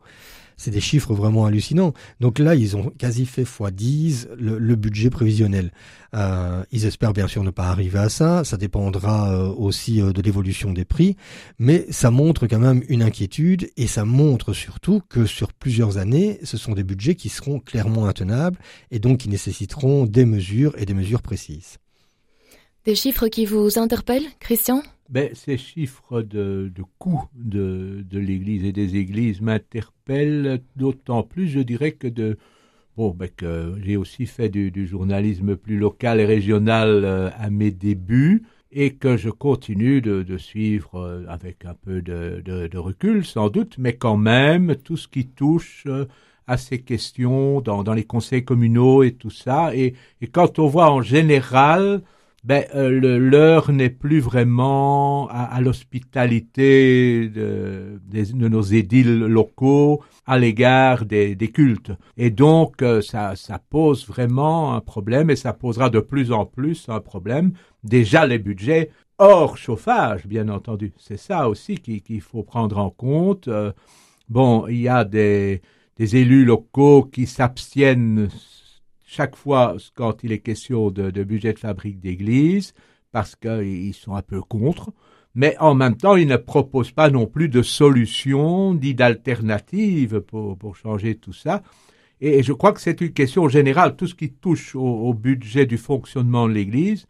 C'est 0.59 0.71
des 0.71 0.81
chiffres 0.81 1.13
vraiment 1.13 1.45
hallucinants. 1.45 1.93
Donc 2.19 2.37
là, 2.37 2.53
ils 2.53 2.75
ont 2.75 2.91
quasi 2.97 3.25
fait 3.25 3.43
x10 3.43 4.27
le, 4.37 4.75
budget 4.75 5.09
prévisionnel. 5.09 5.71
Euh, 6.13 6.63
ils 6.73 6.85
espèrent 6.85 7.13
bien 7.13 7.27
sûr 7.27 7.43
ne 7.43 7.49
pas 7.49 7.67
arriver 7.67 7.99
à 7.99 8.09
ça. 8.09 8.43
Ça 8.43 8.57
dépendra 8.57 9.31
euh, 9.31 9.47
aussi 9.47 10.01
de 10.01 10.21
l'évolution 10.21 10.73
des 10.73 10.83
prix. 10.83 11.15
Mais 11.59 11.85
ça 11.91 12.11
montre 12.11 12.45
quand 12.45 12.59
même 12.59 12.83
une 12.89 13.01
inquiétude 13.01 13.69
et 13.77 13.87
ça 13.87 14.03
montre 14.03 14.51
surtout 14.51 15.01
que 15.07 15.25
sur 15.25 15.53
plusieurs 15.53 15.97
années, 15.97 16.39
ce 16.43 16.57
sont 16.57 16.73
des 16.73 16.83
budgets 16.83 17.15
qui 17.15 17.29
seront 17.29 17.59
clairement 17.61 18.05
intenables 18.05 18.59
et 18.91 18.99
donc 18.99 19.19
qui 19.19 19.29
nécessiteront 19.29 20.05
des 20.05 20.25
mesures 20.25 20.75
et 20.77 20.85
des 20.85 20.93
mesures 20.93 21.21
précises. 21.21 21.77
Des 22.83 22.95
chiffres 22.95 23.27
qui 23.27 23.45
vous 23.45 23.79
interpellent, 23.79 24.27
Christian? 24.41 24.83
Ben, 25.09 25.29
Ces 25.33 25.57
chiffres 25.57 26.21
de, 26.21 26.71
de 26.73 26.83
coût 26.99 27.23
de, 27.35 28.05
de 28.09 28.19
l'Église 28.19 28.63
et 28.63 28.71
des 28.71 28.95
églises 28.95 29.41
m'interpellent 29.41 30.61
d'autant 30.75 31.23
plus, 31.23 31.47
je 31.47 31.59
dirais, 31.59 31.93
que 31.93 32.07
de 32.07 32.37
bon, 32.95 33.15
ben, 33.17 33.29
que 33.29 33.75
j'ai 33.83 33.97
aussi 33.97 34.25
fait 34.25 34.49
du, 34.49 34.85
journalisme 34.85 35.55
plus 35.55 35.77
local 35.77 36.19
et 36.19 36.25
régional 36.25 37.05
euh, 37.05 37.29
à 37.37 37.49
mes 37.49 37.71
débuts 37.71 38.43
et 38.71 38.93
que 38.93 39.17
je 39.17 39.29
continue 39.29 40.01
de, 40.01 40.37
suivre 40.37 40.95
euh, 40.95 41.25
avec 41.27 41.65
un 41.65 41.73
peu 41.73 42.01
de, 42.01 42.41
de, 42.43 42.77
recul 42.77 43.25
sans 43.25 43.49
doute, 43.49 43.75
mais 43.79 43.93
quand 43.93 44.17
même 44.17 44.75
tout 44.75 44.97
ce 44.97 45.07
qui 45.07 45.25
touche 45.27 45.85
euh, 45.87 46.05
à 46.45 46.57
ces 46.57 46.81
questions 46.81 47.61
dans, 47.61 47.83
dans 47.83 47.93
les 47.93 48.03
conseils 48.03 48.43
communaux 48.43 49.03
et 49.03 49.13
tout 49.13 49.29
ça. 49.29 49.73
Et 49.75 49.95
quand 50.31 50.59
on 50.59 50.67
voit 50.67 50.91
en 50.91 51.01
général 51.01 52.01
ben, 52.43 52.63
euh, 52.73 53.19
l'heure 53.19 53.71
n'est 53.71 53.89
plus 53.89 54.21
vraiment 54.21 55.27
à, 55.29 55.59
l'hospitalité 55.59 57.27
de, 57.27 57.99
nos 58.33 58.61
édiles 58.61 59.19
locaux 59.19 60.01
à 60.25 60.37
l'égard 60.37 61.05
des, 61.05 61.35
cultes. 61.53 61.91
Et 62.17 62.29
donc, 62.29 62.81
euh, 62.81 63.01
ça, 63.01 63.35
pose 63.69 64.07
vraiment 64.07 64.73
un 64.73 64.79
problème 64.79 65.29
et 65.29 65.35
ça 65.35 65.51
posera 65.53 65.89
de 65.89 65.99
plus 65.99 66.31
en 66.31 66.45
plus 66.45 66.87
un 66.87 67.01
problème. 67.01 67.51
Déjà, 67.83 68.25
les 68.25 68.39
budgets 68.39 68.89
hors 69.17 69.57
chauffage, 69.57 70.25
bien 70.25 70.47
entendu. 70.47 70.93
C'est 70.97 71.17
ça 71.17 71.49
aussi 71.49 71.75
qu'il 71.75 72.21
faut 72.21 72.43
prendre 72.43 72.77
en 72.77 72.89
compte. 72.89 73.49
Euh, 73.49 73.73
bon, 74.29 74.65
il 74.67 74.79
y 74.79 74.87
a 74.87 75.03
des 75.03 75.61
élus 75.97 76.45
locaux 76.45 77.03
qui 77.03 77.25
s'abstiennent 77.25 78.29
chaque 79.09 79.35
fois 79.35 79.75
quand 79.95 80.23
il 80.23 80.31
est 80.31 80.39
question 80.39 80.91
de, 80.91 81.23
budget 81.23 81.53
de 81.53 81.59
fabrique 81.59 81.99
d'église, 81.99 82.73
parce 83.11 83.35
qu'ils 83.35 83.95
sont 83.95 84.13
un 84.13 84.21
peu 84.21 84.39
contre, 84.41 84.91
mais 85.33 85.57
en 85.59 85.73
même 85.73 85.97
temps, 85.97 86.15
ils 86.15 86.27
ne 86.27 86.37
proposent 86.37 86.91
pas 86.91 87.09
non 87.09 87.25
plus 87.25 87.49
de 87.49 87.63
solution 87.63 88.75
ni 88.75 88.93
d'alternative 88.93 90.19
pour, 90.19 90.75
changer 90.75 91.15
tout 91.15 91.33
ça. 91.33 91.63
Et 92.21 92.43
je 92.43 92.53
crois 92.53 92.71
que 92.71 92.81
c'est 92.81 93.01
une 93.01 93.13
question 93.13 93.49
générale, 93.49 93.95
tout 93.95 94.05
ce 94.05 94.13
qui 94.13 94.31
touche 94.31 94.75
au, 94.75 95.13
budget 95.15 95.65
du 95.65 95.77
fonctionnement 95.77 96.47
de 96.47 96.53
l'Église. 96.53 97.07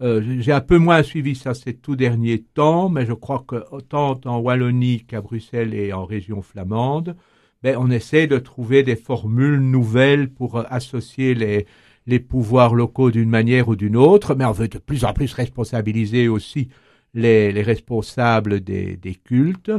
Euh, 0.00 0.38
j'ai 0.40 0.52
un 0.52 0.62
peu 0.62 0.78
moins 0.78 1.02
suivi 1.04 1.36
ça 1.36 1.54
ces 1.54 1.74
tout 1.74 1.94
derniers 1.94 2.42
temps, 2.42 2.88
mais 2.88 3.06
je 3.06 3.12
crois 3.12 3.44
que 3.46 3.62
tant 3.88 4.18
en 4.24 4.38
Wallonie 4.38 5.04
qu'à 5.04 5.20
Bruxelles 5.20 5.74
et 5.74 5.92
en 5.92 6.06
région 6.06 6.42
flamande, 6.42 7.14
ben, 7.62 7.76
on 7.78 7.90
essaie 7.90 8.26
de 8.26 8.38
trouver 8.38 8.82
des 8.82 8.96
formules 8.96 9.60
nouvelles 9.60 10.30
pour 10.30 10.56
euh, 10.56 10.64
associer 10.70 11.34
les, 11.34 11.66
les 12.06 12.20
pouvoirs 12.20 12.74
locaux 12.74 13.10
d'une 13.10 13.28
manière 13.28 13.68
ou 13.68 13.76
d'une 13.76 13.96
autre, 13.96 14.34
mais 14.34 14.44
on 14.44 14.52
veut 14.52 14.68
de 14.68 14.78
plus 14.78 15.04
en 15.04 15.12
plus 15.12 15.32
responsabiliser 15.32 16.28
aussi 16.28 16.68
les, 17.14 17.52
les 17.52 17.62
responsables 17.62 18.60
des, 18.60 18.96
des 18.96 19.14
cultes. 19.14 19.72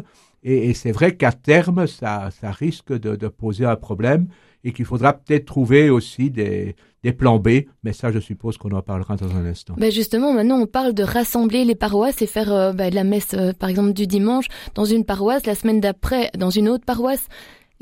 Et, 0.44 0.70
et 0.70 0.74
c'est 0.74 0.92
vrai 0.92 1.16
qu'à 1.16 1.32
terme, 1.32 1.88
ça, 1.88 2.30
ça 2.32 2.52
risque 2.52 2.92
de, 2.92 3.16
de, 3.16 3.28
poser 3.28 3.66
un 3.66 3.76
problème 3.76 4.28
et 4.64 4.74
qu'il 4.74 4.86
faudra 4.86 5.14
peut-être 5.14 5.46
trouver 5.46 5.90
aussi 5.90 6.30
des, 6.30 6.76
des 7.04 7.14
plans 7.14 7.40
B, 7.40 7.50
mais 7.84 7.94
ça, 7.94 8.12
je 8.12 8.20
suppose 8.20 8.58
qu'on 8.58 8.72
en 8.72 8.82
parlera 8.82 9.16
dans 9.16 9.36
un 9.36 9.46
instant. 9.46 9.76
Ben 9.78 9.92
justement, 9.92 10.34
maintenant, 10.34 10.60
on 10.60 10.68
parle 10.68 10.94
de 10.94 11.04
rassembler 11.04 11.66
les 11.66 11.76
paroisses 11.76 12.22
et 12.22 12.28
faire 12.28 12.52
euh, 12.52 12.74
ben, 12.74 12.94
la 12.94 13.04
messe, 13.04 13.34
euh, 13.34 13.54
par 13.54 13.70
exemple, 13.70 13.94
du 13.94 14.08
dimanche 14.08 14.48
dans 14.76 14.86
une 14.86 15.06
paroisse, 15.06 15.46
la 15.46 15.56
semaine 15.56 15.80
d'après 15.80 16.32
dans 16.38 16.52
une 16.52 16.70
autre 16.70 16.86
paroisse. 16.86 17.28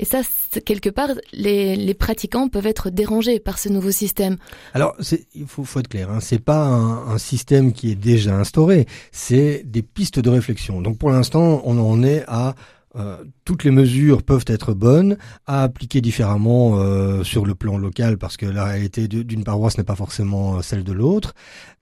Et 0.00 0.06
ça, 0.06 0.22
quelque 0.64 0.88
part, 0.88 1.10
les, 1.34 1.76
les, 1.76 1.94
pratiquants 1.94 2.48
peuvent 2.48 2.66
être 2.66 2.88
dérangés 2.88 3.38
par 3.38 3.58
ce 3.58 3.68
nouveau 3.68 3.90
système. 3.90 4.38
Alors, 4.72 4.96
il 5.34 5.46
faut, 5.46 5.62
faut, 5.62 5.78
être 5.78 5.88
clair, 5.88 6.10
hein, 6.10 6.20
c'est 6.20 6.38
pas 6.38 6.64
un, 6.64 7.08
un, 7.08 7.18
système 7.18 7.74
qui 7.74 7.90
est 7.90 7.96
déjà 7.96 8.34
instauré, 8.34 8.86
c'est 9.12 9.62
des 9.66 9.82
pistes 9.82 10.18
de 10.18 10.30
réflexion. 10.30 10.80
Donc, 10.80 10.96
pour 10.96 11.10
l'instant, 11.10 11.60
on 11.66 11.78
en 11.78 12.02
est 12.02 12.24
à 12.28 12.54
euh, 12.96 13.22
toutes 13.44 13.62
les 13.62 13.70
mesures 13.70 14.22
peuvent 14.22 14.46
être 14.46 14.72
bonnes, 14.72 15.18
à 15.46 15.62
appliquer 15.62 16.00
différemment 16.00 16.78
euh, 16.78 17.22
sur 17.22 17.44
le 17.44 17.54
plan 17.54 17.76
local, 17.76 18.16
parce 18.16 18.38
que 18.38 18.46
la 18.46 18.64
réalité 18.64 19.06
d'une 19.06 19.44
paroisse 19.44 19.76
n'est 19.76 19.84
pas 19.84 19.96
forcément 19.96 20.56
euh, 20.56 20.62
celle 20.62 20.82
de 20.82 20.92
l'autre. 20.92 21.34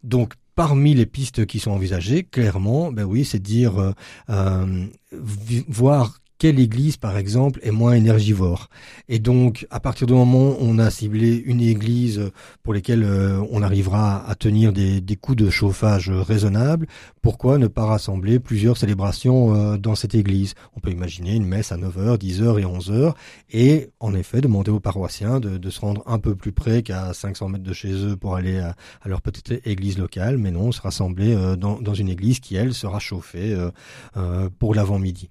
Donc, 0.03 0.35
parmi 0.59 0.93
les 0.93 1.07
pistes 1.07 1.47
qui 1.47 1.61
sont 1.61 1.71
envisagées, 1.71 2.25
clairement, 2.25 2.91
ben 2.91 3.05
oui, 3.05 3.25
c'est 3.25 3.39
dire 3.39 3.79
euh, 3.79 3.93
euh 4.29 4.87
voir 5.69 6.19
quelle 6.39 6.61
église, 6.61 6.97
par 6.97 7.17
exemple, 7.17 7.59
est 7.63 7.73
moins 7.73 7.95
énergivore. 7.95 8.71
Et 9.09 9.19
donc, 9.19 9.67
à 9.71 9.81
partir 9.81 10.07
du 10.07 10.13
moment 10.13 10.51
où 10.51 10.57
on 10.61 10.79
a 10.79 10.89
ciblé 10.91 11.35
une 11.35 11.61
église 11.61 12.31
pour 12.63 12.73
lesquelles 12.73 13.03
euh, 13.03 13.43
on 13.51 13.63
arrivera 13.63 14.25
à 14.29 14.35
tenir 14.37 14.73
des, 14.73 15.01
des 15.01 15.17
coûts 15.17 15.35
de 15.35 15.51
chauffage 15.51 16.11
raisonnables, 16.11 16.87
pourquoi 17.23 17.59
ne 17.59 17.67
pas 17.67 17.87
rassembler 17.87 18.39
plusieurs 18.39 18.77
célébrations 18.77 19.55
euh, 19.55 19.77
dans 19.79 19.97
cette 19.97 20.15
église? 20.15 20.55
On 20.77 20.81
peut 20.81 20.91
imaginer 20.91 21.35
une 21.35 21.45
messe 21.45 21.73
à 21.73 21.77
9h, 21.77 22.19
10h 22.19 22.61
et 22.61 22.65
11h, 22.65 23.15
et 23.51 23.91
en 23.99 24.15
effet 24.15 24.41
demander 24.41 24.71
aux 24.71 24.81
paroissiens 24.81 25.41
de, 25.41 25.59
de 25.59 25.71
se 25.71 25.81
rendre 25.81 26.03
un 26.07 26.21
peu 26.21 26.37
plus 26.37 26.53
près 26.53 26.83
qu'à 26.83 27.13
500 27.13 27.49
mètres 27.49 27.65
de 27.65 27.73
chez 27.73 27.93
eux 27.93 28.17
pour 28.17 28.37
aller 28.37 28.59
à, 28.61 28.77
leur 29.07 29.23
petite 29.23 29.61
église 29.67 29.99
locale, 29.99 30.39
mais 30.39 30.53
non, 30.53 30.71
se 30.71 30.81
rassembler 30.81 31.35
euh, 31.35 31.57
dans, 31.57 31.81
dans, 31.81 31.95
une 31.95 32.09
église 32.09 32.39
qui, 32.39 32.55
elle, 32.55 32.75
sera 32.75 33.01
chauffée 33.01 33.57
pour 34.59 34.75
l'avant-midi. 34.75 35.31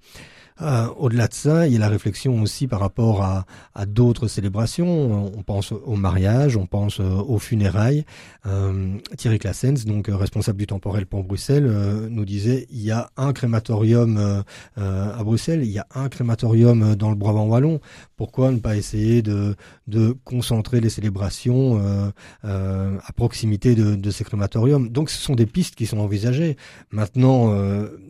Euh, 0.60 0.88
au-delà 0.96 1.28
de 1.28 1.34
ça, 1.34 1.66
il 1.66 1.72
y 1.72 1.76
a 1.76 1.78
la 1.78 1.88
réflexion 1.88 2.40
aussi 2.42 2.66
par 2.66 2.80
rapport 2.80 3.22
à, 3.22 3.44
d'autres 3.86 4.26
célébrations. 4.26 5.32
On 5.36 5.42
pense 5.42 5.72
au 5.72 5.94
mariage, 5.94 6.56
on 6.56 6.66
pense 6.66 7.00
euh, 7.00 7.04
aux 7.04 7.38
funérailles. 7.38 8.04
Euh, 8.46 8.96
Thierry 9.16 9.38
Classens, 9.38 9.84
donc 9.86 10.08
responsable 10.08 10.58
du 10.58 10.66
temporel 10.66 11.06
pour 11.06 11.22
Bruxelles, 11.22 11.66
nous 12.10 12.24
disait 12.24 12.66
il 12.70 12.82
y 12.82 12.90
a 12.90 13.10
un 13.16 13.32
crématorium 13.32 14.42
à 14.76 15.22
Bruxelles, 15.24 15.62
il 15.62 15.70
y 15.70 15.78
a 15.78 15.86
un 15.94 16.08
crématorium 16.08 16.94
dans 16.96 17.10
le 17.10 17.16
Brabant 17.16 17.46
wallon. 17.46 17.80
Pourquoi 18.16 18.50
ne 18.50 18.58
pas 18.58 18.76
essayer 18.76 19.22
de, 19.22 19.54
de 19.88 20.14
concentrer 20.24 20.80
les 20.80 20.90
célébrations 20.90 21.80
à 22.42 23.12
proximité 23.16 23.74
de, 23.74 23.96
de, 23.96 24.10
ces 24.10 24.24
crématoriums 24.24 24.88
Donc, 24.88 25.10
ce 25.10 25.18
sont 25.18 25.34
des 25.34 25.46
pistes 25.46 25.74
qui 25.74 25.86
sont 25.86 25.98
envisagées. 25.98 26.56
Maintenant, 26.90 27.52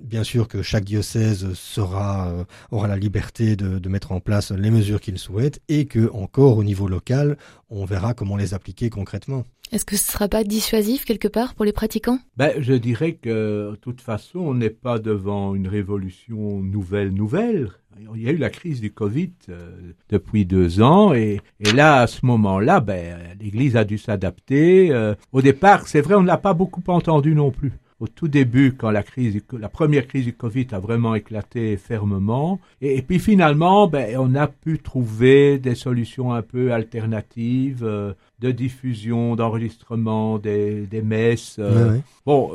bien 0.02 0.24
sûr 0.24 0.48
que 0.48 0.62
chaque 0.62 0.84
diocèse 0.84 1.52
sera 1.54 2.32
aura 2.70 2.88
la 2.88 2.96
liberté 2.96 3.56
de, 3.56 3.78
de 3.78 3.88
mettre 3.88 4.12
en 4.12 4.20
place 4.20 4.50
les 4.50 4.70
mesures 4.70 5.00
qu'il 5.00 5.18
souhaite 5.18 5.60
et 5.68 5.86
que 5.86 6.10
encore 6.12 6.58
au 6.58 6.64
niveau 6.64 6.88
local, 6.88 7.36
on 7.70 7.84
verra 7.84 8.14
comment 8.14 8.36
les 8.36 8.54
appliquer 8.54 8.90
concrètement. 8.90 9.44
Est-ce 9.70 9.84
que 9.84 9.96
ce 9.96 10.08
ne 10.10 10.12
sera 10.12 10.28
pas 10.28 10.44
dissuasif 10.44 11.04
quelque 11.04 11.28
part 11.28 11.54
pour 11.54 11.66
les 11.66 11.72
pratiquants? 11.72 12.18
Ben, 12.36 12.54
Je 12.58 12.72
dirais 12.72 13.14
que, 13.14 13.72
de 13.72 13.76
toute 13.76 14.00
façon, 14.00 14.38
on 14.38 14.54
n'est 14.54 14.70
pas 14.70 14.98
devant 14.98 15.54
une 15.54 15.68
révolution 15.68 16.62
nouvelle, 16.62 17.10
nouvelle. 17.10 17.70
Il 18.14 18.22
y 18.22 18.28
a 18.28 18.32
eu 18.32 18.36
la 18.36 18.50
crise 18.50 18.80
du 18.80 18.92
Covid 18.92 19.32
euh, 19.48 19.70
depuis 20.08 20.44
deux 20.44 20.80
ans 20.80 21.12
et, 21.14 21.40
et, 21.60 21.72
là, 21.72 22.00
à 22.00 22.06
ce 22.06 22.24
moment-là, 22.26 22.80
ben, 22.80 23.18
l'Église 23.40 23.76
a 23.76 23.84
dû 23.84 23.98
s'adapter. 23.98 24.90
Euh, 24.90 25.14
au 25.32 25.42
départ, 25.42 25.86
c'est 25.86 26.00
vrai, 26.00 26.14
on 26.14 26.22
ne 26.22 26.26
l'a 26.26 26.38
pas 26.38 26.54
beaucoup 26.54 26.82
entendu 26.88 27.34
non 27.34 27.50
plus 27.50 27.72
au 28.00 28.06
tout 28.06 28.28
début, 28.28 28.74
quand 28.76 28.92
la 28.92 29.02
crise, 29.02 29.40
la 29.58 29.68
première 29.68 30.06
crise 30.06 30.24
du 30.24 30.32
Covid 30.32 30.68
a 30.70 30.78
vraiment 30.78 31.16
éclaté 31.16 31.76
fermement. 31.76 32.60
Et, 32.80 33.02
puis 33.02 33.18
finalement, 33.18 33.88
ben, 33.88 34.16
on 34.18 34.36
a 34.36 34.46
pu 34.46 34.78
trouver 34.78 35.58
des 35.58 35.74
solutions 35.74 36.32
un 36.32 36.42
peu 36.42 36.72
alternatives 36.72 37.82
euh, 37.82 38.12
de 38.38 38.52
diffusion, 38.52 39.34
d'enregistrement 39.34 40.38
des, 40.38 40.86
des 40.86 41.02
messes. 41.02 41.58
Bon, 42.24 42.52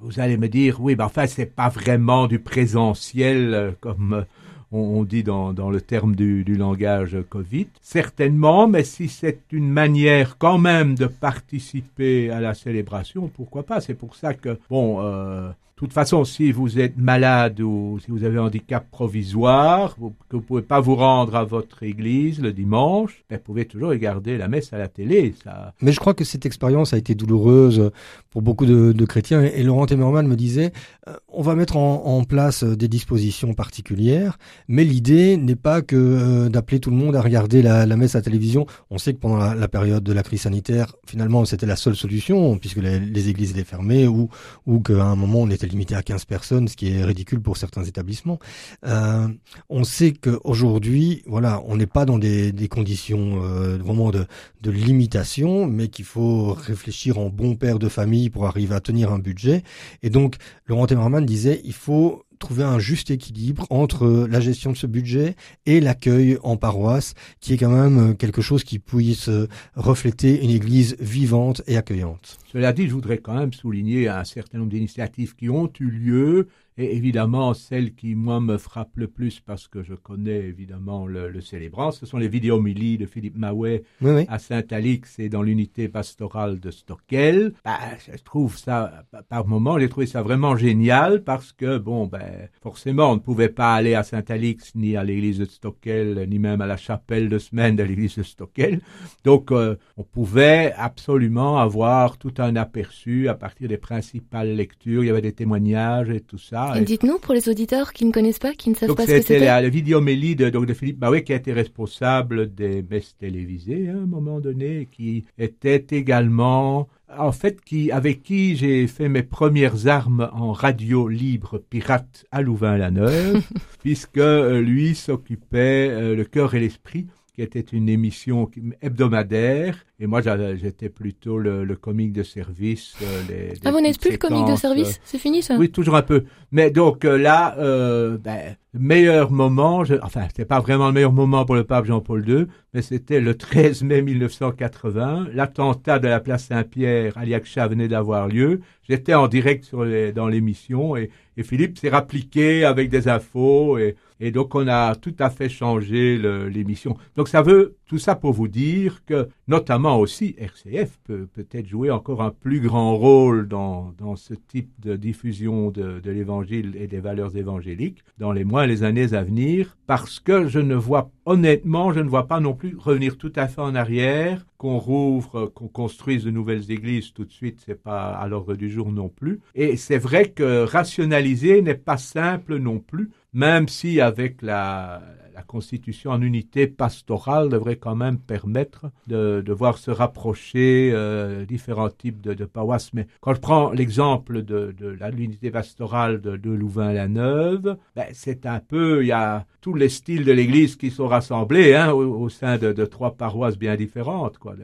vous 0.00 0.18
allez 0.18 0.36
me 0.36 0.48
dire, 0.48 0.80
oui, 0.80 0.96
ben 0.96 1.04
enfin, 1.04 1.28
c'est 1.28 1.46
pas 1.46 1.68
vraiment 1.68 2.26
du 2.26 2.40
présentiel 2.40 3.76
comme 3.80 4.24
on, 4.72 5.04
dit 5.04 5.22
dans, 5.22 5.52
le 5.52 5.80
terme 5.80 6.14
du, 6.14 6.44
langage 6.54 7.16
Covid. 7.28 7.68
Certainement, 7.80 8.68
mais 8.68 8.84
si 8.84 9.08
c'est 9.08 9.40
une 9.50 9.70
manière 9.70 10.38
quand 10.38 10.58
même 10.58 10.94
de 10.94 11.06
participer 11.06 12.30
à 12.30 12.40
la 12.40 12.54
célébration, 12.54 13.28
pourquoi 13.28 13.64
pas? 13.64 13.80
C'est 13.80 13.94
pour 13.94 14.14
ça 14.14 14.34
que, 14.34 14.58
bon, 14.68 15.00
euh, 15.00 15.50
toute 15.80 15.94
façon, 15.94 16.26
si 16.26 16.52
vous 16.52 16.78
êtes 16.78 16.98
malade 16.98 17.58
ou 17.62 17.98
si 18.04 18.10
vous 18.10 18.24
avez 18.24 18.36
un 18.36 18.42
handicap 18.42 18.86
provisoire, 18.90 19.96
que 20.28 20.36
vous 20.36 20.42
pouvez 20.42 20.60
pas 20.60 20.78
vous 20.78 20.94
rendre 20.94 21.34
à 21.34 21.44
votre 21.44 21.82
église 21.82 22.38
le 22.38 22.52
dimanche, 22.52 23.24
ben, 23.30 23.36
vous 23.36 23.42
pouvez 23.42 23.64
toujours 23.64 23.88
regarder 23.88 24.36
la 24.36 24.46
messe 24.46 24.74
à 24.74 24.78
la 24.78 24.88
télé. 24.88 25.34
Mais 25.80 25.92
je 25.92 25.98
crois 25.98 26.12
que 26.12 26.22
cette 26.22 26.44
expérience 26.44 26.92
a 26.92 26.98
été 26.98 27.14
douloureuse 27.14 27.90
pour 28.28 28.42
beaucoup 28.42 28.66
de, 28.66 29.04
chrétiens. 29.06 29.42
Et, 29.42 29.62
Laurent 29.62 29.86
Temmerman 29.86 30.28
me 30.28 30.36
disait, 30.36 30.72
euh, 31.08 31.14
on 31.28 31.40
va 31.40 31.54
mettre 31.54 31.78
en, 31.78 32.24
place 32.24 32.62
des 32.62 32.86
dispositions 32.86 33.54
particulières, 33.54 34.38
mais 34.68 34.84
l'idée 34.84 35.38
n'est 35.38 35.56
pas 35.56 35.80
que 35.80 35.96
euh, 35.96 36.48
d'appeler 36.50 36.78
tout 36.78 36.90
le 36.90 36.96
monde 36.96 37.16
à 37.16 37.22
regarder 37.22 37.62
la, 37.62 37.86
messe 37.96 38.14
à 38.14 38.18
la 38.18 38.22
télévision. 38.22 38.66
On 38.90 38.98
sait 38.98 39.14
que 39.14 39.18
pendant 39.18 39.38
la, 39.38 39.68
période 39.68 40.04
de 40.04 40.12
la 40.12 40.22
crise 40.22 40.42
sanitaire, 40.42 40.94
finalement, 41.06 41.46
c'était 41.46 41.64
la 41.64 41.76
seule 41.76 41.96
solution, 41.96 42.58
puisque 42.58 42.76
les, 42.76 43.00
les 43.00 43.28
églises 43.30 43.52
étaient 43.52 43.64
fermées 43.64 44.06
ou, 44.06 44.28
ou 44.66 44.80
qu'à 44.80 45.02
un 45.02 45.16
moment, 45.16 45.38
on 45.40 45.50
était 45.50 45.69
limité 45.70 45.94
à 45.94 46.02
15 46.02 46.24
personnes, 46.24 46.68
ce 46.68 46.76
qui 46.76 46.92
est 46.92 47.04
ridicule 47.04 47.40
pour 47.40 47.56
certains 47.56 47.84
établissements. 47.84 48.38
Euh, 48.86 49.28
on 49.68 49.84
sait 49.84 50.12
qu'aujourd'hui, 50.12 51.22
voilà, 51.26 51.62
on 51.66 51.76
n'est 51.76 51.86
pas 51.86 52.04
dans 52.04 52.18
des, 52.18 52.52
des 52.52 52.68
conditions 52.68 53.42
euh, 53.42 53.78
vraiment 53.78 54.10
de, 54.10 54.26
de 54.60 54.70
limitation, 54.70 55.66
mais 55.66 55.88
qu'il 55.88 56.04
faut 56.04 56.52
réfléchir 56.52 57.18
en 57.18 57.28
bon 57.28 57.56
père 57.56 57.78
de 57.78 57.88
famille 57.88 58.30
pour 58.30 58.46
arriver 58.46 58.74
à 58.74 58.80
tenir 58.80 59.12
un 59.12 59.18
budget. 59.18 59.62
Et 60.02 60.10
donc, 60.10 60.36
Laurent 60.66 60.86
Temmerman 60.86 61.24
disait, 61.24 61.60
il 61.64 61.74
faut 61.74 62.24
trouver 62.40 62.64
un 62.64 62.80
juste 62.80 63.12
équilibre 63.12 63.66
entre 63.70 64.26
la 64.28 64.40
gestion 64.40 64.72
de 64.72 64.76
ce 64.76 64.88
budget 64.88 65.36
et 65.66 65.78
l'accueil 65.78 66.38
en 66.42 66.56
paroisse, 66.56 67.14
qui 67.40 67.52
est 67.52 67.56
quand 67.56 67.70
même 67.70 68.16
quelque 68.16 68.42
chose 68.42 68.64
qui 68.64 68.80
puisse 68.80 69.30
refléter 69.76 70.42
une 70.42 70.50
église 70.50 70.96
vivante 70.98 71.62
et 71.68 71.76
accueillante. 71.76 72.38
Cela 72.52 72.72
dit, 72.72 72.88
je 72.88 72.94
voudrais 72.94 73.18
quand 73.18 73.34
même 73.34 73.52
souligner 73.52 74.08
un 74.08 74.24
certain 74.24 74.58
nombre 74.58 74.70
d'initiatives 74.70 75.36
qui 75.36 75.48
ont 75.48 75.70
eu 75.78 75.90
lieu 75.90 76.48
et 76.80 76.96
évidemment, 76.96 77.52
celle 77.52 77.94
qui, 77.94 78.14
moi, 78.14 78.40
me 78.40 78.56
frappe 78.56 78.96
le 78.96 79.06
plus 79.06 79.38
parce 79.40 79.68
que 79.68 79.82
je 79.82 79.94
connais 79.94 80.38
évidemment 80.38 81.06
le, 81.06 81.28
le 81.28 81.40
célébrant, 81.40 81.90
ce 81.90 82.06
sont 82.06 82.16
les 82.16 82.28
vidéomilies 82.28 82.96
de 82.96 83.06
Philippe 83.06 83.36
Maouet 83.36 83.82
oui, 84.00 84.10
oui. 84.12 84.24
à 84.28 84.38
Saint-Alix 84.38 85.18
et 85.18 85.28
dans 85.28 85.42
l'unité 85.42 85.88
pastorale 85.88 86.58
de 86.58 86.70
Stockel. 86.70 87.52
Bah, 87.64 87.78
je 87.98 88.22
trouve 88.22 88.56
ça, 88.56 89.04
par 89.28 89.46
moment, 89.46 89.78
j'ai 89.78 89.88
trouvé 89.88 90.06
ça 90.06 90.22
vraiment 90.22 90.56
génial 90.56 91.22
parce 91.22 91.52
que, 91.52 91.76
bon, 91.78 92.06
ben, 92.06 92.48
forcément, 92.62 93.12
on 93.12 93.16
ne 93.16 93.20
pouvait 93.20 93.50
pas 93.50 93.74
aller 93.74 93.94
à 93.94 94.02
Saint-Alix 94.02 94.74
ni 94.74 94.96
à 94.96 95.04
l'église 95.04 95.38
de 95.38 95.44
Stockel, 95.44 96.26
ni 96.28 96.38
même 96.38 96.60
à 96.62 96.66
la 96.66 96.76
chapelle 96.78 97.28
de 97.28 97.38
semaine 97.38 97.76
de 97.76 97.82
l'église 97.82 98.16
de 98.16 98.22
Stockel. 98.22 98.80
Donc, 99.24 99.52
euh, 99.52 99.76
on 99.96 100.02
pouvait 100.02 100.72
absolument 100.76 101.58
avoir 101.58 102.16
tout 102.16 102.34
un 102.38 102.56
aperçu 102.56 103.28
à 103.28 103.34
partir 103.34 103.68
des 103.68 103.78
principales 103.78 104.54
lectures. 104.54 105.04
Il 105.04 105.08
y 105.08 105.10
avait 105.10 105.20
des 105.20 105.32
témoignages 105.32 106.10
et 106.10 106.20
tout 106.20 106.38
ça. 106.38 106.69
Et 106.76 106.80
dites-nous, 106.82 107.18
pour 107.18 107.34
les 107.34 107.48
auditeurs 107.48 107.92
qui 107.92 108.04
ne 108.04 108.12
connaissent 108.12 108.38
pas, 108.38 108.52
qui 108.52 108.70
ne 108.70 108.74
savent 108.74 108.88
donc 108.88 108.98
pas 108.98 109.04
ce 109.04 109.08
que 109.08 109.16
c'était 109.18 109.34
c'était. 109.34 109.46
la, 109.46 109.60
la 109.60 109.68
vidéomélie 109.68 110.36
de, 110.36 110.50
donc 110.50 110.66
de 110.66 110.74
Philippe 110.74 111.00
Maouet 111.00 111.24
qui 111.24 111.32
a 111.32 111.36
été 111.36 111.52
responsable 111.52 112.54
des 112.54 112.84
messes 112.88 113.16
télévisées 113.18 113.88
hein, 113.88 113.98
à 113.98 114.02
un 114.02 114.06
moment 114.06 114.40
donné, 114.40 114.88
qui 114.90 115.24
était 115.38 115.84
également 115.90 116.88
en 117.18 117.32
fait, 117.32 117.60
qui, 117.62 117.90
avec 117.90 118.22
qui 118.22 118.56
j'ai 118.56 118.86
fait 118.86 119.08
mes 119.08 119.22
premières 119.22 119.86
armes 119.86 120.30
en 120.32 120.52
radio 120.52 121.08
libre 121.08 121.58
pirate 121.58 122.24
à 122.30 122.42
Louvain-la-Neuve, 122.42 123.42
puisque 123.80 124.18
euh, 124.18 124.60
lui 124.60 124.94
s'occupait 124.94 125.88
euh, 125.90 126.14
le 126.14 126.24
cœur 126.24 126.54
et 126.54 126.60
l'esprit 126.60 127.06
qui 127.34 127.42
était 127.42 127.60
une 127.60 127.88
émission 127.88 128.50
hebdomadaire. 128.82 129.84
Et 129.98 130.06
moi, 130.06 130.20
j'étais 130.22 130.88
plutôt 130.88 131.38
le, 131.38 131.64
le, 131.64 131.76
comique 131.76 132.12
de 132.12 132.22
service. 132.22 132.94
Euh, 133.02 133.22
les, 133.28 133.52
ah, 133.64 133.70
vous 133.70 133.80
n'êtes 133.80 134.00
plus 134.00 134.12
le 134.12 134.16
comique 134.16 134.46
de 134.46 134.56
service 134.56 134.96
euh, 134.96 135.02
C'est 135.04 135.18
fini 135.18 135.42
ça? 135.42 135.56
Oui, 135.58 135.70
toujours 135.70 135.96
un 135.96 136.02
peu. 136.02 136.24
Mais 136.52 136.70
donc 136.70 137.04
euh, 137.04 137.18
là, 137.18 137.56
euh, 137.58 138.16
ben, 138.18 138.56
meilleur 138.72 139.30
moment, 139.30 139.84
je, 139.84 139.94
enfin, 140.02 140.22
c'était 140.28 140.44
pas 140.44 140.60
vraiment 140.60 140.86
le 140.86 140.92
meilleur 140.94 141.12
moment 141.12 141.44
pour 141.44 141.54
le 141.54 141.64
pape 141.64 141.84
Jean-Paul 141.84 142.28
II, 142.28 142.46
mais 142.72 142.82
c'était 142.82 143.20
le 143.20 143.34
13 143.36 143.82
mai 143.82 144.02
1980. 144.02 145.28
L'attentat 145.34 145.98
de 145.98 146.08
la 146.08 146.20
place 146.20 146.44
Saint-Pierre 146.46 147.16
à 147.16 147.24
Liakcha 147.24 147.68
venait 147.68 147.88
d'avoir 147.88 148.26
lieu. 148.28 148.60
J'étais 148.88 149.14
en 149.14 149.28
direct 149.28 149.64
sur 149.64 149.84
les, 149.84 150.12
dans 150.12 150.28
l'émission 150.28 150.96
et, 150.96 151.10
et 151.36 151.42
Philippe 151.42 151.78
s'est 151.78 151.90
rappliqué 151.90 152.64
avec 152.64 152.88
des 152.88 153.06
infos 153.08 153.78
et, 153.78 153.96
et 154.20 154.30
donc 154.30 154.54
on 154.54 154.68
a 154.68 154.94
tout 154.94 155.14
à 155.18 155.30
fait 155.30 155.48
changé 155.48 156.18
l'émission. 156.48 156.96
Donc 157.16 157.28
ça 157.28 157.42
veut 157.42 157.76
tout 157.86 157.98
ça 157.98 158.14
pour 158.14 158.32
vous 158.32 158.48
dire 158.48 159.04
que 159.04 159.28
notamment 159.48 159.98
aussi 159.98 160.36
RCF 160.38 160.98
peut 161.04 161.26
peut-être 161.34 161.66
jouer 161.66 161.90
encore 161.90 162.22
un 162.22 162.30
plus 162.30 162.60
grand 162.60 162.96
rôle 162.96 163.48
dans, 163.48 163.92
dans 163.98 164.14
ce 164.14 164.34
type 164.34 164.70
de 164.78 164.94
diffusion 164.94 165.70
de, 165.70 165.98
de 165.98 166.10
l'évangile 166.10 166.76
et 166.78 166.86
des 166.86 167.00
valeurs 167.00 167.36
évangéliques 167.36 168.04
dans 168.18 168.32
les 168.32 168.44
mois 168.44 168.64
et 168.64 168.68
les 168.68 168.84
années 168.84 169.14
à 169.14 169.24
venir 169.24 169.76
parce 169.86 170.20
que 170.20 170.46
je 170.46 170.60
ne 170.60 170.76
vois 170.76 171.10
honnêtement, 171.24 171.92
je 171.92 172.00
ne 172.00 172.08
vois 172.08 172.26
pas 172.26 172.40
non 172.40 172.54
plus 172.54 172.76
revenir 172.76 173.16
tout 173.16 173.32
à 173.36 173.48
fait 173.48 173.60
en 173.60 173.74
arrière, 173.74 174.46
qu'on 174.56 174.78
rouvre, 174.78 175.46
qu'on 175.46 175.68
construise 175.68 176.24
de 176.24 176.30
nouvelles 176.30 176.70
églises 176.70 177.12
tout 177.12 177.24
de 177.24 177.32
suite, 177.32 177.62
c'est 177.64 177.80
pas 177.80 178.10
à 178.10 178.28
l'ordre 178.28 178.54
du 178.54 178.70
jour 178.70 178.92
non 178.92 179.08
plus. 179.08 179.40
Et 179.54 179.76
c'est 179.76 179.98
vrai 179.98 180.30
que 180.30 180.64
rationaliser 180.64 181.62
n'est 181.62 181.74
pas 181.74 181.96
simple 181.96 182.58
non 182.58 182.78
plus, 182.78 183.10
même 183.32 183.68
si 183.68 184.00
avec 184.00 184.42
la, 184.42 185.02
la 185.40 185.46
constitution 185.46 186.10
en 186.10 186.20
unité 186.20 186.66
pastorale 186.66 187.48
devrait 187.48 187.76
quand 187.76 187.96
même 187.96 188.18
permettre 188.18 188.90
de, 189.06 189.40
de 189.40 189.52
voir 189.54 189.78
se 189.78 189.90
rapprocher 189.90 190.90
euh, 190.92 191.46
différents 191.46 191.88
types 191.88 192.20
de, 192.20 192.34
de, 192.34 192.44
paroisses. 192.44 192.92
Mais 192.92 193.06
quand 193.22 193.32
je 193.34 193.40
prends 193.40 193.70
l'exemple 193.70 194.42
de, 194.42 194.74
de 194.78 194.98
l'unité 195.16 195.50
pastorale 195.50 196.20
de, 196.20 196.50
Louvain-la-Neuve, 196.50 197.78
ben, 197.96 198.06
c'est 198.12 198.44
un 198.44 198.60
peu, 198.60 199.02
il 199.02 199.06
y 199.06 199.12
a 199.12 199.46
tous 199.62 199.74
les 199.74 199.88
styles 199.88 200.26
de 200.26 200.32
l'Église 200.32 200.76
qui 200.76 200.90
sont 200.90 201.08
rassemblés 201.08 201.74
hein, 201.74 201.92
au, 201.92 202.28
sein 202.28 202.58
de, 202.58 202.72
de, 202.72 202.84
trois 202.84 203.14
paroisses 203.14 203.58
bien 203.58 203.76
différentes. 203.76 204.36
Quoi. 204.36 204.56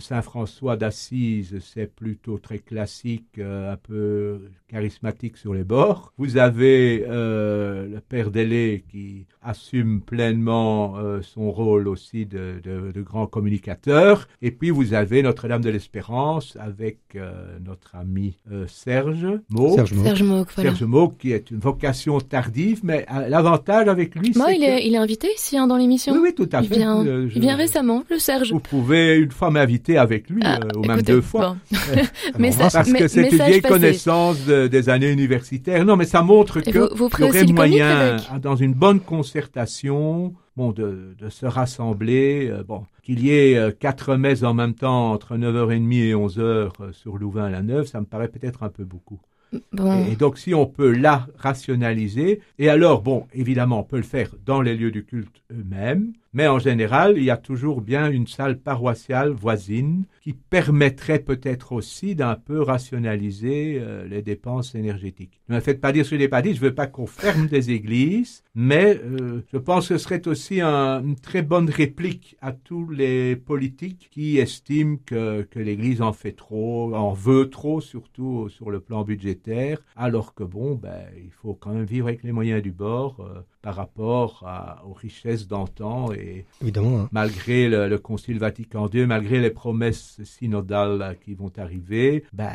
Saint-François 0.00 0.76
d'Assise, 0.76 1.58
c'est 1.60 1.94
plutôt 1.94 2.38
très 2.38 2.58
classique, 2.58 3.38
euh, 3.38 3.72
un 3.72 3.76
peu 3.76 4.40
charismatique 4.68 5.36
sur 5.36 5.54
les 5.54 5.64
bords. 5.64 6.12
Vous 6.18 6.36
avez 6.36 7.04
euh, 7.08 7.88
le 7.88 8.00
Père 8.00 8.30
Délé 8.30 8.84
qui 8.90 9.26
assume 9.42 9.89
pleinement 9.98 10.94
euh, 10.98 11.20
son 11.22 11.50
rôle 11.50 11.88
aussi 11.88 12.26
de, 12.26 12.60
de, 12.62 12.92
de, 12.92 13.02
grand 13.02 13.26
communicateur. 13.26 14.28
Et 14.42 14.50
puis 14.50 14.70
vous 14.70 14.94
avez 14.94 15.22
Notre-Dame 15.22 15.62
de 15.62 15.70
l'Espérance 15.70 16.56
avec 16.60 16.98
euh, 17.16 17.32
notre 17.64 17.96
ami 17.96 18.36
euh, 18.52 18.66
Serge 18.68 19.26
Mauck. 19.50 19.74
Serge 19.76 19.92
voilà. 19.94 21.10
Qui 21.18 21.32
est 21.32 21.50
une 21.50 21.58
vocation 21.58 22.20
tardive, 22.20 22.80
mais 22.84 23.06
euh, 23.12 23.28
l'avantage 23.28 23.88
avec 23.88 24.14
lui, 24.14 24.32
Moi, 24.36 24.46
c'est 24.48 24.56
il, 24.56 24.60
que... 24.60 24.64
est, 24.66 24.86
il 24.86 24.94
est 24.94 24.98
invité 24.98 25.28
ici 25.34 25.56
hein, 25.56 25.66
dans 25.66 25.76
l'émission. 25.76 26.12
Oui, 26.12 26.20
oui, 26.22 26.34
tout 26.34 26.48
à 26.52 26.60
il 26.62 26.68
fait. 26.68 26.76
Vient, 26.76 27.04
Euh, 27.04 27.28
il 27.34 27.40
vient 27.40 27.56
récemment, 27.56 28.04
le 28.10 28.18
Serge. 28.18 28.52
Vous 28.52 28.60
pouvez 28.60 29.16
une 29.16 29.30
fois 29.30 29.50
m'inviter 29.50 29.96
avec 29.98 30.28
lui, 30.30 30.42
Ah, 30.44 30.56
euh, 30.56 30.66
ou 30.76 30.84
écoutez, 30.84 30.88
même 30.88 31.02
deux 31.02 31.20
fois. 31.20 31.56
bon. 31.70 31.78
Alors, 31.96 32.06
Message- 32.38 32.72
Parce 32.72 32.88
mais- 32.90 32.98
que 33.00 33.08
c'est 33.08 33.22
une 33.30 33.36
vieille 33.36 33.60
passé. 33.60 33.72
connaissance 33.74 34.44
de- 34.44 34.66
des 34.66 34.88
années 34.88 35.10
universitaires. 35.10 35.84
Non, 35.84 35.96
mais 35.96 36.04
ça 36.04 36.22
montre 36.22 36.60
que 36.60 36.70
vous- 36.78 36.94
vous 36.94 37.08
il 37.18 37.24
y 37.24 37.28
aurait 37.28 37.44
moyen, 37.52 37.98
avec. 37.98 38.40
dans 38.42 38.56
une 38.56 38.74
bonne 38.74 39.00
concertation, 39.00 39.79
bon, 39.88 40.72
de, 40.72 41.14
de 41.18 41.28
se 41.28 41.46
rassembler, 41.46 42.48
euh, 42.50 42.62
bon, 42.62 42.84
qu'il 43.02 43.24
y 43.24 43.30
ait 43.30 43.56
euh, 43.56 43.70
quatre 43.70 44.16
messes 44.16 44.42
en 44.42 44.54
même 44.54 44.74
temps 44.74 45.12
entre 45.12 45.36
9h30 45.36 45.92
et 45.94 46.12
11h 46.12 46.40
euh, 46.40 46.92
sur 46.92 47.16
Louvain-la-Neuve, 47.16 47.86
ça 47.86 48.00
me 48.00 48.06
paraît 48.06 48.28
peut-être 48.28 48.62
un 48.62 48.68
peu 48.68 48.84
beaucoup. 48.84 49.20
Et, 49.52 50.14
donc, 50.14 50.38
si 50.38 50.54
on 50.54 50.66
peut 50.66 50.92
la 50.92 51.26
rationaliser, 51.36 52.40
et 52.60 52.68
alors, 52.68 53.02
bon, 53.02 53.26
évidemment, 53.32 53.80
on 53.80 53.84
peut 53.84 53.96
le 53.96 54.04
faire 54.04 54.30
dans 54.46 54.62
les 54.62 54.76
lieux 54.76 54.92
du 54.92 55.04
culte 55.04 55.42
eux-mêmes, 55.50 56.12
mais 56.32 56.46
en 56.46 56.58
général, 56.58 57.14
il 57.16 57.24
y 57.24 57.30
a 57.30 57.36
toujours 57.36 57.80
bien 57.80 58.08
une 58.10 58.26
salle 58.26 58.58
paroissiale 58.58 59.30
voisine 59.30 60.04
qui 60.22 60.32
permettrait 60.32 61.18
peut-être 61.18 61.72
aussi 61.72 62.14
d'un 62.14 62.36
peu 62.36 62.62
rationaliser 62.62 63.78
euh, 63.80 64.06
les 64.06 64.22
dépenses 64.22 64.74
énergétiques. 64.74 65.40
Ne 65.48 65.56
me 65.56 65.60
faites 65.60 65.80
pas 65.80 65.92
dire 65.92 66.04
ce 66.04 66.10
que 66.10 66.16
je 66.16 66.20
n'ai 66.20 66.28
pas 66.28 66.42
dit, 66.42 66.54
je 66.54 66.62
ne 66.62 66.68
veux 66.68 66.74
pas 66.74 66.86
qu'on 66.86 67.06
ferme 67.06 67.46
des 67.48 67.70
églises, 67.70 68.44
mais 68.54 69.00
euh, 69.02 69.42
je 69.52 69.58
pense 69.58 69.88
que 69.88 69.98
ce 69.98 70.04
serait 70.04 70.28
aussi 70.28 70.60
une 70.60 71.16
très 71.16 71.42
bonne 71.42 71.68
réplique 71.68 72.36
à 72.40 72.52
tous 72.52 72.88
les 72.90 73.34
politiques 73.34 74.08
qui 74.10 74.38
estiment 74.38 74.98
que, 75.04 75.46
l'Église 75.56 76.00
en 76.00 76.12
fait 76.12 76.32
trop, 76.32 76.94
en 76.94 77.12
veut 77.12 77.50
trop, 77.50 77.80
surtout 77.80 78.48
sur 78.48 78.70
le 78.70 78.80
plan 78.80 79.02
budgétaire, 79.02 79.80
alors 79.96 80.34
que 80.34 80.44
bon, 80.44 80.74
ben, 80.74 81.02
il 81.16 81.30
faut 81.30 81.54
quand 81.54 81.72
même 81.72 81.84
vivre 81.84 82.06
avec 82.06 82.22
les 82.22 82.32
moyens 82.32 82.62
du 82.62 82.72
bord. 82.72 83.20
Euh, 83.20 83.40
par 83.62 83.74
rapport 83.74 84.46
aux 84.86 84.92
richesses 84.92 85.46
d'antan 85.46 86.12
et 86.20 86.44
Évidemment, 86.62 87.00
hein. 87.00 87.08
malgré 87.12 87.68
le, 87.68 87.98
Concile 87.98 88.38
Vatican 88.38 88.88
II, 88.92 89.06
malgré 89.06 89.40
les 89.40 89.50
promesses 89.50 90.20
synodales 90.24 91.16
qui 91.24 91.34
vont 91.34 91.52
arriver, 91.56 92.24
ben, 92.32 92.50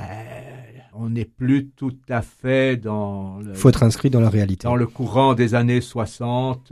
on 0.93 1.09
n'est 1.09 1.25
plus 1.25 1.67
tout 1.69 1.95
à 2.09 2.21
fait 2.21 2.77
dans 2.77 3.39
faut 3.53 3.69
être 3.69 3.83
inscrit 3.83 4.09
dans 4.09 4.19
la 4.19 4.29
réalité. 4.29 4.65
Dans 4.65 4.75
le 4.75 4.87
courant 4.87 5.33
des 5.33 5.55
années 5.55 5.81
60, 5.81 6.71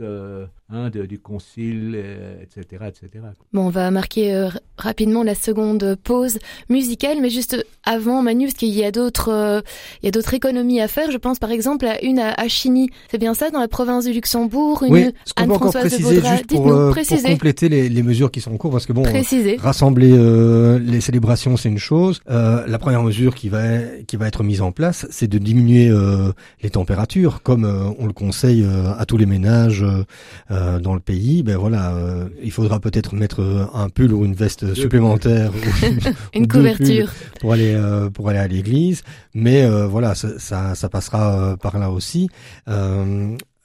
Hein, 0.72 0.88
du 0.88 1.18
concile, 1.18 1.94
etc., 2.40 2.64
euh, 2.80 2.88
etc. 2.88 3.24
Bon, 3.52 3.66
on 3.66 3.68
va 3.68 3.90
marquer 3.90 4.34
euh, 4.34 4.48
rapidement 4.78 5.22
la 5.22 5.34
seconde 5.34 5.94
pause 6.02 6.38
musicale, 6.70 7.18
mais 7.20 7.28
juste 7.28 7.62
avant, 7.84 8.22
Manu, 8.22 8.46
parce 8.46 8.54
qu'il 8.54 8.70
y 8.70 8.82
a 8.82 8.90
d'autres, 8.90 9.30
euh, 9.30 9.60
il 10.02 10.06
y 10.06 10.08
a 10.08 10.10
d'autres 10.10 10.32
économies 10.32 10.80
à 10.80 10.88
faire. 10.88 11.10
Je 11.10 11.18
pense 11.18 11.38
par 11.38 11.50
exemple 11.50 11.84
à 11.84 12.02
une 12.02 12.18
à, 12.18 12.48
Chigny. 12.48 12.88
C'est 13.10 13.18
bien 13.18 13.34
ça, 13.34 13.50
dans 13.50 13.60
la 13.60 13.68
province 13.68 14.06
du 14.06 14.14
Luxembourg, 14.14 14.84
une 14.84 14.92
oui, 14.94 15.10
ce 15.26 15.34
qu'on 15.34 15.48
peut 15.48 15.52
encore 15.52 15.70
préciser, 15.70 16.22
juste 16.22 16.46
pour, 16.46 16.64
pour, 16.64 16.94
compléter 17.24 17.68
les, 17.68 17.90
les, 17.90 18.02
mesures 18.02 18.30
qui 18.30 18.40
sont 18.40 18.54
en 18.54 18.56
cours, 18.56 18.70
parce 18.70 18.86
que 18.86 18.94
bon, 18.94 19.04
rassembler 19.58 20.78
les 20.80 21.02
célébrations, 21.02 21.58
c'est 21.58 21.68
une 21.68 21.76
chose. 21.76 22.22
la 22.26 22.78
première 22.78 23.02
mesure 23.02 23.34
qui 23.34 23.50
va 23.50 23.80
qui 24.06 24.16
va 24.16 24.28
être 24.28 24.42
mise 24.42 24.62
en 24.62 24.72
place, 24.72 25.06
c'est 25.10 25.28
de 25.28 25.36
diminuer 25.36 25.92
les 26.62 26.70
températures, 26.70 27.42
comme 27.42 27.66
on 27.98 28.06
le 28.06 28.14
conseille 28.14 28.66
à 28.98 29.04
tous 29.04 29.18
les 29.18 29.26
ménages. 29.26 29.84
Euh, 30.54 30.78
dans 30.78 30.94
le 30.94 31.00
pays, 31.00 31.42
ben 31.42 31.56
voilà, 31.56 31.94
euh, 31.94 32.28
il 32.42 32.52
faudra 32.52 32.78
peut-être 32.78 33.14
mettre 33.14 33.42
euh, 33.42 33.66
un 33.74 33.88
pull 33.88 34.12
ou 34.12 34.24
une 34.24 34.34
veste 34.34 34.74
supplémentaire, 34.74 35.50
ou, 35.52 36.08
une 36.38 36.46
couverture 36.46 37.10
pour 37.40 37.52
aller 37.52 37.76
pour 38.12 38.28
aller 38.28 38.38
à 38.38 38.46
l'église. 38.46 39.02
Mais 39.34 39.66
voilà, 39.86 40.14
ça, 40.14 40.38
ça, 40.38 40.74
ça 40.74 40.88
passera 40.88 41.56
par 41.60 41.78
là 41.78 41.90
aussi. 41.90 42.28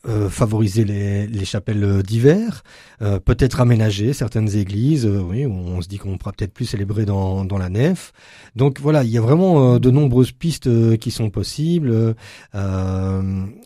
Euh, 0.07 0.29
favoriser 0.29 0.85
les, 0.85 1.27
les 1.27 1.43
chapelles 1.43 2.01
d'hiver, 2.03 2.63
euh, 3.01 3.19
peut-être 3.19 3.59
aménager 3.59 4.13
certaines 4.13 4.55
églises, 4.55 5.05
euh, 5.05 5.19
oui, 5.19 5.45
on 5.45 5.81
se 5.81 5.89
dit 5.89 5.97
qu'on 5.97 6.17
pourra 6.17 6.31
peut-être 6.31 6.53
plus 6.53 6.63
célébrer 6.63 7.03
dans, 7.03 7.43
dans 7.43 7.57
la 7.57 7.67
nef. 7.67 8.13
Donc 8.55 8.79
voilà, 8.79 9.03
il 9.03 9.09
y 9.09 9.17
a 9.17 9.21
vraiment 9.21 9.77
de 9.77 9.91
nombreuses 9.91 10.31
pistes 10.31 10.97
qui 10.99 11.11
sont 11.11 11.29
possibles. 11.29 12.15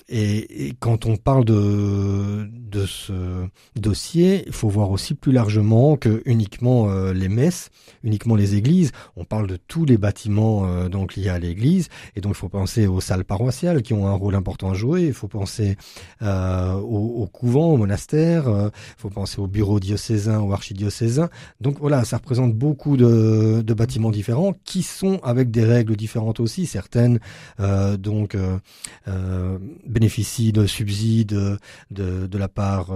Et, 0.09 0.67
et, 0.67 0.73
quand 0.79 1.05
on 1.05 1.17
parle 1.17 1.45
de, 1.45 2.49
de 2.51 2.85
ce 2.87 3.45
dossier, 3.75 4.43
il 4.47 4.53
faut 4.53 4.69
voir 4.69 4.89
aussi 4.89 5.13
plus 5.13 5.33
largement 5.33 5.97
que 5.97 6.23
uniquement 6.25 7.11
les 7.11 7.29
messes, 7.29 7.69
uniquement 8.03 8.35
les 8.35 8.55
églises. 8.55 8.91
On 9.15 9.25
parle 9.25 9.47
de 9.47 9.57
tous 9.57 9.85
les 9.85 9.97
bâtiments 9.97 10.87
donc 10.89 11.15
liés 11.15 11.29
à 11.29 11.39
l'église, 11.39 11.89
et 12.15 12.21
donc 12.21 12.33
il 12.33 12.37
faut 12.37 12.49
penser 12.49 12.87
aux 12.87 13.01
salles 13.01 13.25
paroissiales 13.25 13.81
qui 13.81 13.93
ont 13.93 14.07
un 14.07 14.13
rôle 14.13 14.35
important 14.35 14.71
à 14.71 14.73
jouer. 14.73 15.03
Il 15.03 15.13
faut 15.13 15.27
penser 15.27 15.77
euh, 16.21 16.73
au, 16.73 17.27
couvent, 17.27 17.73
au 17.73 17.77
monastère. 17.77 18.43
Il 18.45 18.53
euh, 18.53 18.69
faut 18.97 19.09
penser 19.09 19.39
au 19.39 19.47
bureau 19.47 19.79
diocésain, 19.79 20.39
au 20.39 20.53
archidiocésain. 20.53 21.29
Donc 21.61 21.79
voilà, 21.79 22.03
ça 22.05 22.17
représente 22.17 22.53
beaucoup 22.53 22.97
de, 22.97 23.63
bâtiments 23.73 24.11
différents 24.11 24.53
qui 24.65 24.83
sont 24.83 25.19
avec 25.23 25.49
des 25.49 25.65
règles 25.65 25.95
différentes 25.95 26.39
aussi. 26.39 26.67
Certaines 26.67 27.19
euh, 27.59 27.97
donc 27.97 28.35
euh, 28.35 29.57
bénéficient 29.87 30.51
de 30.53 30.67
subsides 30.67 31.57
de, 31.89 32.37
la 32.37 32.47
part 32.47 32.91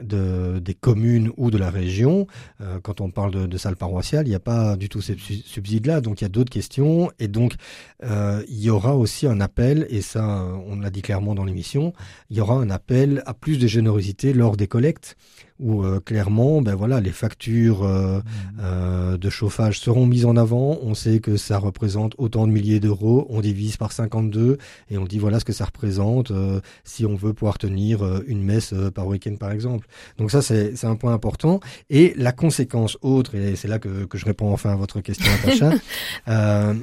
de, 0.00 0.58
des 0.58 0.74
communes 0.74 1.30
ou 1.36 1.50
de 1.50 1.58
la 1.58 1.70
région. 1.70 2.26
quand 2.82 3.00
on 3.00 3.10
parle 3.10 3.30
de, 3.32 3.46
de 3.46 3.58
salles 3.58 3.76
paroissiales, 3.76 4.19
il 4.26 4.30
n'y 4.30 4.34
a 4.34 4.40
pas 4.40 4.76
du 4.76 4.88
tout 4.88 5.00
ces 5.00 5.16
subsides-là. 5.16 6.00
Donc 6.00 6.20
il 6.20 6.24
y 6.24 6.26
a 6.26 6.28
d'autres 6.28 6.50
questions 6.50 7.10
et 7.18 7.28
donc 7.28 7.54
il 8.02 8.60
y 8.60 8.70
aura 8.70 8.96
aussi 8.96 9.26
un 9.26 9.40
appel 9.40 9.86
et 9.90 10.02
ça 10.02 10.44
on 10.66 10.76
l'a 10.76 10.90
dit 10.90 11.02
clairement 11.02 11.34
dans 11.34 11.44
l'émission. 11.44 11.92
Il 12.30 12.36
y 12.36 12.40
aura 12.40 12.54
un 12.54 12.70
appel 12.70 13.22
à 13.26 13.34
plus 13.34 13.58
de 13.58 13.66
générosité 13.66 14.32
lors 14.32 14.56
des 14.56 14.66
collectes 14.66 15.16
où 15.60 15.84
euh, 15.84 16.00
clairement, 16.00 16.62
ben 16.62 16.74
voilà, 16.74 17.00
les 17.00 17.12
factures 17.12 17.82
euh, 17.84 18.18
mmh. 18.18 18.22
euh, 18.60 19.16
de 19.16 19.30
chauffage 19.30 19.78
seront 19.78 20.06
mises 20.06 20.24
en 20.24 20.36
avant. 20.36 20.78
On 20.82 20.94
sait 20.94 21.20
que 21.20 21.36
ça 21.36 21.58
représente 21.58 22.14
autant 22.18 22.46
de 22.46 22.52
milliers 22.52 22.80
d'euros. 22.80 23.26
On 23.30 23.40
divise 23.40 23.76
par 23.76 23.92
52 23.92 24.58
et 24.90 24.98
on 24.98 25.04
dit 25.04 25.18
voilà 25.18 25.38
ce 25.40 25.44
que 25.44 25.52
ça 25.52 25.66
représente 25.66 26.32
si 26.84 27.04
on 27.04 27.14
veut 27.14 27.32
pouvoir 27.32 27.58
tenir 27.58 28.22
une 28.26 28.42
messe 28.42 28.74
par 28.94 29.06
week-end 29.06 29.36
par 29.38 29.52
exemple. 29.52 29.86
Donc 30.18 30.30
ça 30.30 30.42
c'est 30.42 30.84
un 30.84 30.96
point 30.96 31.12
important. 31.12 31.60
Et 31.90 32.14
la 32.16 32.32
conséquence 32.32 32.96
autre, 33.02 33.34
et 33.34 33.56
c'est 33.56 33.68
là 33.68 33.78
que, 33.78 34.04
que 34.04 34.18
je 34.18 34.24
réponds 34.24 34.52
enfin 34.52 34.72
à 34.72 34.76
votre 34.76 35.00
question, 35.00 35.30
Natacha, 35.44 35.72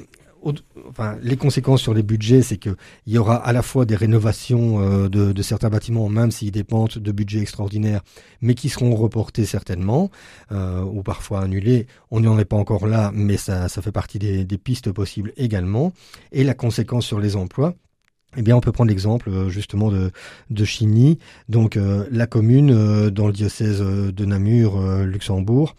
les 1.22 1.36
conséquences 1.36 1.82
sur 1.82 1.94
les 1.94 2.02
budgets, 2.02 2.42
c'est 2.42 2.56
qu'il 2.56 2.76
y 3.06 3.18
aura 3.18 3.36
à 3.36 3.52
la 3.52 3.62
fois 3.62 3.84
des 3.84 3.96
rénovations 3.96 4.80
euh, 4.80 5.08
de, 5.08 5.42
certains 5.42 5.68
bâtiments, 5.68 6.08
même 6.08 6.30
s'ils 6.30 6.50
dépendent 6.50 6.98
de 6.98 7.12
budgets 7.12 7.40
extraordinaires, 7.40 8.02
mais 8.40 8.54
qui 8.54 8.68
seront 8.68 8.94
reportés 8.94 9.44
certainement, 9.44 10.10
euh, 10.52 10.82
ou 10.82 11.02
parfois 11.02 11.42
annulés. 11.42 11.86
On 12.10 12.20
n'en 12.20 12.38
est 12.38 12.44
pas 12.44 12.56
encore 12.56 12.86
là, 12.86 13.10
mais 13.14 13.36
ça, 13.36 13.68
fait 13.68 13.92
partie 13.92 14.18
des, 14.18 14.58
pistes 14.58 14.90
possibles 14.90 15.32
également. 15.36 15.92
Et 16.32 16.44
la 16.44 16.54
conséquence 16.54 17.06
sur 17.06 17.20
les 17.20 17.36
emplois, 17.36 17.74
eh 18.36 18.42
bien, 18.42 18.56
on 18.56 18.60
peut 18.60 18.72
prendre 18.72 18.90
l'exemple 18.90 19.30
euh, 19.30 19.48
justement 19.48 19.90
de, 19.90 20.10
de 20.50 20.64
Chigny, 20.64 21.18
donc 21.48 21.78
la 22.10 22.26
commune 22.26 23.10
dans 23.10 23.26
le 23.26 23.32
diocèse 23.32 23.80
de 23.80 24.24
Namur, 24.24 24.80
Luxembourg, 25.04 25.74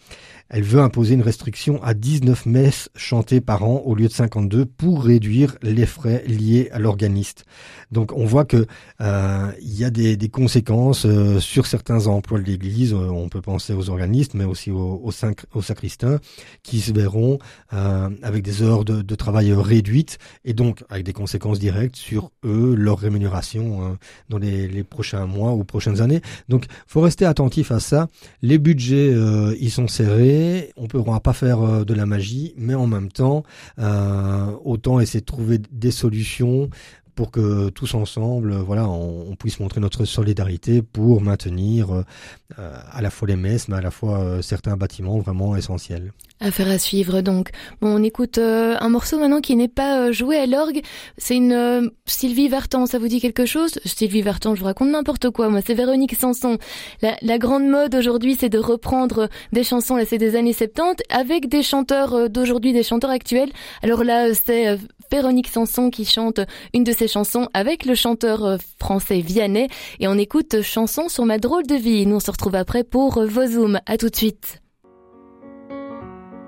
elle 0.50 0.64
veut 0.64 0.80
imposer 0.80 1.14
une 1.14 1.22
restriction 1.22 1.82
à 1.82 1.94
19 1.94 2.46
messes 2.46 2.90
chantées 2.96 3.40
par 3.40 3.64
an 3.64 3.82
au 3.84 3.94
lieu 3.94 4.08
de 4.08 4.12
52 4.12 4.66
pour 4.66 5.04
réduire 5.04 5.56
les 5.62 5.86
frais 5.86 6.24
liés 6.26 6.68
à 6.72 6.80
l'organiste. 6.80 7.44
Donc 7.92 8.12
on 8.12 8.24
voit 8.24 8.44
que 8.44 8.66
euh, 9.00 9.52
il 9.62 9.78
y 9.78 9.84
a 9.84 9.90
des, 9.90 10.16
conséquences 10.28 11.06
euh, 11.06 11.38
sur 11.40 11.66
certains 11.66 12.06
emplois 12.06 12.38
de 12.38 12.44
l'Église. 12.44 12.92
Euh, 12.92 13.08
on 13.10 13.28
peut 13.28 13.40
penser 13.40 13.72
aux 13.72 13.90
organistes, 13.90 14.34
mais 14.34 14.44
aussi 14.44 14.70
aux, 14.70 15.10
sacristains, 15.12 16.18
qui 16.62 16.80
se 16.80 16.92
verront 16.92 17.38
avec 17.70 18.42
des 18.42 18.62
heures 18.62 18.84
de, 18.84 19.14
travail 19.14 19.52
réduites 19.52 20.18
et 20.44 20.54
donc 20.54 20.82
avec 20.88 21.04
des 21.04 21.12
conséquences 21.12 21.58
directes 21.58 21.96
sur 21.96 22.30
eux, 22.44 22.74
leur 22.74 22.98
rémunération 22.98 23.98
dans 24.28 24.38
les, 24.38 24.66
les, 24.66 24.82
prochains 24.82 25.26
mois 25.26 25.52
ou 25.52 25.62
prochaines 25.62 26.00
années. 26.00 26.22
Donc 26.48 26.64
faut 26.86 27.00
rester 27.00 27.26
attentif 27.26 27.70
à 27.70 27.80
ça. 27.80 28.08
Les 28.42 28.58
budgets, 28.58 29.14
ils 29.60 29.70
sont 29.70 29.88
serrés 29.88 30.39
on 30.76 30.82
ne 30.82 30.88
pourra 30.88 31.20
pas 31.20 31.32
faire 31.32 31.60
euh, 31.60 31.84
de 31.84 31.94
la 31.94 32.06
magie, 32.06 32.54
mais 32.56 32.74
en 32.74 32.86
même 32.86 33.10
temps, 33.10 33.42
euh, 33.78 34.46
autant 34.64 35.00
essayer 35.00 35.20
de 35.20 35.26
trouver 35.26 35.58
des 35.70 35.90
solutions 35.90 36.70
pour 37.14 37.30
que 37.30 37.68
tous 37.70 37.94
ensemble, 37.94 38.54
voilà, 38.54 38.88
on, 38.88 39.36
puisse 39.36 39.60
montrer 39.60 39.80
notre 39.80 40.04
solidarité 40.04 40.82
pour 40.82 41.22
maintenir 41.22 41.92
euh, 41.92 42.02
à 42.92 43.00
la 43.00 43.10
fois 43.10 43.28
les 43.28 43.36
messes, 43.36 43.68
mais 43.68 43.76
à 43.76 43.80
la 43.80 43.90
fois 43.90 44.42
certains 44.42 44.76
bâtiments 44.76 45.18
vraiment 45.18 45.56
essentiels. 45.56 46.12
Affaire 46.42 46.70
à 46.70 46.78
suivre 46.78 47.20
donc. 47.20 47.50
Bon, 47.82 47.88
on 48.00 48.02
écoute 48.02 48.38
euh, 48.38 48.74
un 48.80 48.88
morceau 48.88 49.18
maintenant 49.18 49.42
qui 49.42 49.56
n'est 49.56 49.68
pas 49.68 50.00
euh, 50.00 50.12
joué 50.12 50.38
à 50.38 50.46
l'orgue. 50.46 50.80
C'est 51.18 51.36
une 51.36 51.52
euh, 51.52 51.86
Sylvie 52.06 52.48
Vartan, 52.48 52.86
ça 52.86 52.98
vous 52.98 53.08
dit 53.08 53.20
quelque 53.20 53.44
chose? 53.44 53.78
Sylvie 53.84 54.22
Vartan, 54.22 54.54
je 54.54 54.60
vous 54.60 54.66
raconte 54.66 54.88
n'importe 54.88 55.28
quoi. 55.28 55.50
Moi, 55.50 55.60
c'est 55.64 55.74
Véronique 55.74 56.14
Sanson. 56.14 56.56
La, 57.02 57.16
la 57.20 57.36
grande 57.36 57.68
mode 57.68 57.94
aujourd'hui, 57.94 58.38
c'est 58.40 58.48
de 58.48 58.58
reprendre 58.58 59.28
des 59.52 59.64
chansons, 59.64 59.96
là, 59.96 60.06
c'est 60.06 60.16
des 60.16 60.34
années 60.34 60.54
70, 60.54 61.04
avec 61.10 61.46
des 61.50 61.62
chanteurs 61.62 62.30
d'aujourd'hui, 62.30 62.72
des 62.72 62.84
chanteurs 62.84 63.10
actuels. 63.10 63.50
Alors 63.82 64.02
là, 64.02 64.32
c'est 64.32 64.78
Véronique 65.10 65.48
Sanson 65.48 65.90
qui 65.90 66.04
chante 66.04 66.40
une 66.72 66.84
de 66.84 66.92
ses 66.92 67.08
chansons 67.08 67.48
avec 67.52 67.84
le 67.84 67.94
chanteur 67.94 68.58
français 68.78 69.20
Vianney. 69.20 69.68
Et 69.98 70.08
on 70.08 70.14
écoute 70.14 70.62
Chanson 70.62 71.08
sur 71.08 71.24
ma 71.26 71.38
drôle 71.38 71.66
de 71.66 71.74
vie. 71.74 72.06
Nous, 72.06 72.16
on 72.16 72.20
se 72.20 72.30
retrouve 72.30 72.54
après 72.54 72.84
pour 72.84 73.24
vos 73.24 73.46
zooms. 73.46 73.80
À 73.86 73.96
tout 73.96 74.08
de 74.08 74.16
suite. 74.16 74.62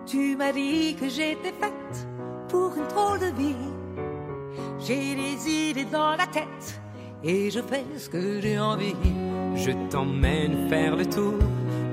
Tu 0.07 0.37
m'as 0.37 0.53
dit 0.53 0.95
que 0.95 1.09
j'étais 1.09 1.53
faite 1.61 2.07
pour 2.49 2.73
une 2.77 2.89
drôle 2.89 3.21
de 3.21 3.37
vie. 3.37 3.55
J'ai 4.79 5.15
des 5.15 5.71
idées 5.71 5.85
dans 5.85 6.17
la 6.17 6.27
tête 6.27 6.81
et 7.25 7.51
je 7.51 7.61
fais 7.61 7.85
ce 7.97 8.09
que 8.09 8.41
j'ai 8.41 8.59
envie. 8.59 8.95
Je 9.55 9.71
t'emmène 9.91 10.69
faire 10.69 10.97
le 10.97 11.07
tour 11.07 11.35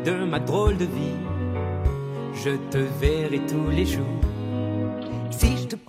de 0.05 0.25
ma 0.25 0.39
drôle 0.39 0.77
de 0.77 0.85
vie. 0.85 1.17
Je 2.33 2.51
te 2.71 2.77
verrai 2.99 3.41
tous 3.47 3.69
les 3.69 3.85
jours. 3.85 4.18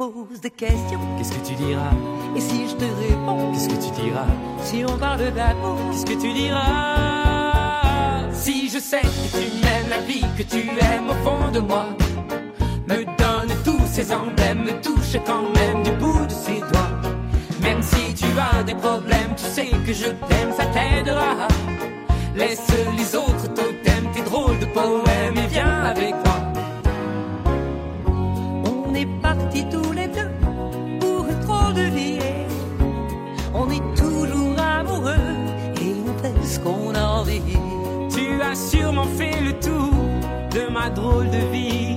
Pose 0.00 0.40
des 0.40 0.48
questions, 0.48 0.98
qu'est-ce 1.18 1.30
que 1.30 1.46
tu 1.46 1.54
diras 1.56 1.92
et 2.34 2.40
si 2.40 2.66
je 2.70 2.74
te 2.74 2.84
réponds, 2.84 3.52
Qu'est-ce 3.52 3.68
que 3.68 3.74
tu 3.74 3.90
diras 4.00 4.24
si 4.62 4.82
on 4.88 4.96
parle 4.96 5.30
d'amour, 5.34 5.76
Qu'est-ce 5.90 6.06
que 6.06 6.18
tu 6.18 6.32
diras 6.32 8.22
Si 8.32 8.70
je 8.70 8.78
sais 8.78 9.02
que 9.02 9.38
tu 9.38 9.44
m'aimes 9.62 9.90
la 9.90 9.98
vie, 9.98 10.24
que 10.38 10.42
tu 10.42 10.70
aimes 10.70 11.10
au 11.10 11.14
fond 11.22 11.50
de 11.52 11.60
moi, 11.60 11.84
me 12.88 13.04
donne 13.04 13.54
tous 13.62 13.86
ces 13.92 14.10
emblèmes, 14.10 14.64
me 14.64 14.80
touche 14.80 15.18
quand 15.26 15.42
même 15.54 15.82
du 15.82 15.90
bout 15.90 16.24
de 16.24 16.32
ses 16.32 16.60
doigts. 16.60 16.96
Même 17.60 17.82
si 17.82 18.14
tu 18.14 18.24
as 18.38 18.62
des 18.62 18.76
problèmes, 18.76 19.34
tu 19.36 19.44
sais 19.44 19.68
que 19.84 19.92
je 19.92 20.06
t'aime, 20.06 20.52
ça 20.56 20.64
t'aidera. 20.64 21.46
Laisse 22.34 22.72
les 22.96 23.14
autres 23.16 23.48
totems, 23.48 24.10
tes 24.14 24.22
drôles 24.22 24.58
de 24.60 24.66
poèmes 24.66 25.36
et 25.36 25.48
viens 25.48 25.84
avec 25.84 26.14
moi. 26.24 26.49
On 29.00 29.02
est 29.02 29.22
partis 29.22 29.64
tous 29.70 29.92
les 29.92 30.08
deux 30.08 30.30
pour 31.00 31.24
drôle 31.46 31.74
de 31.74 31.94
vie. 31.94 32.18
On 33.54 33.70
est 33.70 33.96
toujours 33.96 34.58
amoureux 34.58 35.14
et 35.80 35.94
on 36.06 36.22
fait 36.22 36.46
ce 36.46 36.58
qu'on 36.60 36.94
a 36.94 37.02
envie. 37.02 37.40
Tu 38.14 38.42
as 38.42 38.54
sûrement 38.54 39.06
fait 39.16 39.40
le 39.40 39.52
tour 39.58 39.92
de 40.52 40.72
ma 40.72 40.90
drôle 40.90 41.30
de 41.30 41.38
vie. 41.52 41.96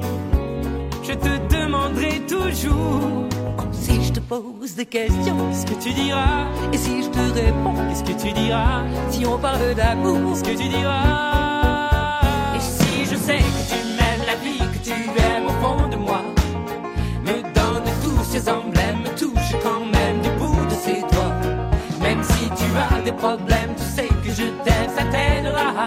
Je 1.04 1.14
te 1.14 1.54
demanderai 1.54 2.22
toujours 2.28 3.28
Si 3.72 4.02
je 4.04 4.14
te 4.14 4.20
pose 4.20 4.76
des 4.76 4.86
questions 4.86 5.54
ce 5.54 5.66
que 5.66 5.82
tu 5.82 5.92
diras. 5.94 6.48
et 6.72 6.78
si 6.78 7.04
je 7.04 7.10
te 7.10 7.20
réponds, 7.20 7.76
Qu'est-ce 7.90 8.04
que 8.04 8.28
tu 8.28 8.32
diras 8.34 8.84
si 9.10 9.26
on 9.26 9.38
parle 9.38 9.76
d'amour, 9.76 10.32
Qu'est-ce 10.32 10.44
que 10.44 10.58
tu 10.62 10.70
diras 10.70 12.22
Et 12.56 12.60
si 12.60 13.06
je 13.12 13.16
sais 13.18 13.38
que 13.38 13.64
tu 13.70 13.76
m'aimes 13.98 14.03
problèmes, 23.18 23.74
tu 23.78 23.84
sais 23.84 24.08
que 24.08 24.30
je 24.30 24.44
t'aime, 24.64 24.90
ça 24.96 25.04
t'aidera. 25.06 25.86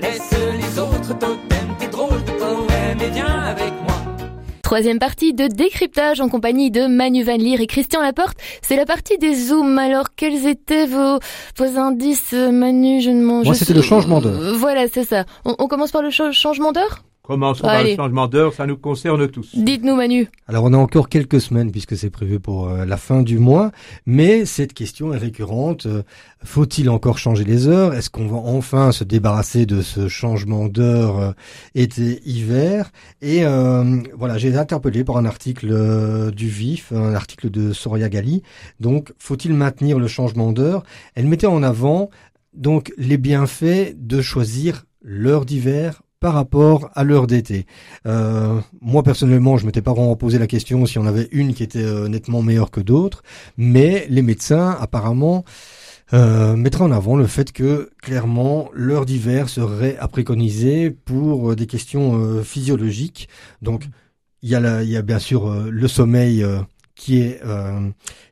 Laisse 0.00 0.30
les 0.60 0.78
autres 0.78 1.18
totems, 1.18 1.76
tes 1.78 1.88
drôles 1.88 2.22
de 2.24 2.30
poèmes 2.32 3.00
et 3.00 3.10
viens 3.10 3.26
avec 3.42 3.72
moi. 3.82 3.94
Troisième 4.62 4.98
partie 4.98 5.32
de 5.32 5.46
décryptage 5.46 6.20
en 6.20 6.28
compagnie 6.28 6.70
de 6.70 6.86
Manu 6.86 7.22
Van 7.24 7.38
Leer 7.38 7.58
et 7.60 7.66
Christian 7.66 8.02
Laporte. 8.02 8.36
C'est 8.60 8.76
la 8.76 8.84
partie 8.84 9.16
des 9.16 9.34
zooms. 9.34 9.78
Alors, 9.78 10.08
quels 10.14 10.46
étaient 10.46 10.86
vos, 10.86 11.18
vos 11.56 11.78
indices, 11.78 12.34
Manu? 12.34 13.00
Je 13.00 13.08
ne 13.10 13.22
mange. 13.22 13.46
Moi, 13.46 13.54
c'était 13.54 13.72
le 13.72 13.80
changement 13.80 14.20
d'heure. 14.20 14.54
Voilà, 14.56 14.86
c'est 14.92 15.04
ça. 15.04 15.24
On, 15.46 15.54
on 15.58 15.68
commence 15.68 15.90
par 15.90 16.02
le 16.02 16.10
cha- 16.10 16.32
changement 16.32 16.72
d'heure? 16.72 17.00
Commençons 17.28 17.64
par 17.64 17.72
Allez. 17.72 17.90
le 17.90 17.96
changement 17.96 18.26
d'heure, 18.26 18.54
ça 18.54 18.64
nous 18.66 18.78
concerne 18.78 19.28
tous. 19.28 19.50
Dites-nous, 19.54 19.94
Manu. 19.94 20.28
Alors 20.46 20.64
on 20.64 20.72
a 20.72 20.78
encore 20.78 21.10
quelques 21.10 21.42
semaines 21.42 21.70
puisque 21.70 21.94
c'est 21.94 22.08
prévu 22.08 22.40
pour 22.40 22.70
euh, 22.70 22.86
la 22.86 22.96
fin 22.96 23.20
du 23.20 23.38
mois, 23.38 23.70
mais 24.06 24.46
cette 24.46 24.72
question 24.72 25.12
est 25.12 25.18
récurrente. 25.18 25.84
Euh, 25.84 26.02
Faut-il 26.42 26.88
encore 26.88 27.18
changer 27.18 27.44
les 27.44 27.68
heures? 27.68 27.92
Est-ce 27.92 28.08
qu'on 28.08 28.28
va 28.28 28.38
enfin 28.38 28.92
se 28.92 29.04
débarrasser 29.04 29.66
de 29.66 29.82
ce 29.82 30.08
changement 30.08 30.68
d'heure 30.68 31.18
euh, 31.18 31.32
été-hiver 31.74 32.90
Et 33.20 33.44
euh, 33.44 33.98
voilà, 34.16 34.38
j'ai 34.38 34.48
été 34.48 34.56
interpellé 34.56 35.04
par 35.04 35.18
un 35.18 35.26
article 35.26 35.68
euh, 35.70 36.30
du 36.30 36.48
VIF, 36.48 36.92
un 36.92 37.12
article 37.14 37.50
de 37.50 37.74
Soria 37.74 38.08
Gali. 38.08 38.42
Donc, 38.80 39.12
faut-il 39.18 39.52
maintenir 39.52 39.98
le 39.98 40.08
changement 40.08 40.50
d'heure? 40.52 40.82
Elle 41.14 41.26
mettait 41.26 41.46
en 41.46 41.62
avant 41.62 42.08
donc 42.54 42.90
les 42.96 43.18
bienfaits 43.18 43.96
de 43.98 44.22
choisir 44.22 44.86
l'heure 45.02 45.44
d'hiver 45.44 46.00
par 46.20 46.34
rapport 46.34 46.90
à 46.94 47.04
l'heure 47.04 47.26
d'été. 47.26 47.66
Euh, 48.06 48.60
moi 48.80 49.02
personnellement, 49.02 49.56
je 49.56 49.66
m'étais 49.66 49.82
pas 49.82 49.92
vraiment 49.92 50.16
posé 50.16 50.38
la 50.38 50.46
question 50.46 50.84
si 50.86 50.98
on 50.98 51.06
avait 51.06 51.28
une 51.30 51.54
qui 51.54 51.62
était 51.62 51.82
euh, 51.82 52.08
nettement 52.08 52.42
meilleure 52.42 52.70
que 52.70 52.80
d'autres, 52.80 53.22
mais 53.56 54.06
les 54.10 54.22
médecins 54.22 54.76
apparemment 54.80 55.44
euh, 56.12 56.56
mettraient 56.56 56.84
en 56.84 56.92
avant 56.92 57.16
le 57.16 57.26
fait 57.26 57.52
que 57.52 57.90
clairement 58.02 58.70
l'heure 58.72 59.06
d'hiver 59.06 59.48
serait 59.48 59.96
à 59.98 60.08
préconiser 60.08 60.90
pour 60.90 61.54
des 61.54 61.66
questions 61.66 62.42
physiologiques. 62.42 63.28
Donc 63.62 63.84
il 64.42 64.50
y 64.50 64.54
a, 64.54 64.82
il 64.82 64.88
y 64.88 64.96
a 64.96 65.02
bien 65.02 65.18
sûr 65.18 65.52
le 65.70 65.88
sommeil 65.88 66.44
qui 66.94 67.18
est 67.20 67.40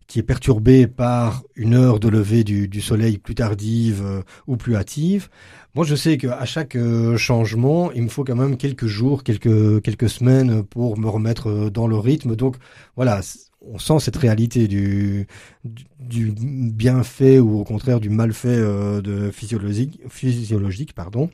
qui 0.06 0.20
est 0.20 0.22
perturbé 0.22 0.86
par 0.86 1.42
une 1.56 1.74
heure 1.74 1.98
de 1.98 2.08
lever 2.08 2.44
du, 2.44 2.80
soleil 2.80 3.18
plus 3.18 3.34
tardive 3.34 4.22
ou 4.46 4.56
plus 4.56 4.76
hâtive. 4.76 5.28
Moi, 5.76 5.84
je 5.84 5.94
sais 5.94 6.16
qu'à 6.16 6.42
chaque 6.46 6.74
euh, 6.74 7.18
changement, 7.18 7.92
il 7.92 8.04
me 8.04 8.08
faut 8.08 8.24
quand 8.24 8.34
même 8.34 8.56
quelques 8.56 8.86
jours, 8.86 9.22
quelques 9.22 9.82
quelques 9.82 10.08
semaines 10.08 10.62
pour 10.62 10.98
me 10.98 11.06
remettre 11.06 11.50
euh, 11.50 11.70
dans 11.70 11.86
le 11.86 11.98
rythme. 11.98 12.34
Donc, 12.34 12.56
voilà, 12.96 13.20
on 13.60 13.78
sent 13.78 13.98
cette 14.00 14.16
réalité 14.16 14.68
du 14.68 15.26
du, 15.64 16.32
du 16.32 16.32
bienfait 16.32 17.40
ou 17.40 17.60
au 17.60 17.64
contraire 17.64 18.00
du 18.00 18.08
malfait 18.08 18.48
euh, 18.48 19.02
de 19.02 19.30
physiologique, 19.30 20.00
physiologique, 20.08 20.94
pardon. 20.94 21.28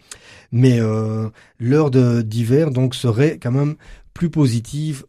Mais 0.51 0.81
l'heure 1.61 1.93
d'hiver 1.93 2.73
donc 2.73 2.97
serait 2.97 3.39
quand 3.41 3.53
même 3.53 3.77
plus 4.13 4.29
positive, 4.29 5.05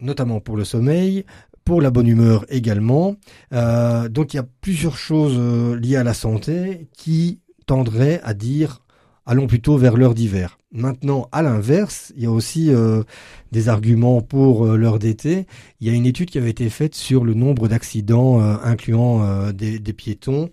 notamment 0.00 0.40
pour 0.40 0.56
le 0.56 0.64
sommeil, 0.64 1.26
pour 1.66 1.82
la 1.82 1.90
bonne 1.90 2.06
humeur 2.06 2.46
également. 2.48 3.16
Donc 3.52 4.32
il 4.32 4.36
y 4.36 4.40
a 4.40 4.46
plusieurs 4.62 4.96
choses 4.96 5.38
liées 5.78 5.96
à 5.96 6.02
la 6.02 6.14
santé 6.14 6.88
qui 6.96 7.40
tendraient 7.70 8.20
à 8.24 8.34
dire 8.34 8.82
allons 9.26 9.46
plutôt 9.46 9.76
vers 9.76 9.96
l'heure 9.96 10.14
d'hiver. 10.14 10.58
Maintenant, 10.72 11.28
à 11.30 11.40
l'inverse, 11.40 12.12
il 12.16 12.24
y 12.24 12.26
a 12.26 12.30
aussi 12.32 12.72
euh, 12.72 13.04
des 13.52 13.68
arguments 13.68 14.22
pour 14.22 14.66
euh, 14.66 14.76
l'heure 14.76 14.98
d'été. 14.98 15.46
Il 15.80 15.86
y 15.86 15.90
a 15.90 15.92
une 15.92 16.04
étude 16.04 16.30
qui 16.30 16.38
avait 16.38 16.50
été 16.50 16.68
faite 16.68 16.96
sur 16.96 17.24
le 17.24 17.34
nombre 17.34 17.68
d'accidents 17.68 18.40
euh, 18.40 18.56
incluant 18.64 19.52
des, 19.52 19.78
piétons 19.92 20.50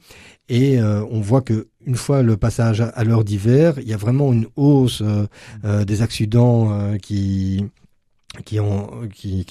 et 0.48 0.80
on 0.80 1.20
voit 1.22 1.42
que 1.42 1.68
une 1.86 1.96
fois 1.96 2.22
le 2.22 2.38
passage 2.38 2.82
à, 2.82 3.04
l'heure 3.04 3.24
d'hiver, 3.24 3.80
il 3.80 3.88
y 3.88 3.94
a 3.94 3.98
vraiment 3.98 4.32
une 4.32 4.48
hausse 4.56 5.02
des 5.64 6.02
accidents 6.02 6.98
qui 7.02 7.66
qui, 8.46 8.60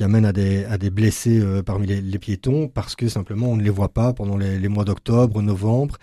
amènent 0.01 0.25
à 0.25 0.33
des, 0.33 0.91
blessés 0.91 1.41
parmi 1.65 1.87
les, 1.87 2.19
piétons 2.19 2.69
parce 2.69 2.95
que 2.95 3.09
simplement 3.09 3.49
on 3.49 3.57
ne 3.57 3.63
les 3.63 3.71
voit 3.71 3.93
pas 3.93 4.13
pendant 4.13 4.37
les 4.37 4.69
mois 4.69 4.85
d'octobre, 4.85 5.41
novembre. 5.43 5.97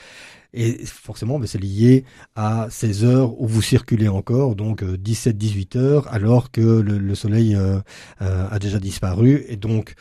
Et 0.53 0.85
forcément, 0.85 1.39
c'est 1.45 1.61
lié 1.61 2.05
à 2.35 2.67
ces 2.69 3.03
heures 3.03 3.39
où 3.41 3.47
vous 3.47 3.61
circulez 3.61 4.07
encore, 4.07 4.55
donc 4.55 4.83
17-18 4.83 5.77
heures, 5.77 6.13
alors 6.13 6.51
que 6.51 6.61
le, 6.61 6.97
le 6.97 7.15
soleil 7.15 7.55
euh, 7.55 7.79
euh, 8.21 8.47
a 8.49 8.59
déjà 8.59 8.79
disparu. 8.79 9.45
Et 9.47 9.55
donc, 9.55 9.95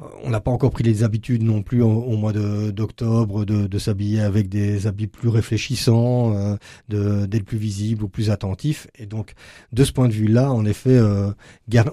euh, 0.00 0.04
on 0.22 0.30
n'a 0.30 0.40
pas 0.40 0.50
encore 0.50 0.70
pris 0.70 0.84
les 0.84 1.02
habitudes 1.02 1.42
non 1.42 1.62
plus 1.62 1.82
au, 1.82 2.16
mois 2.16 2.32
d'octobre 2.32 3.44
de, 3.44 3.78
s'habiller 3.78 4.20
avec 4.20 4.48
des 4.48 4.86
habits 4.86 5.06
plus 5.06 5.28
réfléchissants, 5.28 6.34
euh, 6.92 7.26
d'être 7.26 7.44
plus 7.44 7.58
visible 7.58 8.04
ou 8.04 8.08
plus 8.08 8.30
attentif. 8.30 8.86
Et 8.98 9.06
donc, 9.06 9.34
de 9.72 9.84
ce 9.84 9.92
point 9.92 10.08
de 10.08 10.12
vue-là, 10.12 10.52
en 10.52 10.64
effet, 10.64 10.96
euh, 10.96 11.30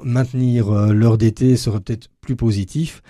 maintenir 0.03 0.69
euh, 0.69 0.93
l'heure 0.93 1.17
d'été 1.17 1.55
serait 1.55 1.79
peut-être 1.79 2.09
plus 2.21 2.35
positif. 2.35 3.01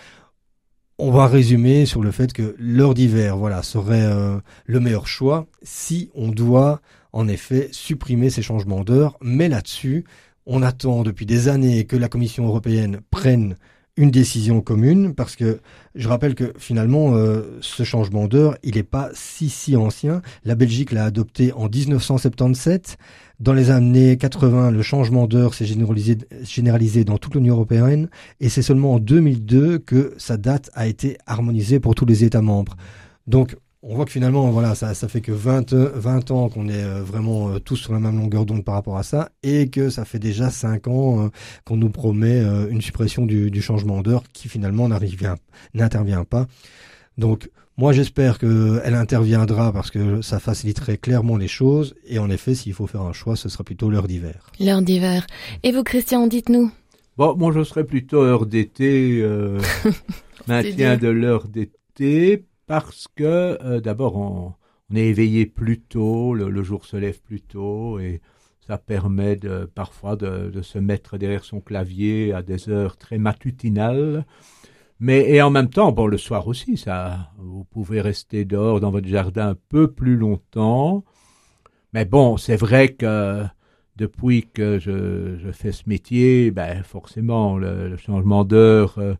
On 0.99 1.11
va 1.11 1.27
résumer 1.27 1.85
sur 1.85 2.01
le 2.01 2.09
fait 2.09 2.33
que 2.33 2.55
l'heure 2.57 2.95
d'hiver, 2.95 3.37
voilà, 3.37 3.61
serait 3.61 4.01
euh, 4.01 4.39
le 4.65 4.79
meilleur 4.79 5.05
choix 5.05 5.45
si 5.61 6.09
on 6.15 6.29
doit 6.29 6.81
en 7.13 7.27
effet 7.27 7.69
supprimer 7.71 8.31
ces 8.31 8.41
changements 8.41 8.83
d'heure. 8.83 9.15
Mais 9.21 9.47
là-dessus, 9.47 10.05
on 10.47 10.63
attend 10.63 11.03
depuis 11.03 11.27
des 11.27 11.49
années 11.49 11.85
que 11.85 11.95
la 11.95 12.09
Commission 12.09 12.47
européenne 12.47 13.01
prenne 13.11 13.57
une 13.97 14.11
décision 14.11 14.61
commune 14.61 15.13
parce 15.13 15.35
que 15.35 15.59
je 15.95 16.07
rappelle 16.07 16.35
que 16.35 16.53
finalement 16.57 17.15
euh, 17.15 17.57
ce 17.61 17.83
changement 17.83 18.27
d'heure 18.27 18.55
il 18.63 18.75
n'est 18.75 18.83
pas 18.83 19.09
si 19.13 19.49
si 19.49 19.75
ancien. 19.75 20.21
La 20.45 20.55
Belgique 20.55 20.91
l'a 20.91 21.05
adopté 21.05 21.51
en 21.53 21.67
1977 21.67 22.97
dans 23.39 23.53
les 23.53 23.71
années 23.71 24.15
80 24.17 24.71
le 24.71 24.81
changement 24.83 25.27
d'heure 25.27 25.53
s'est 25.53 25.65
généralisé 25.65 26.17
généralisé 26.43 27.03
dans 27.03 27.17
toute 27.17 27.35
l'Union 27.35 27.55
européenne 27.55 28.09
et 28.39 28.49
c'est 28.49 28.61
seulement 28.61 28.93
en 28.93 28.99
2002 28.99 29.79
que 29.79 30.13
sa 30.17 30.37
date 30.37 30.69
a 30.73 30.87
été 30.87 31.17
harmonisée 31.25 31.79
pour 31.79 31.95
tous 31.95 32.05
les 32.05 32.23
États 32.23 32.41
membres. 32.41 32.77
Donc 33.25 33.57
on 33.89 33.95
voit 33.95 34.03
que 34.05 34.11
finalement, 34.11 34.49
voilà, 34.51 34.75
ça, 34.75 34.93
ça 34.93 35.07
fait 35.07 35.21
que 35.21 35.31
20, 35.31 35.71
euh, 35.73 35.91
20 35.95 36.31
ans 36.31 36.49
qu'on 36.49 36.67
est 36.67 36.83
euh, 36.83 37.01
vraiment 37.01 37.49
euh, 37.49 37.59
tous 37.59 37.77
sur 37.77 37.93
la 37.93 37.99
même 37.99 38.17
longueur 38.19 38.45
d'onde 38.45 38.65
par 38.65 38.75
rapport 38.75 38.97
à 38.97 39.03
ça, 39.03 39.29
et 39.43 39.69
que 39.69 39.89
ça 39.89 40.03
fait 40.03 40.19
déjà 40.19 40.49
5 40.49 40.88
ans 40.88 41.25
euh, 41.25 41.29
qu'on 41.65 41.77
nous 41.77 41.89
promet 41.89 42.39
une 42.69 42.81
suppression 42.81 43.25
du, 43.25 43.49
du 43.49 43.61
changement 43.61 44.01
d'heure 44.01 44.23
qui 44.33 44.49
finalement 44.49 44.89
n'arrive- 44.89 45.35
n'intervient 45.73 46.25
pas. 46.25 46.47
Donc, 47.17 47.49
moi, 47.77 47.93
j'espère 47.93 48.39
qu'elle 48.39 48.95
interviendra 48.95 49.71
parce 49.71 49.89
que 49.91 50.21
ça 50.21 50.39
faciliterait 50.39 50.97
clairement 50.97 51.38
les 51.38 51.47
choses. 51.47 51.95
Et 52.07 52.19
en 52.19 52.29
effet, 52.29 52.55
s'il 52.55 52.73
faut 52.73 52.88
faire 52.88 53.03
un 53.03 53.13
choix, 53.13 53.35
ce 53.35 53.49
sera 53.49 53.63
plutôt 53.63 53.89
l'heure 53.89 54.07
d'hiver. 54.07 54.51
L'heure 54.59 54.81
d'hiver. 54.81 55.25
Et 55.63 55.71
vous, 55.71 55.83
Christian, 55.83 56.27
dites-nous. 56.27 56.71
Bon, 57.17 57.35
moi 57.38 57.51
je 57.51 57.63
serais 57.63 57.83
plutôt 57.83 58.21
heure 58.21 58.45
d'été, 58.45 59.21
euh, 59.21 59.59
maintien 60.47 60.97
de 60.97 61.07
l'heure 61.07 61.47
d'été, 61.47 62.45
parce 62.68 63.07
que 63.15 63.57
euh, 63.63 63.80
d'abord 63.80 64.18
on, 64.18 64.53
est 64.95 65.07
éveillé 65.07 65.45
plus 65.45 65.80
tôt, 65.82 66.34
le, 66.34 66.63
jour 66.63 66.86
se 66.86 66.95
lève 66.97 67.20
plus 67.22 67.41
tôt, 67.41 67.99
et 67.99 68.22
ça 68.65 68.78
permet 68.78 69.38
parfois 69.76 70.15
de, 70.15 70.61
se 70.61 70.78
mettre 70.78 71.18
derrière 71.18 71.43
son 71.43 71.59
clavier 71.61 72.34
à 72.34 72.41
des 72.41 72.70
heures 72.70 72.97
très 72.97 73.18
matutinales. 73.18 74.26
Mais 74.99 75.30
et 75.30 75.41
en 75.41 75.49
même 75.49 75.70
temps, 75.70 75.91
bon, 75.91 76.07
le 76.07 76.18
soir 76.18 76.47
aussi, 76.47 76.78
ça, 76.78 77.32
vous 77.38 77.65
pouvez 77.65 78.01
rester 78.01 78.45
dehors 78.45 78.80
dans 78.80 78.91
votre 78.91 79.07
jardin 79.07 79.49
un 79.49 79.57
peu 79.70 79.91
plus 79.91 80.18
longtemps. 80.18 81.03
Mais 81.93 82.05
bon, 82.05 82.38
c'est 82.38 82.55
vrai 82.55 82.89
que 82.89 83.43
depuis 83.97 84.47
que 84.53 84.80
je, 84.80 85.51
fais 85.51 85.72
ce 85.72 85.84
métier, 85.88 86.51
ben 86.51 86.84
forcément, 86.84 87.57
le, 87.57 87.89
le 87.89 87.97
changement 87.97 88.43
d'heure 88.45 88.95
euh, 88.99 89.15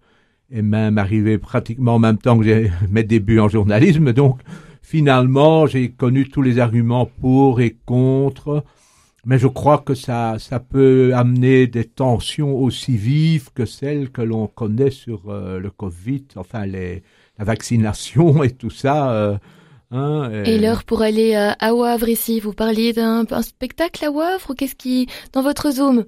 est 0.52 0.62
même 0.62 0.98
arrivé 0.98 1.38
pratiquement 1.38 1.96
en 1.96 2.00
même 2.00 2.18
temps 2.18 2.38
que 2.38 2.44
j'ai 2.44 2.72
mes 2.90 3.04
débuts 3.04 3.40
en 3.40 3.50
journalisme. 3.50 4.14
Donc, 4.14 4.40
finalement, 4.82 5.68
j'ai 5.68 5.90
connu 5.92 6.30
tous 6.30 6.42
les 6.42 6.60
arguments 6.60 7.06
pour 7.06 7.62
et 7.62 7.78
contre 7.86 8.64
mais 9.28 9.38
je 9.38 9.48
crois 9.48 9.80
que 9.80 9.94
ça, 9.94 10.38
ça 10.40 10.62
peut 10.62 11.12
amener 11.14 11.68
des 11.68 11.84
tensions 11.84 12.56
aussi 12.56 12.96
vives 12.96 13.50
que 13.54 13.66
celles 13.66 14.10
que 14.10 14.22
l'on 14.22 14.48
connaît 14.48 14.90
sur 14.90 15.24
euh, 15.28 15.60
le 15.60 15.70
Covid, 15.70 16.24
enfin 16.38 16.66
les, 16.66 17.04
la 17.38 17.44
vaccination 17.44 18.42
et 18.44 18.52
tout 18.52 18.70
ça. 18.70 19.12
Euh, 19.12 19.38
hein, 19.92 20.32
et, 20.46 20.56
et 20.56 20.58
l'heure 20.58 20.86
pour 20.86 21.02
aller 21.02 21.36
à, 21.36 21.52
à 21.60 21.74
Wavre 21.74 22.08
ici, 22.08 22.40
vous 22.40 22.54
parliez 22.54 22.94
d'un 22.94 23.26
spectacle 23.42 24.06
à 24.06 24.12
Wavre 24.12 24.52
ou 24.52 24.54
qu'est-ce 24.54 24.76
qui 24.76 25.08
dans 25.34 25.42
votre 25.42 25.72
Zoom? 25.72 26.06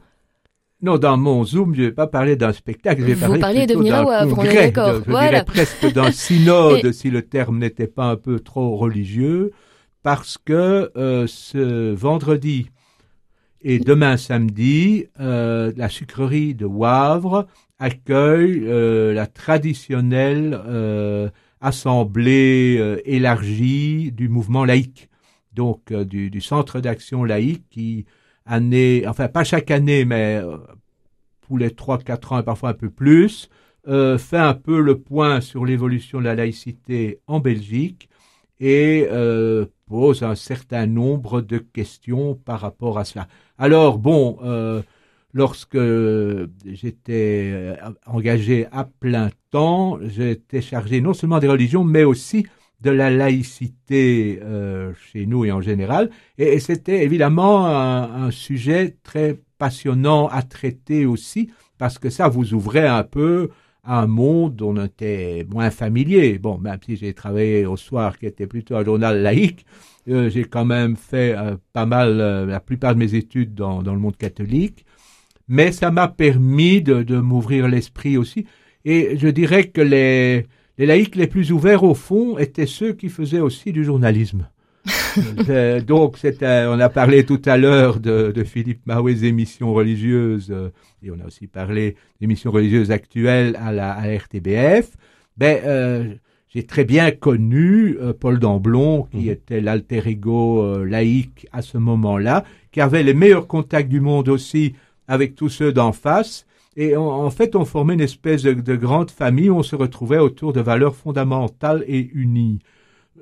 Non, 0.82 0.98
dans 0.98 1.18
mon 1.18 1.44
Zoom, 1.44 1.76
je 1.76 1.84
vais 1.84 1.92
pas 1.92 2.08
parler 2.08 2.38
d'un 2.38 2.54
spectacle, 2.54 3.02
je 3.02 3.08
vais 3.08 3.14
Vous 3.14 3.38
parler 3.38 3.66
de 3.66 3.76
venir 3.76 3.96
à 3.96 4.04
Wavre, 4.06 4.38
on 4.38 4.44
est 4.44 4.54
d'accord. 4.54 5.02
Je 5.06 5.12
voilà. 5.12 5.30
dirais 5.30 5.46
presque 5.46 5.92
d'un 5.92 6.12
synode, 6.14 6.86
et... 6.86 6.94
si 6.94 7.10
le 7.10 7.22
terme 7.22 7.58
n'était 7.58 7.88
pas 7.88 8.06
un 8.06 8.16
peu 8.16 8.40
trop 8.40 8.78
religieux, 8.78 9.52
parce 10.04 10.38
que 10.38 10.90
euh, 10.96 11.28
ce 11.28 11.94
vendredi, 11.94 12.70
et 13.62 13.80
demain 13.80 14.16
samedi, 14.16 15.08
euh, 15.20 15.74
la 15.76 15.90
sucrerie 15.90 16.56
de 16.56 16.66
Wavre 16.66 17.46
accueille 17.78 18.62
euh, 18.64 19.14
la 19.14 19.28
traditionnelle 19.28 20.58
assemblée 21.60 23.02
élargie 23.04 24.14
du 24.14 24.30
mouvement 24.30 24.64
laïque, 24.64 25.10
donc 25.52 25.92
du, 25.92 26.30
du, 26.30 26.40
centre 26.40 26.80
d'action 26.80 27.26
laïque 27.26 27.66
qui 27.70 28.06
année, 28.50 29.06
enfin 29.08 29.30
pas 29.30 29.46
chaque 29.46 29.72
année, 29.72 30.04
mais 30.04 30.42
euh, 30.44 30.58
tous 31.48 31.56
les 31.56 31.72
trois 31.72 31.98
quatre 31.98 32.34
ans 32.34 32.40
et 32.40 32.44
parfois 32.44 32.70
un 32.72 32.74
peu 32.74 32.90
plus, 32.90 33.50
fait 33.86 34.38
un 34.38 34.54
peu 34.54 34.82
le 34.82 35.00
point 35.00 35.42
sur 35.42 35.66
l'évolution 35.66 36.20
de 36.20 36.26
la 36.26 36.36
laïcité 36.36 37.22
en 37.26 37.40
Belgique 37.40 38.08
et 38.60 39.08
pose 39.90 40.24
un 40.24 40.36
certain 40.36 40.86
nombre 40.86 41.42
de 41.42 41.58
questions 41.58 42.36
par 42.36 42.62
rapport 42.62 43.00
à 43.00 43.04
cela. 43.04 43.28
Alors 43.58 43.98
bon, 43.98 44.38
euh, 44.44 44.82
lorsque 45.34 45.80
j'étais 46.66 47.52
euh, 47.52 47.76
engagé 48.06 48.68
à 48.72 48.86
plein 48.86 49.32
temps, 49.50 49.98
j'étais 50.04 50.62
chargé 50.62 51.02
non 51.02 51.14
seulement 51.14 51.40
des 51.40 51.48
religions, 51.48 51.84
mais 51.84 52.04
aussi 52.04 52.46
de 52.82 52.92
la 52.92 53.10
laïcité 53.10 54.40
euh, 54.42 54.94
chez 55.12 55.26
nous 55.26 55.46
et 55.46 55.52
en 55.52 55.62
général. 55.62 56.10
Et, 56.38 56.60
c'était 56.60 57.04
évidemment 57.04 57.68
un, 57.68 58.32
sujet 58.32 58.96
très 59.04 59.40
passionnant 59.58 60.28
à 60.28 60.42
traiter 60.42 61.06
aussi, 61.06 61.50
parce 61.78 62.00
que 62.00 62.10
ça 62.10 62.28
vous 62.28 62.54
ouvrait 62.54 62.88
un 62.88 63.04
peu 63.04 63.50
à 63.84 64.02
un 64.02 64.08
monde 64.08 64.56
dont 64.56 64.78
on 64.78 64.86
était 64.86 65.46
moins 65.50 65.72
familier. 65.72 66.38
Bon, 66.38 66.58
même 66.58 66.80
si 66.86 66.96
j'ai 66.96 67.14
travaillé 67.14 67.66
au 67.66 67.78
soir, 67.78 68.18
qui 68.18 68.26
était 68.26 68.48
plutôt 68.48 68.76
un 68.76 68.84
journal 68.86 69.22
laïque, 69.22 69.66
euh, 70.08 70.30
j'ai 70.30 70.46
quand 70.46 70.66
même 70.66 70.96
fait 70.96 71.36
euh, 71.38 71.58
pas 71.74 71.86
mal, 71.86 72.20
euh, 72.22 72.46
la 72.46 72.60
plupart 72.60 72.94
de 72.96 73.00
mes 73.00 73.16
études 73.16 73.54
dans, 73.54 73.84
dans 73.84 73.94
le 73.94 74.00
monde 74.00 74.18
catholique, 74.18 74.86
mais 75.48 75.72
ça 75.72 75.92
m'a 75.92 76.08
permis 76.08 76.82
de 76.82 77.20
m'ouvrir 77.20 77.68
l'esprit 77.68 78.18
aussi. 78.18 78.46
Et 78.86 79.18
je 79.18 79.28
dirais 79.28 79.66
que 79.68 79.82
les, 79.82 80.46
les 80.80 80.88
laïcs 80.88 81.16
les 81.16 81.28
plus 81.28 81.52
ouverts 81.52 81.84
au 81.84 81.94
fond 81.94 82.40
étaient 82.40 82.66
ceux 82.66 82.94
qui 82.94 83.10
faisaient 83.10 83.42
aussi 83.42 83.72
du 83.72 83.84
journalisme. 83.84 84.48
donc, 85.86 86.18
on 86.42 86.80
a 86.80 86.90
parlé 86.90 87.26
tout 87.26 87.42
à 87.46 87.58
l'heure 87.58 88.00
de, 88.00 88.32
de, 88.32 88.44
Philippe 88.44 88.88
Mahouet's 88.88 89.22
émissions 89.22 89.74
religieuses, 89.74 90.52
et 91.04 91.12
on 91.12 91.20
a 91.20 91.28
aussi 91.28 91.46
parlé 91.46 91.96
d'émissions 92.20 92.50
religieuses 92.50 92.90
actuelles 92.90 93.56
à 93.62 93.72
la 93.72 93.92
à 93.92 94.18
RTBF. 94.18 94.96
Ben, 95.38 95.62
euh, 95.64 96.16
j'ai 96.50 96.64
très 96.64 96.84
bien 96.84 97.12
connu 97.12 97.98
euh, 98.02 98.12
Paul 98.12 98.40
Damblon, 98.40 99.04
qui 99.04 99.28
mmh. 99.28 99.30
était 99.30 99.62
l'alter 99.62 100.08
ego 100.08 100.64
euh, 100.64 100.84
laïque 100.84 101.48
à 101.52 101.62
ce 101.62 101.78
moment-là, 101.78 102.44
qui 102.72 102.82
avait 102.82 103.04
les 103.04 103.14
meilleurs 103.14 103.48
contacts 103.48 103.90
du 103.90 104.02
monde 104.02 104.30
aussi 104.30 104.74
avec 105.08 105.36
tous 105.36 105.50
ceux 105.50 105.72
d'en 105.72 105.92
face. 105.92 106.46
Et 106.76 106.96
en 106.96 107.30
fait, 107.30 107.56
on 107.56 107.66
formait 107.66 107.96
une 107.96 108.02
espèce 108.02 108.44
de, 108.44 108.54
de, 108.54 108.76
grande 108.76 109.12
famille 109.12 109.50
où 109.50 109.58
on 109.58 109.64
se 109.64 109.76
retrouvait 109.76 110.20
autour 110.20 110.54
de 110.54 110.62
valeurs 110.62 110.96
fondamentales 110.96 111.84
et 111.88 112.10
unies. 112.14 112.60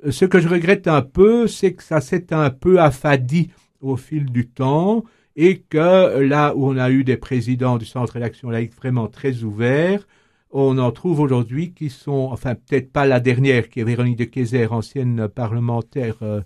Euh, 0.04 0.10
ce 0.10 0.24
que 0.24 0.40
je 0.40 0.48
regrette 0.48 0.86
un 0.86 1.02
peu, 1.02 1.46
c'est 1.46 1.72
que 1.72 1.82
ça 1.82 2.00
s'est 2.00 2.32
un 2.32 2.50
peu 2.50 2.80
affadi 2.80 3.50
au 3.80 3.96
fil 3.96 4.26
du 4.26 4.48
temps 4.48 5.04
et 5.36 5.60
que 5.60 6.18
là 6.20 6.54
où 6.56 6.68
on 6.68 6.76
a 6.76 6.90
eu 6.90 7.04
des 7.04 7.16
présidents 7.16 7.78
du 7.78 7.86
Centre 7.86 8.18
d'action 8.18 8.50
laïque 8.50 8.74
vraiment 8.74 9.06
très 9.06 9.44
ouverts, 9.44 10.06
on 10.50 10.78
en 10.78 10.90
trouve 10.90 11.20
aujourd'hui 11.20 11.72
qui 11.72 11.90
sont, 11.90 12.28
enfin 12.32 12.54
peut-être 12.54 12.92
pas 12.92 13.06
la 13.06 13.20
dernière, 13.20 13.68
qui 13.68 13.80
est 13.80 13.84
Véronique 13.84 14.18
de 14.18 14.24
Kayser, 14.24 14.66
ancienne 14.66 15.28
parlementaire 15.28 16.16
euh, 16.22 16.40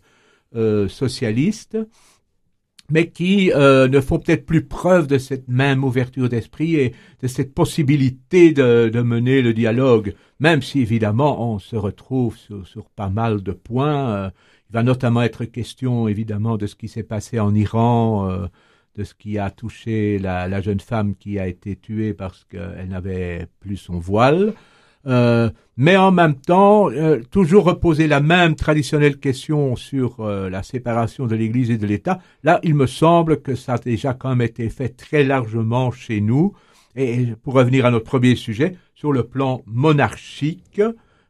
euh, 0.57 0.89
socialiste, 0.89 1.79
mais 2.93 3.09
qui 3.09 3.51
euh, 3.55 3.89
ne 3.89 4.01
font 4.03 4.19
peut-être 4.19 4.45
plus 4.45 4.67
preuve 4.67 5.07
de 5.07 5.17
cette 5.17 5.49
même 5.49 5.83
ouverture 5.83 6.29
d'esprit 6.29 6.75
et 6.77 6.95
de 7.23 7.27
cette 7.27 7.55
possibilité 7.55 8.53
de, 8.53 8.91
de, 8.93 9.01
mener 9.01 9.41
le 9.41 9.55
dialogue, 9.55 10.15
même 10.41 10.61
si 10.61 10.81
évidemment 10.83 11.55
on 11.55 11.59
se 11.59 11.75
retrouve 11.75 12.37
sur, 12.37 12.67
sur 12.67 12.91
pas 12.91 13.09
mal 13.09 13.43
de 13.43 13.53
points. 13.53 14.11
Euh, 14.11 14.31
il 14.69 14.75
va 14.75 14.83
notamment 14.83 15.23
être 15.23 15.47
question 15.47 16.07
évidemment 16.07 16.59
de 16.59 16.67
ce 16.67 16.77
qui 16.77 16.89
s'est 16.89 17.03
passé 17.03 17.41
en 17.41 17.55
Iran 17.55 18.29
euh, 18.29 18.47
de 18.97 19.05
ce 19.05 19.15
qui 19.15 19.39
a 19.39 19.51
touché 19.51 20.19
la, 20.19 20.47
la 20.47 20.61
jeune 20.61 20.81
femme 20.81 21.15
qui 21.17 21.39
a 21.39 21.47
été 21.47 21.77
tuée 21.77 22.13
parce 22.13 22.45
qu'elle 22.45 22.89
n'avait 22.89 23.47
plus 23.61 23.79
son 23.79 23.99
voile. 24.01 24.53
Euh, 25.07 25.51
mais 25.77 25.97
en 25.97 26.13
même 26.13 26.35
temps, 26.35 26.91
euh, 26.91 27.21
toujours 27.31 27.65
reposer 27.65 28.07
la 28.07 28.21
même 28.21 28.55
traditionnelle 28.55 29.19
question 29.19 29.75
sur 29.75 30.21
euh, 30.21 30.51
la 30.51 30.63
séparation 30.63 31.27
de 31.27 31.35
l'Église 31.35 31.71
et 31.71 31.79
de 31.79 31.87
l'État. 31.87 32.21
Là, 32.43 32.61
il 32.63 32.75
me 32.75 32.87
semble 32.87 33.41
que 33.41 33.55
ça 33.55 33.75
a 33.75 33.79
déjà 33.79 34.15
quand 34.15 34.31
même 34.31 34.43
été 34.43 34.69
fait 34.69 34.91
très 34.91 35.25
largement 35.25 35.91
chez 35.91 36.21
nous. 36.21 36.53
Et 36.95 37.29
pour 37.43 37.55
revenir 37.55 37.87
à 37.87 37.91
notre 37.91 38.05
premier 38.05 38.37
sujet, 38.37 38.77
sur 38.95 39.13
le 39.13 39.25
plan 39.25 39.63
monarchique, 39.67 40.83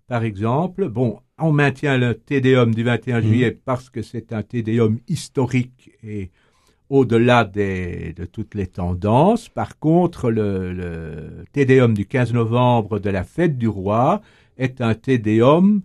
par 0.08 0.24
exemple, 0.24 0.88
bon, 0.88 1.20
on 1.38 1.52
maintient 1.52 1.96
le 1.96 2.14
Tédéum 2.14 2.74
du 2.74 2.82
21 2.82 3.20
mmh. 3.20 3.22
juillet 3.22 3.58
parce 3.64 3.90
que 3.90 4.02
c'est 4.02 4.32
un 4.32 4.42
Tédéum 4.42 4.98
historique 5.08 5.92
et 6.02 6.30
au-delà 6.93 7.45
de 7.45 8.24
toutes 8.26 8.55
les 8.55 8.66
tendances. 8.66 9.49
Par 9.49 9.78
contre, 9.78 10.30
le, 10.30 10.74
le 10.74 11.45
Tédéum 11.53 11.95
du 11.95 12.05
15 12.05 12.34
novembre 12.34 12.99
de 12.99 13.09
la 13.09 13.24
fête 13.24 13.57
du 13.57 13.66
roi 13.66 14.20
est 14.59 14.82
un 14.82 14.93
Tédéum 14.95 15.80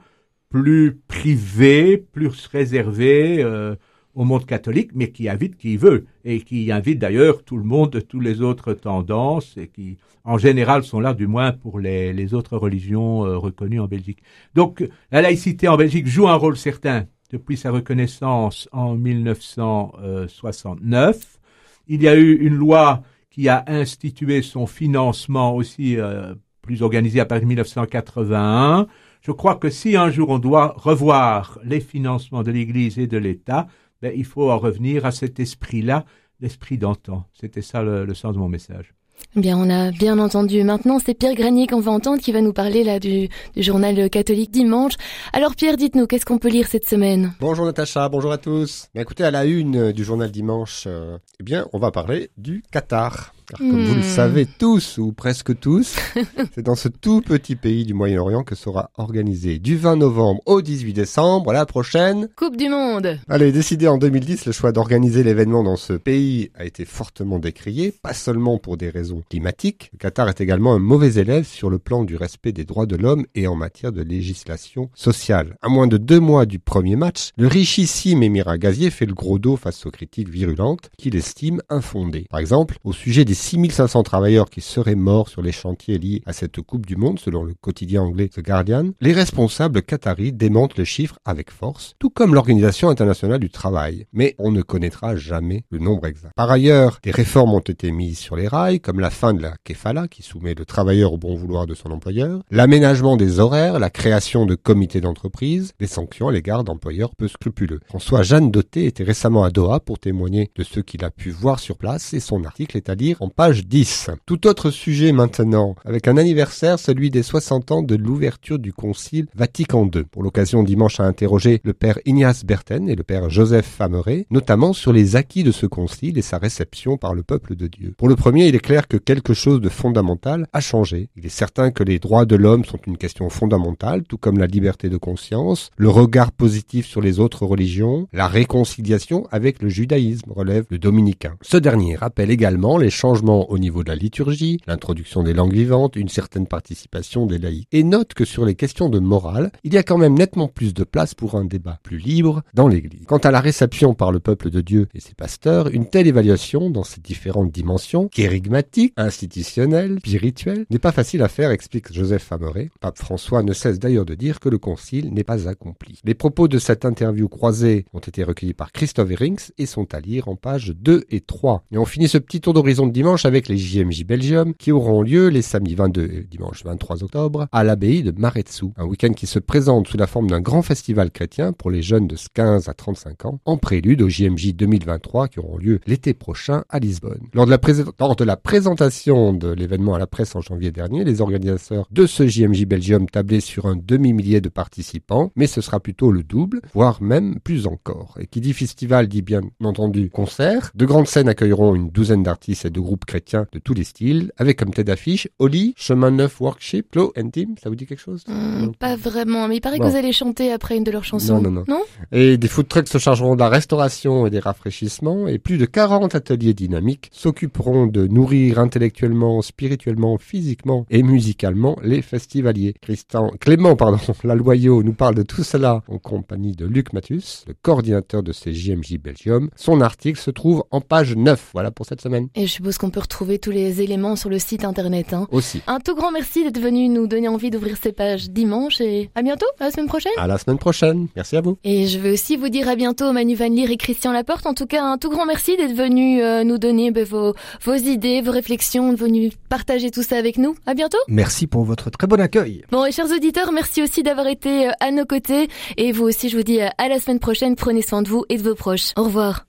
plus 0.50 1.00
privé, 1.08 1.96
plus 1.98 2.48
réservé 2.48 3.42
euh, 3.42 3.76
au 4.16 4.26
monde 4.26 4.46
catholique, 4.46 4.92
mais 4.96 5.10
qui 5.12 5.30
invite 5.30 5.56
qui 5.56 5.78
veut, 5.78 6.08
et 6.26 6.42
qui 6.42 6.74
invite 6.74 7.00
d'ailleurs 7.00 7.44
tout 7.46 7.58
le 7.58 7.64
monde 7.64 7.92
de 7.92 8.02
toutes 8.02 8.24
les 8.24 8.42
autres 8.42 8.74
tendances, 8.74 9.56
et 9.56 9.70
qui 9.70 9.98
en 10.26 10.38
général 10.38 10.84
sont 10.84 11.00
là 11.00 11.14
du 11.14 11.26
moins 11.26 11.54
pour 11.54 11.80
les, 11.80 12.34
autres 12.34 12.58
religions 12.58 13.26
euh, 13.26 13.38
reconnues 13.38 13.80
en 13.80 13.88
Belgique. 13.88 14.24
Donc 14.56 14.86
la 15.14 15.22
laïcité 15.22 15.70
en 15.70 15.78
Belgique 15.78 16.08
joue 16.08 16.28
un 16.28 16.36
rôle 16.36 16.58
certain 16.58 17.06
depuis 17.30 17.58
sa 17.58 17.72
reconnaissance 17.72 18.70
en 18.72 18.96
1969. 18.96 21.40
Il 21.88 22.02
y 22.02 22.08
a 22.08 22.16
eu 22.16 22.36
une 22.36 22.56
loi 22.56 23.04
qui 23.30 23.50
a 23.50 23.64
institué 23.68 24.42
son 24.42 24.66
financement 24.66 25.54
aussi 25.56 25.98
euh, 25.98 26.34
plus 26.62 26.82
organisé 26.82 27.20
à 27.20 27.26
partir 27.26 27.44
de 27.44 27.50
1981. 27.50 28.88
Je 29.22 29.32
crois 29.32 29.56
que 29.56 29.70
si 29.70 29.96
un 29.96 30.10
jour 30.10 30.30
on 30.30 30.40
doit 30.40 30.74
revoir 30.78 31.60
les 31.64 31.80
financements 31.80 32.44
de 32.44 32.52
l'Église 32.52 33.00
et 33.00 33.08
de 33.08 33.18
l'État, 33.18 33.68
ben, 34.02 34.12
il 34.16 34.26
faut 34.26 34.52
en 34.52 34.58
revenir 34.58 35.06
à 35.06 35.12
cet 35.12 35.40
esprit-là, 35.40 36.06
l'esprit 36.40 36.78
d'antan. 36.78 37.26
C'était 37.34 37.62
ça 37.62 37.84
le, 37.84 38.06
le 38.06 38.14
sens 38.14 38.34
de 38.34 38.40
mon 38.40 38.50
message. 38.50 38.94
Bien, 39.36 39.58
on 39.58 39.70
a 39.70 39.92
bien 39.92 40.18
entendu. 40.18 40.64
Maintenant, 40.64 40.98
c'est 41.04 41.14
Pierre 41.14 41.36
Granier 41.36 41.68
qu'on 41.68 41.80
va 41.80 41.92
entendre 41.92 42.22
qui 42.22 42.32
va 42.32 42.42
nous 42.42 42.54
parler 42.54 42.84
là 42.84 43.00
du, 43.00 43.30
du 43.56 43.64
journal 43.64 44.10
catholique 44.10 44.52
dimanche. 44.52 44.94
Alors 45.32 45.56
Pierre, 45.56 45.78
dites-nous, 45.78 46.08
qu'est-ce 46.08 46.26
qu'on 46.26 46.40
peut 46.40 46.50
lire 46.50 46.68
cette 46.68 46.88
semaine? 46.88 47.34
Bonjour 47.40 47.66
Natacha, 47.66 48.10
bonjour 48.10 48.32
à 48.32 48.38
tous. 48.38 48.88
Bien, 48.94 49.04
écoutez, 49.04 49.24
à 49.24 49.32
la 49.32 49.46
une 49.46 49.92
du 49.92 50.04
journal 50.04 50.32
dimanche, 50.32 50.86
euh, 50.88 51.18
eh 51.40 51.44
bien, 51.44 51.68
on 51.74 51.80
va 51.80 51.92
parler 51.92 52.32
du 52.38 52.64
Qatar. 52.72 53.34
Car 53.50 53.60
comme 53.60 53.86
vous 53.86 53.94
le 53.96 54.00
Hmm. 54.02 54.04
savez 54.04 54.46
tous, 54.46 54.98
ou 54.98 55.14
presque 55.14 55.58
tous, 55.60 55.96
c'est 56.54 56.64
dans 56.64 56.76
ce 56.76 56.90
tout 56.90 57.22
petit 57.22 57.56
pays 57.56 57.86
du 57.86 57.94
Moyen-Orient 57.94 58.44
que 58.44 58.56
sera 58.56 58.90
organisé 58.98 59.58
du 59.58 59.78
20 59.78 59.96
novembre 59.96 60.42
au 60.46 60.62
18 60.62 60.92
décembre 60.94 61.54
la 61.54 61.66
prochaine. 61.66 62.28
Coupe 62.36 62.58
du 62.58 62.68
monde. 62.68 63.18
Allez, 63.30 63.54
décidé 63.54 63.88
en 63.88 63.98
2010, 63.98 64.46
le 64.48 64.52
choix 64.52 64.74
d'organiser 64.74 65.24
l'événement 65.24 65.64
dans 65.64 65.78
ce 65.78 65.94
pays 65.94 66.52
a 66.56 66.66
été 66.66 66.84
fortement 66.84 67.40
décrié, 67.40 67.94
pas 68.02 68.14
seulement 68.14 68.58
pour 68.58 68.76
des 68.76 68.90
raisons 68.90 69.24
climatiques. 69.30 69.92
Le 69.94 69.98
Qatar 69.98 70.28
est 70.28 70.42
également 70.42 70.74
un 70.74 70.80
mauvais 70.80 71.16
élève 71.16 71.46
sur 71.46 71.70
le 71.70 71.80
plan 71.80 72.04
du 72.04 72.18
respect 72.18 72.52
des 72.52 72.66
droits 72.66 72.86
de 72.86 72.98
l'homme 72.98 73.26
et 73.34 73.48
en 73.48 73.56
matière 73.56 73.94
de 73.94 74.02
législation 74.02 74.90
sociale. 74.94 75.56
À 75.62 75.70
moins 75.70 75.88
de 75.88 75.96
deux 75.98 76.20
mois 76.20 76.46
du 76.46 76.60
premier 76.60 76.98
match, 76.98 77.30
le 77.38 77.48
richissime 77.48 78.24
émirat 78.24 78.58
gazier 78.58 78.90
fait 78.90 79.06
le 79.06 79.14
gros 79.14 79.40
dos 79.40 79.56
face 79.56 79.86
aux 79.86 79.92
critiques 79.92 80.30
virulentes 80.30 80.90
qu'il 80.98 81.16
estime 81.16 81.62
infondées. 81.70 82.26
Par 82.30 82.42
exemple, 82.42 82.78
au 82.84 82.92
sujet 82.92 83.24
des 83.24 83.37
6500 83.38 84.04
travailleurs 84.04 84.50
qui 84.50 84.62
seraient 84.62 84.96
morts 84.96 85.30
sur 85.30 85.42
les 85.42 85.52
chantiers 85.52 85.98
liés 85.98 86.24
à 86.26 86.34
cette 86.34 86.60
Coupe 86.62 86.86
du 86.86 86.96
Monde, 86.96 87.20
selon 87.20 87.44
le 87.44 87.54
quotidien 87.54 88.02
anglais 88.02 88.30
The 88.30 88.42
Guardian, 88.42 88.90
les 89.00 89.14
responsables 89.14 89.82
qataris 89.82 90.34
démentent 90.34 90.78
le 90.78 90.84
chiffre 90.84 91.20
avec 91.24 91.52
force, 91.52 91.94
tout 92.00 92.10
comme 92.10 92.34
l'Organisation 92.34 92.90
internationale 92.90 93.40
du 93.40 93.50
travail. 93.50 94.08
Mais 94.12 94.36
on 94.40 94.52
ne 94.52 94.62
connaîtra 94.62 95.16
jamais 95.16 95.64
le 95.70 95.80
nombre 95.80 96.08
exact. 96.08 96.34
Par 96.36 96.50
ailleurs, 96.50 97.00
des 97.04 97.12
réformes 97.12 97.54
ont 97.54 97.60
été 97.60 97.92
mises 97.92 98.20
sur 98.20 98.36
les 98.36 98.48
rails, 98.48 98.80
comme 98.80 99.00
la 99.00 99.12
fin 99.12 99.34
de 99.34 99.42
la 99.42 99.54
kefala, 99.64 100.08
qui 100.08 100.24
soumet 100.24 100.56
le 100.56 100.66
travailleur 100.66 101.14
au 101.14 101.18
bon 101.18 101.36
vouloir 101.36 101.68
de 101.68 101.76
son 101.76 101.92
employeur, 101.92 102.42
l'aménagement 102.50 103.18
des 103.18 103.40
horaires, 103.40 103.80
la 103.80 103.90
création 103.90 104.46
de 104.46 104.56
comités 104.56 105.02
d'entreprise, 105.02 105.74
des 105.80 105.88
sanctions 105.88 106.28
à 106.28 106.32
l'égard 106.32 106.64
d'employeurs 106.64 107.16
peu 107.16 107.28
scrupuleux. 107.28 107.80
François 107.86 108.24
Jeanne 108.24 108.52
Doté 108.52 108.86
était 108.86 109.04
récemment 109.04 109.44
à 109.44 109.52
Doha 109.52 109.80
pour 109.80 110.00
témoigner 110.00 110.52
de 110.56 110.64
ce 110.64 110.80
qu'il 110.80 111.06
a 111.06 111.12
pu 111.12 111.30
voir 111.30 111.60
sur 111.60 111.78
place 111.78 112.14
et 112.14 112.20
son 112.20 112.44
article 112.44 112.78
est 112.78 112.90
à 112.90 112.96
lire 112.96 113.22
en 113.22 113.27
page 113.30 113.66
10. 113.68 114.10
Tout 114.26 114.48
autre 114.48 114.72
sujet 114.72 115.12
maintenant, 115.12 115.76
avec 115.86 116.08
un 116.08 116.18
anniversaire, 116.18 116.80
celui 116.80 117.10
des 117.10 117.24
60 117.24 117.72
ans 117.72 117.84
de 117.84 117.96
l'ouverture 117.96 118.60
du 118.60 118.74
Concile 118.74 119.28
Vatican 119.36 119.90
II. 119.94 120.04
Pour 120.04 120.24
l'occasion, 120.24 120.64
dimanche 120.64 121.00
a 121.00 121.04
interrogé 121.04 121.62
le 121.64 121.74
père 121.74 122.00
Ignace 122.06 122.46
Berten 122.46 122.90
et 122.90 122.96
le 122.96 123.04
père 123.04 123.30
Joseph 123.30 123.66
Fameret, 123.66 124.26
notamment 124.30 124.74
sur 124.74 124.94
les 124.94 125.16
acquis 125.16 125.44
de 125.44 125.52
ce 125.52 125.66
concile 125.66 126.18
et 126.18 126.22
sa 126.22 126.38
réception 126.38 126.98
par 126.98 127.14
le 127.14 127.24
peuple 127.24 127.56
de 127.56 127.68
Dieu. 127.68 127.94
Pour 127.98 128.10
le 128.10 128.16
premier, 128.16 128.48
il 128.48 128.56
est 128.56 128.60
clair 128.60 128.88
que 128.88 128.98
quelque 128.98 129.34
chose 129.34 129.62
de 129.62 129.70
fondamental 129.70 130.48
a 130.54 130.60
changé. 130.60 131.10
Il 131.16 131.26
est 131.26 131.30
certain 131.30 131.72
que 131.72 131.84
les 131.84 132.00
droits 132.00 132.26
de 132.26 132.36
l'homme 132.36 132.66
sont 132.66 132.80
une 132.88 132.98
question 132.98 133.30
fondamentale, 133.30 134.04
tout 134.04 134.18
comme 134.18 134.38
la 134.38 134.48
liberté 134.48 134.90
de 134.90 134.98
conscience, 134.98 135.70
le 135.78 135.90
regard 135.90 136.32
positif 136.32 136.86
sur 136.86 137.02
les 137.02 137.20
autres 137.20 137.46
religions, 137.46 138.08
la 138.14 138.28
réconciliation 138.28 139.28
avec 139.32 139.62
le 139.62 139.70
judaïsme, 139.70 140.32
relève 140.32 140.66
le 140.70 140.78
dominicain. 140.78 141.36
Ce 141.42 141.58
dernier 141.58 141.96
rappelle 141.96 142.32
également 142.32 142.78
les 142.78 142.90
changements 142.90 143.17
au 143.26 143.58
niveau 143.58 143.84
de 143.84 143.90
la 143.90 143.96
liturgie, 143.96 144.60
l'introduction 144.68 145.24
des 145.24 145.34
langues 145.34 145.54
vivantes, 145.54 145.96
une 145.96 146.10
certaine 146.10 146.48
participation 146.48 147.26
des 147.26 147.38
laïcs, 147.38 147.68
et 147.72 147.84
note 147.84 148.14
que 148.14 148.26
sur 148.26 148.46
les 148.46 148.56
questions 148.56 148.90
de 148.90 149.00
morale, 149.00 149.52
il 149.64 149.74
y 149.74 149.78
a 149.78 149.84
quand 149.84 149.98
même 149.98 150.14
nettement 150.14 150.48
plus 150.48 150.74
de 150.74 150.84
place 150.84 151.16
pour 151.16 151.36
un 151.36 151.46
débat 151.46 151.80
plus 151.82 151.98
libre 151.98 152.44
dans 152.54 152.68
l'Église. 152.68 153.06
Quant 153.08 153.18
à 153.18 153.32
la 153.32 153.42
réception 153.42 153.94
par 153.94 154.12
le 154.12 154.20
peuple 154.20 154.50
de 154.50 154.62
Dieu 154.62 154.88
et 154.94 155.00
ses 155.00 155.14
pasteurs, 155.14 155.68
une 155.70 155.88
telle 155.88 156.08
évaluation 156.08 156.70
dans 156.70 156.84
ses 156.84 157.02
différentes 157.02 157.52
dimensions, 157.52 158.08
kérigmatique, 158.08 158.94
institutionnelle, 158.98 159.98
spirituelle, 160.00 160.66
n'est 160.70 160.80
pas 160.80 160.92
facile 160.92 161.24
à 161.24 161.28
faire, 161.28 161.52
explique 161.52 161.92
Joseph 161.92 162.24
Fameret. 162.24 162.70
Pape 162.80 162.98
François 162.98 163.44
ne 163.44 163.54
cesse 163.54 163.80
d'ailleurs 163.80 164.06
de 164.06 164.16
dire 164.16 164.40
que 164.40 164.50
le 164.50 164.58
concile 164.60 165.14
n'est 165.14 165.24
pas 165.24 165.48
accompli. 165.48 166.00
Les 166.04 166.14
propos 166.14 166.48
de 166.48 166.60
cette 166.60 166.86
interview 166.86 167.28
croisée 167.28 167.86
ont 167.94 168.00
été 168.00 168.24
recueillis 168.24 168.54
par 168.54 168.72
Christophe 168.72 169.12
Herings 169.12 169.50
et 169.58 169.66
sont 169.66 169.94
à 169.94 170.00
lire 170.00 170.28
en 170.28 170.36
pages 170.36 170.74
2 170.76 171.06
et 171.10 171.22
3. 171.22 171.64
Et 171.72 171.78
on 171.78 171.86
finit 171.86 172.08
ce 172.08 172.18
petit 172.18 172.42
tour 172.42 172.54
d'horizon 172.54 172.88
de 172.88 172.92
dimanche 172.92 173.07
avec 173.08 173.48
les 173.48 173.58
JMJ 173.58 174.04
Belgium 174.04 174.54
qui 174.54 174.74
auront 174.74 175.02
lieu 175.02 175.30
les 175.30 175.42
samedis 175.42 175.76
22 175.76 176.04
et 176.04 176.28
dimanche 176.30 176.66
23 176.66 177.06
octobre 177.06 177.48
à 177.54 177.64
l'abbaye 177.64 178.04
de 178.04 178.12
Maretsu. 178.12 178.66
Un 178.76 178.84
week-end 178.84 179.14
qui 179.14 179.28
se 179.28 179.40
présente 179.40 179.88
sous 179.88 179.96
la 179.96 180.08
forme 180.08 180.30
d'un 180.30 180.42
grand 180.42 180.62
festival 180.62 181.10
chrétien 181.10 181.54
pour 181.54 181.72
les 181.72 181.82
jeunes 181.82 182.08
de 182.08 182.18
15 182.34 182.68
à 182.68 182.74
35 182.74 183.26
ans 183.26 183.40
en 183.46 183.56
prélude 183.56 184.02
aux 184.02 184.10
JMJ 184.10 184.56
2023 184.56 185.30
qui 185.30 185.40
auront 185.40 185.58
lieu 185.58 185.80
l'été 185.88 186.14
prochain 186.14 186.66
à 186.70 186.80
Lisbonne. 186.80 187.22
Lors 187.34 187.46
de 187.46 187.52
la, 187.52 187.60
lors 187.98 188.18
de 188.18 188.24
la 188.26 188.36
présentation 188.36 189.32
de 189.32 189.54
l'événement 189.54 189.94
à 189.94 190.00
la 190.00 190.08
presse 190.08 190.36
en 190.36 190.42
janvier 190.42 190.72
dernier, 190.72 191.06
les 191.06 191.22
organisateurs 191.22 191.88
de 191.90 192.06
ce 192.06 192.28
JMJ 192.28 192.66
Belgium 192.66 193.10
tablaient 193.10 193.40
sur 193.40 193.68
un 193.68 193.78
demi-millier 193.78 194.42
de 194.42 194.50
participants, 194.50 195.32
mais 195.38 195.48
ce 195.48 195.62
sera 195.62 195.80
plutôt 195.80 196.12
le 196.12 196.24
double, 196.24 196.60
voire 196.74 197.02
même 197.02 197.40
plus 197.40 197.68
encore. 197.68 198.18
Et 198.20 198.28
qui 198.28 198.42
dit 198.42 198.52
festival 198.52 199.08
dit 199.08 199.22
bien 199.22 199.42
entendu 199.64 200.10
concert. 200.10 200.72
De 200.76 200.86
grandes 200.86 201.08
scènes 201.08 201.30
accueilleront 201.30 201.74
une 201.74 201.90
douzaine 201.90 202.24
d'artistes 202.24 202.66
et 202.66 202.70
de 202.70 202.82
groupes 202.82 202.97
chrétiens 203.06 203.48
de 203.52 203.60
tous 203.60 203.74
les 203.74 203.84
styles, 203.84 204.32
avec 204.38 204.58
comme 204.58 204.74
tête 204.74 204.88
d'affiche 204.88 205.28
Oli, 205.40 205.74
Chemin 205.78 206.12
Neuf 206.12 206.40
Workship, 206.42 206.92
Clo 206.92 207.14
and 207.18 207.30
Team, 207.30 207.56
ça 207.62 207.70
vous 207.70 207.76
dit 207.76 207.86
quelque 207.86 208.00
chose? 208.00 208.24
Hmm, 208.28 208.72
pas 208.80 208.96
vraiment, 208.96 209.48
mais 209.48 209.58
il 209.58 209.62
paraît 209.62 209.80
que 209.80 209.86
vous 209.86 209.96
allez 209.96 210.12
chanter 210.12 210.52
après 210.52 210.78
une 210.78 210.84
de 210.84 210.92
leurs 210.92 211.04
chansons. 211.04 211.42
Non, 211.42 211.52
non, 211.52 211.64
non. 211.68 211.84
Et 212.12 212.38
des 212.38 212.48
food 212.48 212.68
trucks 212.68 212.88
se 212.88 212.98
chargeront 212.98 213.36
de 213.36 213.40
la 213.40 213.50
restauration 213.50 214.28
et 214.28 214.30
des 214.30 214.40
rafraîchissements, 214.40 215.28
et 215.28 215.38
plus 215.38 215.58
de 215.58 215.66
40 215.66 216.16
ateliers 216.16 216.54
dynamiques 216.54 217.10
s'occuperont 217.12 217.88
de 217.88 218.08
nourrir 218.08 218.60
intellectuellement, 218.60 219.42
spirituellement, 219.42 220.18
physiquement 220.18 220.86
et 220.90 221.04
musicalement 221.04 221.78
les 221.84 222.02
festivaliers. 222.02 222.74
Christian, 222.82 223.32
Clément, 223.40 223.76
pardon, 223.76 224.00
Laloyau 224.24 224.84
nous 224.84 224.94
parle 224.94 225.16
de 225.16 225.24
tout 225.24 225.44
cela 225.44 225.84
en 225.88 225.98
compagnie 225.98 226.56
de 226.56 226.66
Luc 226.66 226.94
Mathus, 226.94 227.44
le 227.48 227.54
coordinateur 227.62 228.24
de 228.24 228.32
ces 228.32 228.54
JMJ 228.54 228.98
Belgium. 228.98 229.50
Son 229.56 229.82
article 229.82 230.20
se 230.20 230.32
trouve 230.32 230.64
en 230.72 230.82
page 230.82 231.16
9. 231.16 231.52
Voilà 231.54 231.72
pour 231.72 231.86
cette 231.86 232.02
semaine. 232.02 232.28
Et 232.36 232.48
je 232.48 232.52
suppose 232.52 232.78
qu'on 232.78 232.87
peut 232.90 233.00
retrouver 233.00 233.40
tous 233.40 233.52
les 233.52 233.82
éléments 233.82 234.16
sur 234.16 234.30
le 234.30 234.40
site 234.40 234.64
internet. 234.64 235.14
Hein. 235.14 235.28
Aussi. 235.32 235.62
Un 235.68 235.80
tout 235.80 235.96
grand 235.96 236.12
merci 236.12 236.44
d'être 236.44 236.60
venu 236.60 236.90
nous 236.90 237.08
donner 237.08 237.28
envie 237.28 237.50
d'ouvrir 237.50 237.78
ces 237.82 237.92
pages 237.92 238.30
dimanche 238.30 238.82
et 238.82 239.10
à 239.16 239.22
bientôt, 239.22 239.46
à 239.60 239.66
la 239.66 239.72
semaine 239.72 239.88
prochaine. 239.88 240.12
À 240.18 240.28
la 240.28 240.38
semaine 240.38 240.58
prochaine. 240.58 241.08
Merci 241.16 241.38
à 241.38 241.42
vous. 241.42 241.58
Et 241.64 241.88
je 241.88 242.00
veux 242.00 242.14
aussi 242.14 242.38
vous 242.38 242.50
dire 242.50 242.68
à 242.68 242.76
bientôt 242.76 243.12
Manu 243.12 243.36
Van 243.36 243.50
Leer 243.50 243.72
et 243.72 243.78
Christian 243.78 244.12
Laporte. 244.12 244.46
En 244.46 244.54
tout 244.54 244.66
cas, 244.66 244.84
un 244.84 244.98
tout 244.98 245.10
grand 245.10 245.26
merci 245.26 245.58
d'être 245.58 245.74
venus 245.76 246.22
euh, 246.24 246.44
nous 246.44 246.58
donner 246.58 246.92
ben, 246.92 247.04
vos, 247.04 247.34
vos 247.64 247.76
idées, 247.76 248.22
vos 248.22 248.32
réflexions, 248.32 248.92
de 248.92 248.98
venus 248.98 249.34
partager 249.50 249.92
tout 249.92 250.04
ça 250.04 250.18
avec 250.18 250.38
nous. 250.38 250.56
À 250.66 250.74
bientôt. 250.74 250.98
Merci 251.08 251.48
pour 251.48 251.64
votre 251.64 251.90
très 251.90 252.08
bon 252.08 252.20
accueil. 252.20 252.64
Bon, 252.72 252.86
et 252.86 252.92
chers 252.92 253.12
auditeurs, 253.12 253.52
merci 253.52 253.82
aussi 253.82 254.04
d'avoir 254.04 254.28
été 254.28 254.68
euh, 254.68 254.72
à 254.80 254.92
nos 254.92 255.06
côtés. 255.06 255.48
Et 255.78 255.92
vous 255.92 256.06
aussi, 256.06 256.30
je 256.30 256.38
vous 256.38 256.44
dis 256.44 256.62
euh, 256.62 256.68
à 256.78 256.88
la 256.88 257.00
semaine 257.00 257.20
prochaine. 257.20 257.56
Prenez 257.56 257.82
soin 257.82 258.02
de 258.02 258.10
vous 258.10 258.26
et 258.30 258.38
de 258.38 258.44
vos 258.44 258.56
proches. 258.56 258.92
Au 258.96 259.04
revoir. 259.04 259.46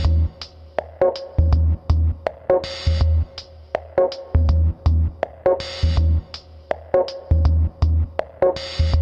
you. 8.78 8.93